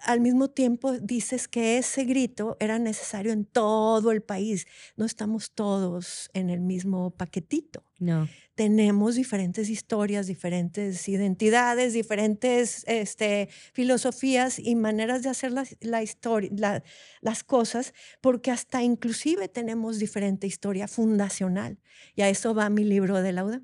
al 0.00 0.20
mismo 0.20 0.48
tiempo 0.48 0.92
dices 0.92 1.48
que 1.48 1.78
ese 1.78 2.04
grito 2.04 2.56
era 2.60 2.78
necesario 2.78 3.32
en 3.32 3.44
todo 3.44 4.12
el 4.12 4.22
país. 4.22 4.66
No 4.96 5.04
estamos 5.04 5.52
todos 5.52 6.30
en 6.32 6.50
el 6.50 6.60
mismo 6.60 7.10
paquetito. 7.10 7.84
No. 8.04 8.28
Tenemos 8.54 9.16
diferentes 9.16 9.68
historias, 9.68 10.26
diferentes 10.28 11.08
identidades, 11.08 11.92
diferentes 11.92 12.84
este, 12.86 13.48
filosofías 13.72 14.60
y 14.60 14.76
maneras 14.76 15.22
de 15.22 15.30
hacer 15.30 15.52
la, 15.80 16.02
historia, 16.02 16.82
las 17.20 17.42
cosas, 17.42 17.94
porque 18.20 18.52
hasta 18.52 18.82
inclusive 18.82 19.48
tenemos 19.48 19.98
diferente 19.98 20.46
historia 20.46 20.86
fundacional. 20.86 21.78
Y 22.14 22.22
a 22.22 22.28
eso 22.28 22.54
va 22.54 22.68
mi 22.68 22.84
libro 22.84 23.22
de 23.22 23.32
Lauda. 23.32 23.62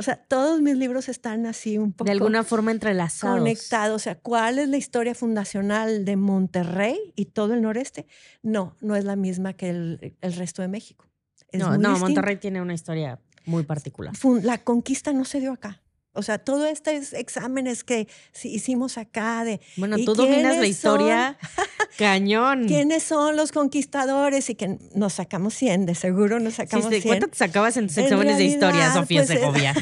O 0.00 0.02
sea, 0.02 0.16
todos 0.16 0.62
mis 0.62 0.76
libros 0.78 1.10
están 1.10 1.44
así 1.44 1.76
un 1.76 1.92
poco. 1.92 2.06
De 2.06 2.12
alguna 2.12 2.42
forma 2.42 2.70
entrelazados. 2.70 3.40
Conectados. 3.40 3.96
O 3.96 3.98
sea, 3.98 4.14
¿cuál 4.14 4.58
es 4.58 4.70
la 4.70 4.78
historia 4.78 5.14
fundacional 5.14 6.06
de 6.06 6.16
Monterrey 6.16 7.12
y 7.16 7.26
todo 7.26 7.52
el 7.52 7.60
noreste? 7.60 8.06
No, 8.42 8.74
no 8.80 8.96
es 8.96 9.04
la 9.04 9.16
misma 9.16 9.52
que 9.52 9.68
el, 9.68 10.16
resto 10.22 10.62
de 10.62 10.68
México. 10.68 11.04
no, 11.52 11.76
no, 11.76 11.98
Monterrey 11.98 12.38
tiene 12.38 12.62
una 12.62 12.72
historia 12.72 13.20
muy 13.50 13.64
particular. 13.64 14.14
La 14.42 14.58
conquista 14.58 15.12
no 15.12 15.24
se 15.24 15.40
dio 15.40 15.52
acá. 15.52 15.82
O 16.12 16.22
sea, 16.22 16.38
todos 16.38 16.68
estos 16.68 17.12
exámenes 17.12 17.84
que 17.84 18.08
hicimos 18.42 18.98
acá 18.98 19.44
de... 19.44 19.60
Bueno, 19.76 19.96
tú 20.04 20.14
dominas 20.14 20.56
la 20.56 20.66
historia 20.66 21.38
cañón. 21.98 22.66
¿Quiénes 22.66 23.04
son 23.04 23.36
los 23.36 23.52
conquistadores? 23.52 24.50
Y 24.50 24.56
que 24.56 24.78
nos 24.94 25.14
sacamos 25.14 25.54
100, 25.54 25.86
de 25.86 25.94
seguro 25.94 26.40
nos 26.40 26.54
sacamos 26.54 26.86
sí, 26.86 27.00
100. 27.00 27.08
¿Cuánto 27.08 27.28
te 27.28 27.38
sacabas 27.38 27.76
en 27.76 27.86
tus 27.86 27.98
exámenes 27.98 28.38
de 28.38 28.44
historia, 28.44 28.92
Sofía 28.92 29.24
pues, 29.24 29.28
Segovia? 29.28 29.74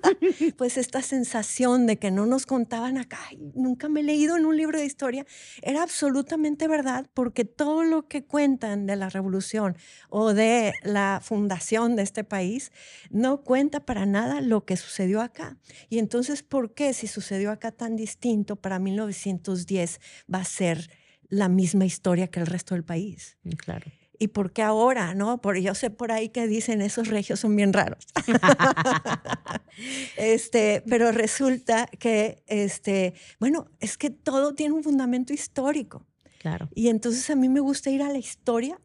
pues 0.58 0.76
esta 0.76 1.00
sensación 1.00 1.86
de 1.86 1.98
que 1.98 2.10
no 2.10 2.26
nos 2.26 2.44
contaban 2.44 2.98
acá, 2.98 3.20
nunca 3.54 3.88
me 3.88 4.00
he 4.00 4.02
leído 4.02 4.36
en 4.36 4.44
un 4.44 4.56
libro 4.56 4.78
de 4.78 4.84
historia, 4.84 5.24
era 5.62 5.82
absolutamente 5.82 6.68
verdad 6.68 7.06
porque 7.14 7.44
todo 7.44 7.84
lo 7.84 8.06
que 8.06 8.24
cuentan 8.24 8.86
de 8.86 8.96
la 8.96 9.08
revolución 9.08 9.76
o 10.08 10.34
de 10.34 10.72
la 10.82 11.20
fundación 11.22 11.96
de 11.96 12.02
este 12.02 12.24
país 12.24 12.70
no 13.10 13.42
cuenta 13.42 13.80
para 13.80 14.06
nada 14.06 14.40
lo 14.40 14.64
que 14.64 14.76
sucedió 14.76 15.20
acá. 15.20 15.56
Y 15.88 15.98
entonces, 15.98 16.42
¿por 16.42 16.74
qué 16.74 16.92
si 16.94 17.06
sucedió 17.06 17.50
acá 17.50 17.72
tan 17.72 17.96
distinto 17.96 18.56
para 18.56 18.78
1910 18.78 20.00
va 20.32 20.40
a 20.40 20.44
ser 20.44 20.90
la 21.28 21.48
misma 21.48 21.84
historia 21.84 22.28
que 22.28 22.40
el 22.40 22.46
resto 22.46 22.74
del 22.74 22.84
país? 22.84 23.38
Mm, 23.44 23.50
claro. 23.50 23.90
¿Y 24.22 24.28
por 24.28 24.52
qué 24.52 24.60
ahora? 24.62 25.14
¿No? 25.14 25.40
Porque 25.40 25.62
yo 25.62 25.74
sé 25.74 25.88
por 25.88 26.12
ahí 26.12 26.28
que 26.28 26.46
dicen 26.46 26.82
esos 26.82 27.08
regios 27.08 27.40
son 27.40 27.56
bien 27.56 27.72
raros. 27.72 28.06
este, 30.18 30.82
pero 30.86 31.10
resulta 31.10 31.86
que, 31.86 32.42
este, 32.46 33.14
bueno, 33.38 33.70
es 33.80 33.96
que 33.96 34.10
todo 34.10 34.54
tiene 34.54 34.74
un 34.74 34.82
fundamento 34.82 35.32
histórico. 35.32 36.06
Claro. 36.38 36.68
Y 36.74 36.88
entonces 36.88 37.30
a 37.30 37.34
mí 37.34 37.48
me 37.48 37.60
gusta 37.60 37.88
ir 37.88 38.02
a 38.02 38.10
la 38.10 38.18
historia 38.18 38.78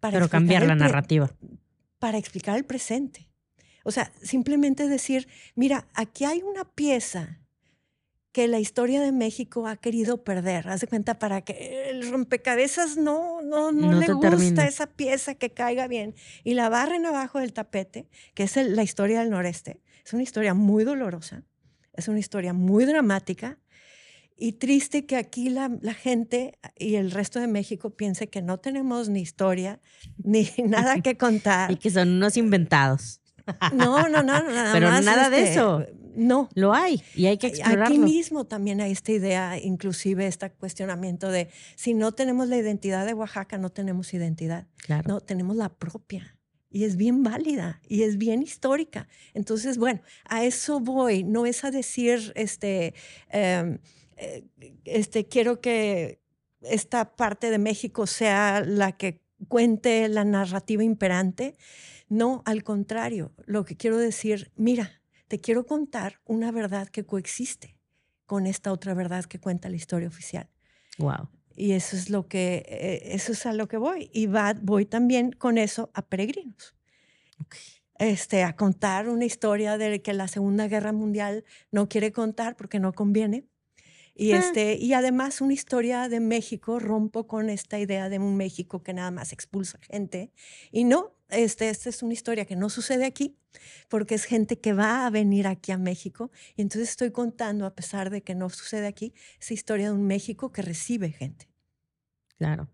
para 0.00 0.18
pero 0.18 0.28
cambiar 0.28 0.66
la 0.66 0.74
narrativa. 0.74 1.30
Para 1.98 2.18
explicar 2.18 2.58
el 2.58 2.64
presente. 2.64 3.31
O 3.84 3.90
sea, 3.90 4.12
simplemente 4.22 4.88
decir, 4.88 5.28
mira, 5.54 5.88
aquí 5.94 6.24
hay 6.24 6.42
una 6.42 6.64
pieza 6.64 7.42
que 8.32 8.48
la 8.48 8.58
historia 8.58 9.00
de 9.02 9.12
México 9.12 9.66
ha 9.66 9.76
querido 9.76 10.24
perder. 10.24 10.68
Haz 10.68 10.80
de 10.80 10.86
cuenta 10.86 11.18
para 11.18 11.42
que 11.42 11.90
el 11.90 12.10
rompecabezas 12.10 12.96
no, 12.96 13.42
no, 13.42 13.72
no, 13.72 13.92
le 13.92 14.12
gusta 14.12 14.66
esa 14.66 14.86
pieza 14.86 15.34
que 15.34 15.50
caiga 15.50 15.86
bien 15.86 16.14
y 16.42 16.54
la 16.54 16.70
barren 16.70 17.04
abajo 17.04 17.38
del 17.38 17.52
tapete, 17.52 18.08
que 18.34 18.44
es 18.44 18.56
la 18.56 18.82
historia 18.82 19.20
del 19.20 19.30
noreste. 19.30 19.80
Es 20.04 20.14
una 20.14 20.22
historia 20.22 20.54
muy 20.54 20.84
dolorosa, 20.84 21.44
es 21.92 22.08
una 22.08 22.18
historia 22.18 22.54
muy 22.54 22.86
dramática 22.86 23.58
Y 24.36 24.52
triste 24.52 25.04
que 25.04 25.16
aquí 25.16 25.50
la, 25.50 25.70
la, 25.82 25.94
gente 25.94 26.58
y 26.76 26.96
el 26.96 27.10
resto 27.10 27.38
de 27.38 27.46
México 27.46 27.90
piense 27.90 28.28
que 28.28 28.42
no 28.42 28.58
tenemos 28.58 29.08
ni 29.08 29.20
historia, 29.20 29.78
ni 30.16 30.48
nada 30.64 31.00
que 31.02 31.16
contar. 31.26 31.70
y 31.70 31.76
que 31.76 31.90
son 31.90 32.08
unos 32.08 32.36
inventados. 32.36 33.21
No, 33.72 34.08
no, 34.08 34.22
no, 34.22 34.42
nada 34.42 34.72
Pero 34.72 34.88
más, 34.88 35.04
nada 35.04 35.30
de 35.30 35.38
este, 35.38 35.52
eso. 35.52 35.86
No. 36.14 36.48
Lo 36.54 36.74
hay 36.74 37.02
y 37.14 37.26
hay 37.26 37.38
que 37.38 37.48
explorarlo. 37.48 37.84
Aquí 37.86 37.98
mismo 37.98 38.44
también 38.44 38.80
hay 38.80 38.92
esta 38.92 39.12
idea, 39.12 39.58
inclusive 39.58 40.26
este 40.26 40.50
cuestionamiento 40.50 41.30
de 41.30 41.48
si 41.74 41.94
no 41.94 42.12
tenemos 42.12 42.48
la 42.48 42.56
identidad 42.56 43.06
de 43.06 43.14
Oaxaca, 43.14 43.58
no 43.58 43.70
tenemos 43.70 44.12
identidad. 44.12 44.66
Claro. 44.76 45.04
No, 45.08 45.20
tenemos 45.20 45.56
la 45.56 45.70
propia. 45.70 46.36
Y 46.70 46.84
es 46.84 46.96
bien 46.96 47.22
válida 47.22 47.80
y 47.86 48.02
es 48.02 48.16
bien 48.16 48.42
histórica. 48.42 49.06
Entonces, 49.34 49.76
bueno, 49.76 50.00
a 50.24 50.44
eso 50.44 50.80
voy. 50.80 51.22
No 51.22 51.44
es 51.44 51.64
a 51.64 51.70
decir, 51.70 52.32
este, 52.34 52.94
eh, 53.30 53.78
este, 54.84 55.26
quiero 55.26 55.60
que 55.60 56.20
esta 56.62 57.14
parte 57.16 57.50
de 57.50 57.58
México 57.58 58.06
sea 58.06 58.62
la 58.64 58.92
que 58.92 59.22
cuente 59.48 60.08
la 60.08 60.24
narrativa 60.24 60.82
imperante. 60.82 61.56
No, 62.12 62.42
al 62.44 62.62
contrario, 62.62 63.32
lo 63.46 63.64
que 63.64 63.74
quiero 63.74 63.96
decir, 63.96 64.52
mira, 64.54 65.00
te 65.28 65.38
quiero 65.38 65.64
contar 65.64 66.20
una 66.26 66.52
verdad 66.52 66.88
que 66.88 67.06
coexiste 67.06 67.78
con 68.26 68.46
esta 68.46 68.70
otra 68.70 68.92
verdad 68.92 69.24
que 69.24 69.40
cuenta 69.40 69.70
la 69.70 69.76
historia 69.76 70.08
oficial. 70.08 70.46
Wow. 70.98 71.30
Y 71.56 71.72
eso 71.72 71.96
es 71.96 72.10
lo 72.10 72.28
que, 72.28 72.66
eh, 72.68 73.14
eso 73.14 73.32
es 73.32 73.46
a 73.46 73.54
lo 73.54 73.66
que 73.66 73.78
voy. 73.78 74.10
Y 74.12 74.26
va, 74.26 74.52
voy 74.60 74.84
también 74.84 75.32
con 75.32 75.56
eso 75.56 75.90
a 75.94 76.02
peregrinos. 76.02 76.74
Okay. 77.46 77.62
Este, 77.98 78.42
a 78.42 78.56
contar 78.56 79.08
una 79.08 79.24
historia 79.24 79.78
de 79.78 80.02
que 80.02 80.12
la 80.12 80.28
Segunda 80.28 80.68
Guerra 80.68 80.92
Mundial 80.92 81.46
no 81.70 81.88
quiere 81.88 82.12
contar 82.12 82.56
porque 82.56 82.78
no 82.78 82.92
conviene. 82.92 83.46
Y, 84.14 84.32
ah. 84.32 84.38
este, 84.40 84.76
y 84.76 84.92
además 84.92 85.40
una 85.40 85.54
historia 85.54 86.10
de 86.10 86.20
México, 86.20 86.78
rompo 86.78 87.26
con 87.26 87.48
esta 87.48 87.78
idea 87.78 88.10
de 88.10 88.18
un 88.18 88.36
México 88.36 88.82
que 88.82 88.92
nada 88.92 89.10
más 89.10 89.32
expulsa 89.32 89.78
gente. 89.80 90.30
Y 90.70 90.84
no, 90.84 91.14
este, 91.32 91.68
esta 91.68 91.88
es 91.88 92.02
una 92.02 92.12
historia 92.12 92.44
que 92.44 92.56
no 92.56 92.70
sucede 92.70 93.04
aquí, 93.04 93.36
porque 93.88 94.14
es 94.14 94.24
gente 94.24 94.58
que 94.58 94.72
va 94.72 95.06
a 95.06 95.10
venir 95.10 95.46
aquí 95.46 95.72
a 95.72 95.78
México. 95.78 96.30
Y 96.56 96.62
entonces 96.62 96.90
estoy 96.90 97.10
contando, 97.10 97.66
a 97.66 97.74
pesar 97.74 98.10
de 98.10 98.22
que 98.22 98.34
no 98.34 98.48
sucede 98.50 98.86
aquí, 98.86 99.14
esa 99.40 99.54
historia 99.54 99.86
de 99.86 99.94
un 99.94 100.06
México 100.06 100.52
que 100.52 100.62
recibe 100.62 101.10
gente. 101.10 101.48
Claro. 102.38 102.68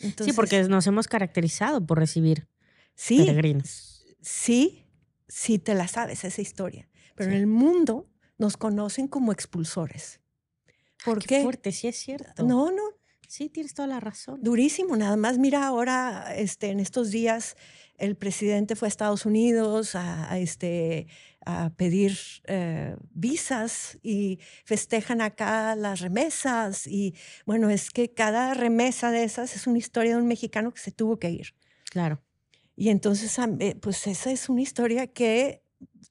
Entonces, 0.00 0.32
sí, 0.34 0.36
porque 0.36 0.62
nos 0.64 0.86
hemos 0.86 1.08
caracterizado 1.08 1.84
por 1.84 1.98
recibir 1.98 2.48
sí, 2.94 3.18
peregrinos. 3.18 4.04
Sí, 4.20 4.86
sí 5.26 5.58
te 5.58 5.74
la 5.74 5.88
sabes, 5.88 6.24
esa 6.24 6.40
historia. 6.40 6.88
Pero 7.14 7.30
sí. 7.30 7.36
en 7.36 7.40
el 7.40 7.46
mundo 7.46 8.08
nos 8.38 8.56
conocen 8.56 9.08
como 9.08 9.32
expulsores. 9.32 10.20
¿Por 11.04 11.20
qué? 11.20 11.26
qué? 11.26 11.42
fuerte, 11.42 11.72
sí 11.72 11.88
es 11.88 11.96
cierto. 11.96 12.44
No, 12.44 12.70
no. 12.70 12.82
Sí, 13.28 13.50
tienes 13.50 13.74
toda 13.74 13.86
la 13.86 14.00
razón. 14.00 14.42
Durísimo, 14.42 14.96
nada 14.96 15.16
más 15.16 15.36
mira 15.36 15.66
ahora, 15.66 16.34
este, 16.34 16.70
en 16.70 16.80
estos 16.80 17.10
días, 17.10 17.56
el 17.98 18.16
presidente 18.16 18.76
fue 18.76 18.86
a 18.86 18.90
Estados 18.90 19.26
Unidos 19.26 19.94
a, 19.94 20.32
a 20.32 20.38
este, 20.38 21.08
a 21.44 21.70
pedir 21.70 22.16
eh, 22.44 22.94
visas 23.10 23.98
y 24.02 24.38
festejan 24.64 25.20
acá 25.20 25.74
las 25.76 26.00
remesas. 26.00 26.86
Y 26.86 27.14
bueno, 27.46 27.70
es 27.70 27.90
que 27.90 28.12
cada 28.12 28.54
remesa 28.54 29.10
de 29.10 29.24
esas 29.24 29.56
es 29.56 29.66
una 29.66 29.78
historia 29.78 30.12
de 30.12 30.22
un 30.22 30.28
mexicano 30.28 30.72
que 30.72 30.80
se 30.80 30.92
tuvo 30.92 31.18
que 31.18 31.30
ir. 31.30 31.54
Claro. 31.90 32.22
Y 32.76 32.90
entonces, 32.90 33.36
pues 33.80 34.06
esa 34.06 34.30
es 34.30 34.48
una 34.48 34.60
historia 34.60 35.08
que 35.08 35.62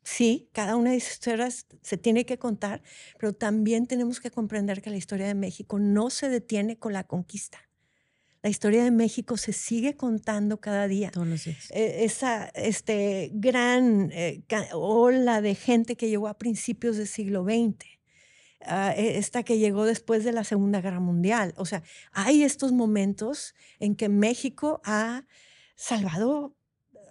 sí, 0.04 0.50
cada 0.54 0.76
una 0.76 0.92
de 0.92 0.98
esas 0.98 1.14
historias 1.14 1.68
se 1.82 1.98
tiene 1.98 2.26
que 2.26 2.38
contar, 2.38 2.82
pero 3.20 3.34
también 3.34 3.88
tenemos 3.88 4.20
que 4.20 4.32
comprender 4.32 4.82
que 4.82 4.90
la 4.90 4.98
historia 4.98 5.28
de 5.28 5.36
México 5.36 5.80
no 5.80 6.10
se 6.10 6.30
detiene 6.30 6.78
con 6.78 6.94
la 6.94 7.06
conquista. 7.06 7.67
La 8.44 8.50
historia 8.50 8.84
de 8.84 8.92
México 8.92 9.36
se 9.38 9.54
sigue 9.54 9.96
contando 9.96 10.60
cada 10.60 10.88
día. 10.88 11.12
Todos 11.12 11.28
los 11.28 11.44
días. 11.44 11.70
Eh, 11.72 12.06
esa 12.06 12.46
este, 12.56 13.32
gran 13.34 14.12
eh, 14.14 14.44
ola 14.74 15.42
de 15.42 15.56
gente 15.56 15.96
que 15.96 16.10
llegó 16.10 16.28
a 16.28 16.38
principios 16.38 16.98
del 16.98 17.08
siglo 17.08 17.44
XX. 17.44 17.86
Uh, 18.62 18.92
esta 18.96 19.44
que 19.44 19.60
llegó 19.60 19.86
después 19.86 20.24
de 20.24 20.32
la 20.32 20.44
Segunda 20.44 20.82
Guerra 20.82 21.00
Mundial. 21.00 21.54
O 21.58 21.66
sea, 21.66 21.84
hay 22.12 22.44
estos 22.44 22.72
momentos 22.72 23.54
en 23.80 23.96
que 23.96 24.10
México 24.10 24.82
ha 24.84 25.26
salvado 25.76 26.56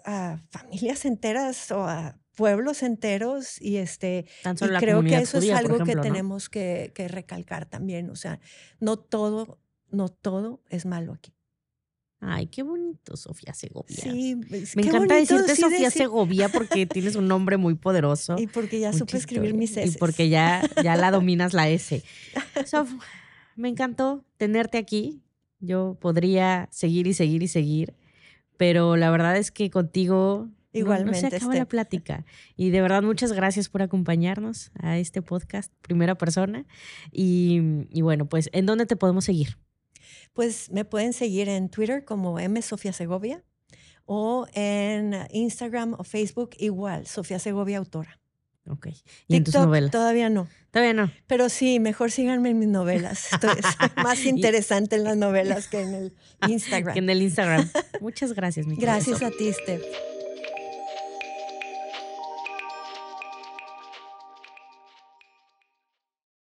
a 0.05 0.41
familias 0.51 1.05
enteras 1.05 1.70
o 1.70 1.85
a 1.85 2.18
pueblos 2.37 2.83
enteros 2.83 3.61
y 3.61 3.79
este 3.79 4.27
y 4.45 4.68
creo 4.79 5.03
que 5.03 5.16
eso 5.16 5.39
judía, 5.39 5.55
es 5.55 5.59
algo 5.59 5.77
ejemplo, 5.77 5.87
que 5.87 5.97
¿no? 5.97 6.03
tenemos 6.03 6.49
que, 6.49 6.93
que 6.95 7.09
recalcar 7.09 7.66
también. 7.66 8.11
O 8.11 8.16
sea, 8.16 8.39
no 8.79 8.99
todo, 8.99 9.59
no 9.97 10.09
todo 10.09 10.61
es 10.68 10.86
malo 10.86 11.12
aquí. 11.12 11.32
Ay, 12.18 12.47
qué 12.47 12.62
bonito, 12.62 13.16
Sofía 13.16 13.53
Segovia. 13.53 13.97
Sí, 13.97 14.40
es- 14.51 14.74
Me 14.74 14.82
encanta 14.82 15.16
decirte 15.16 15.55
sí 15.55 15.61
Sofía 15.62 15.88
decir- 15.88 16.03
Segovia 16.05 16.49
porque 16.49 16.86
tienes 16.86 17.14
un 17.14 17.28
nombre 17.28 17.57
muy 17.59 17.74
poderoso. 17.74 18.36
Y 18.38 18.47
porque 18.47 18.80
ya 18.80 18.92
supe 18.92 19.16
escribir 19.18 19.55
mis 19.55 19.76
S. 19.76 19.86
Y 19.86 19.99
porque 19.99 20.28
ya, 20.28 20.62
ya 20.82 20.97
la 20.97 21.11
dominas 21.12 21.53
la 21.53 21.68
S. 21.68 22.03
Sof, 22.64 22.90
me 23.55 23.68
encantó 23.68 24.24
tenerte 24.38 24.78
aquí. 24.78 25.20
Yo 25.61 25.97
podría 26.01 26.68
seguir 26.72 27.07
y 27.07 27.12
seguir 27.14 27.42
y 27.42 27.49
seguir, 27.49 27.94
pero 28.57 28.97
la 28.97 29.11
verdad 29.11 29.36
es 29.36 29.51
que 29.51 29.70
contigo 29.70 30.47
no- 30.47 30.51
no, 30.51 30.53
se 30.72 30.78
Igualmente, 30.80 31.36
acaba 31.36 31.55
la 31.55 31.64
plática. 31.66 32.24
Y 32.57 32.70
de 32.70 32.80
verdad, 32.82 33.03
muchas 33.03 33.32
gracias 33.32 33.68
por 33.70 33.80
acompañarnos 33.82 34.70
a 34.78 34.99
este 34.99 35.22
podcast, 35.22 35.72
primera 35.82 36.14
persona. 36.16 36.66
Y, 37.12 37.61
y 37.90 38.03
bueno, 38.03 38.26
pues, 38.26 38.49
¿en 38.53 38.66
dónde 38.66 38.84
te 38.86 38.97
podemos 38.97 39.24
seguir? 39.26 39.57
Pues 40.33 40.70
me 40.70 40.85
pueden 40.85 41.12
seguir 41.12 41.49
en 41.49 41.68
Twitter 41.68 42.05
como 42.05 42.39
M 42.39 42.61
Sofía 42.62 42.93
Segovia 42.93 43.43
o 44.05 44.47
en 44.55 45.14
Instagram 45.31 45.95
o 45.99 46.05
Facebook 46.05 46.51
igual, 46.59 47.07
Sofía 47.07 47.39
Segovia 47.39 47.79
Autora. 47.79 48.20
Ok. 48.68 48.89
Y 49.29 49.37
en 49.37 49.45
tus 49.45 49.55
novelas. 49.55 49.91
todavía 49.91 50.29
no. 50.29 50.49
Todavía 50.70 50.93
no. 50.93 51.11
Pero 51.27 51.49
sí, 51.49 51.79
mejor 51.79 52.11
síganme 52.11 52.51
en 52.51 52.59
mis 52.59 52.68
novelas. 52.68 53.33
Estoy, 53.33 53.51
soy 53.62 53.89
más 54.03 54.24
interesante 54.24 54.97
en 54.97 55.05
las 55.05 55.16
novelas 55.16 55.68
que 55.68 55.81
en 55.81 55.95
el 55.95 56.16
Instagram. 56.49 56.95
Que 56.95 56.99
en 56.99 57.11
el 57.11 57.22
Instagram. 57.22 57.70
Muchas 58.01 58.33
gracias, 58.33 58.66
mi 58.66 58.74
querida 58.74 58.95
Gracias 58.95 59.22
a 59.22 59.31
ti, 59.31 59.53
Steph. 59.53 59.83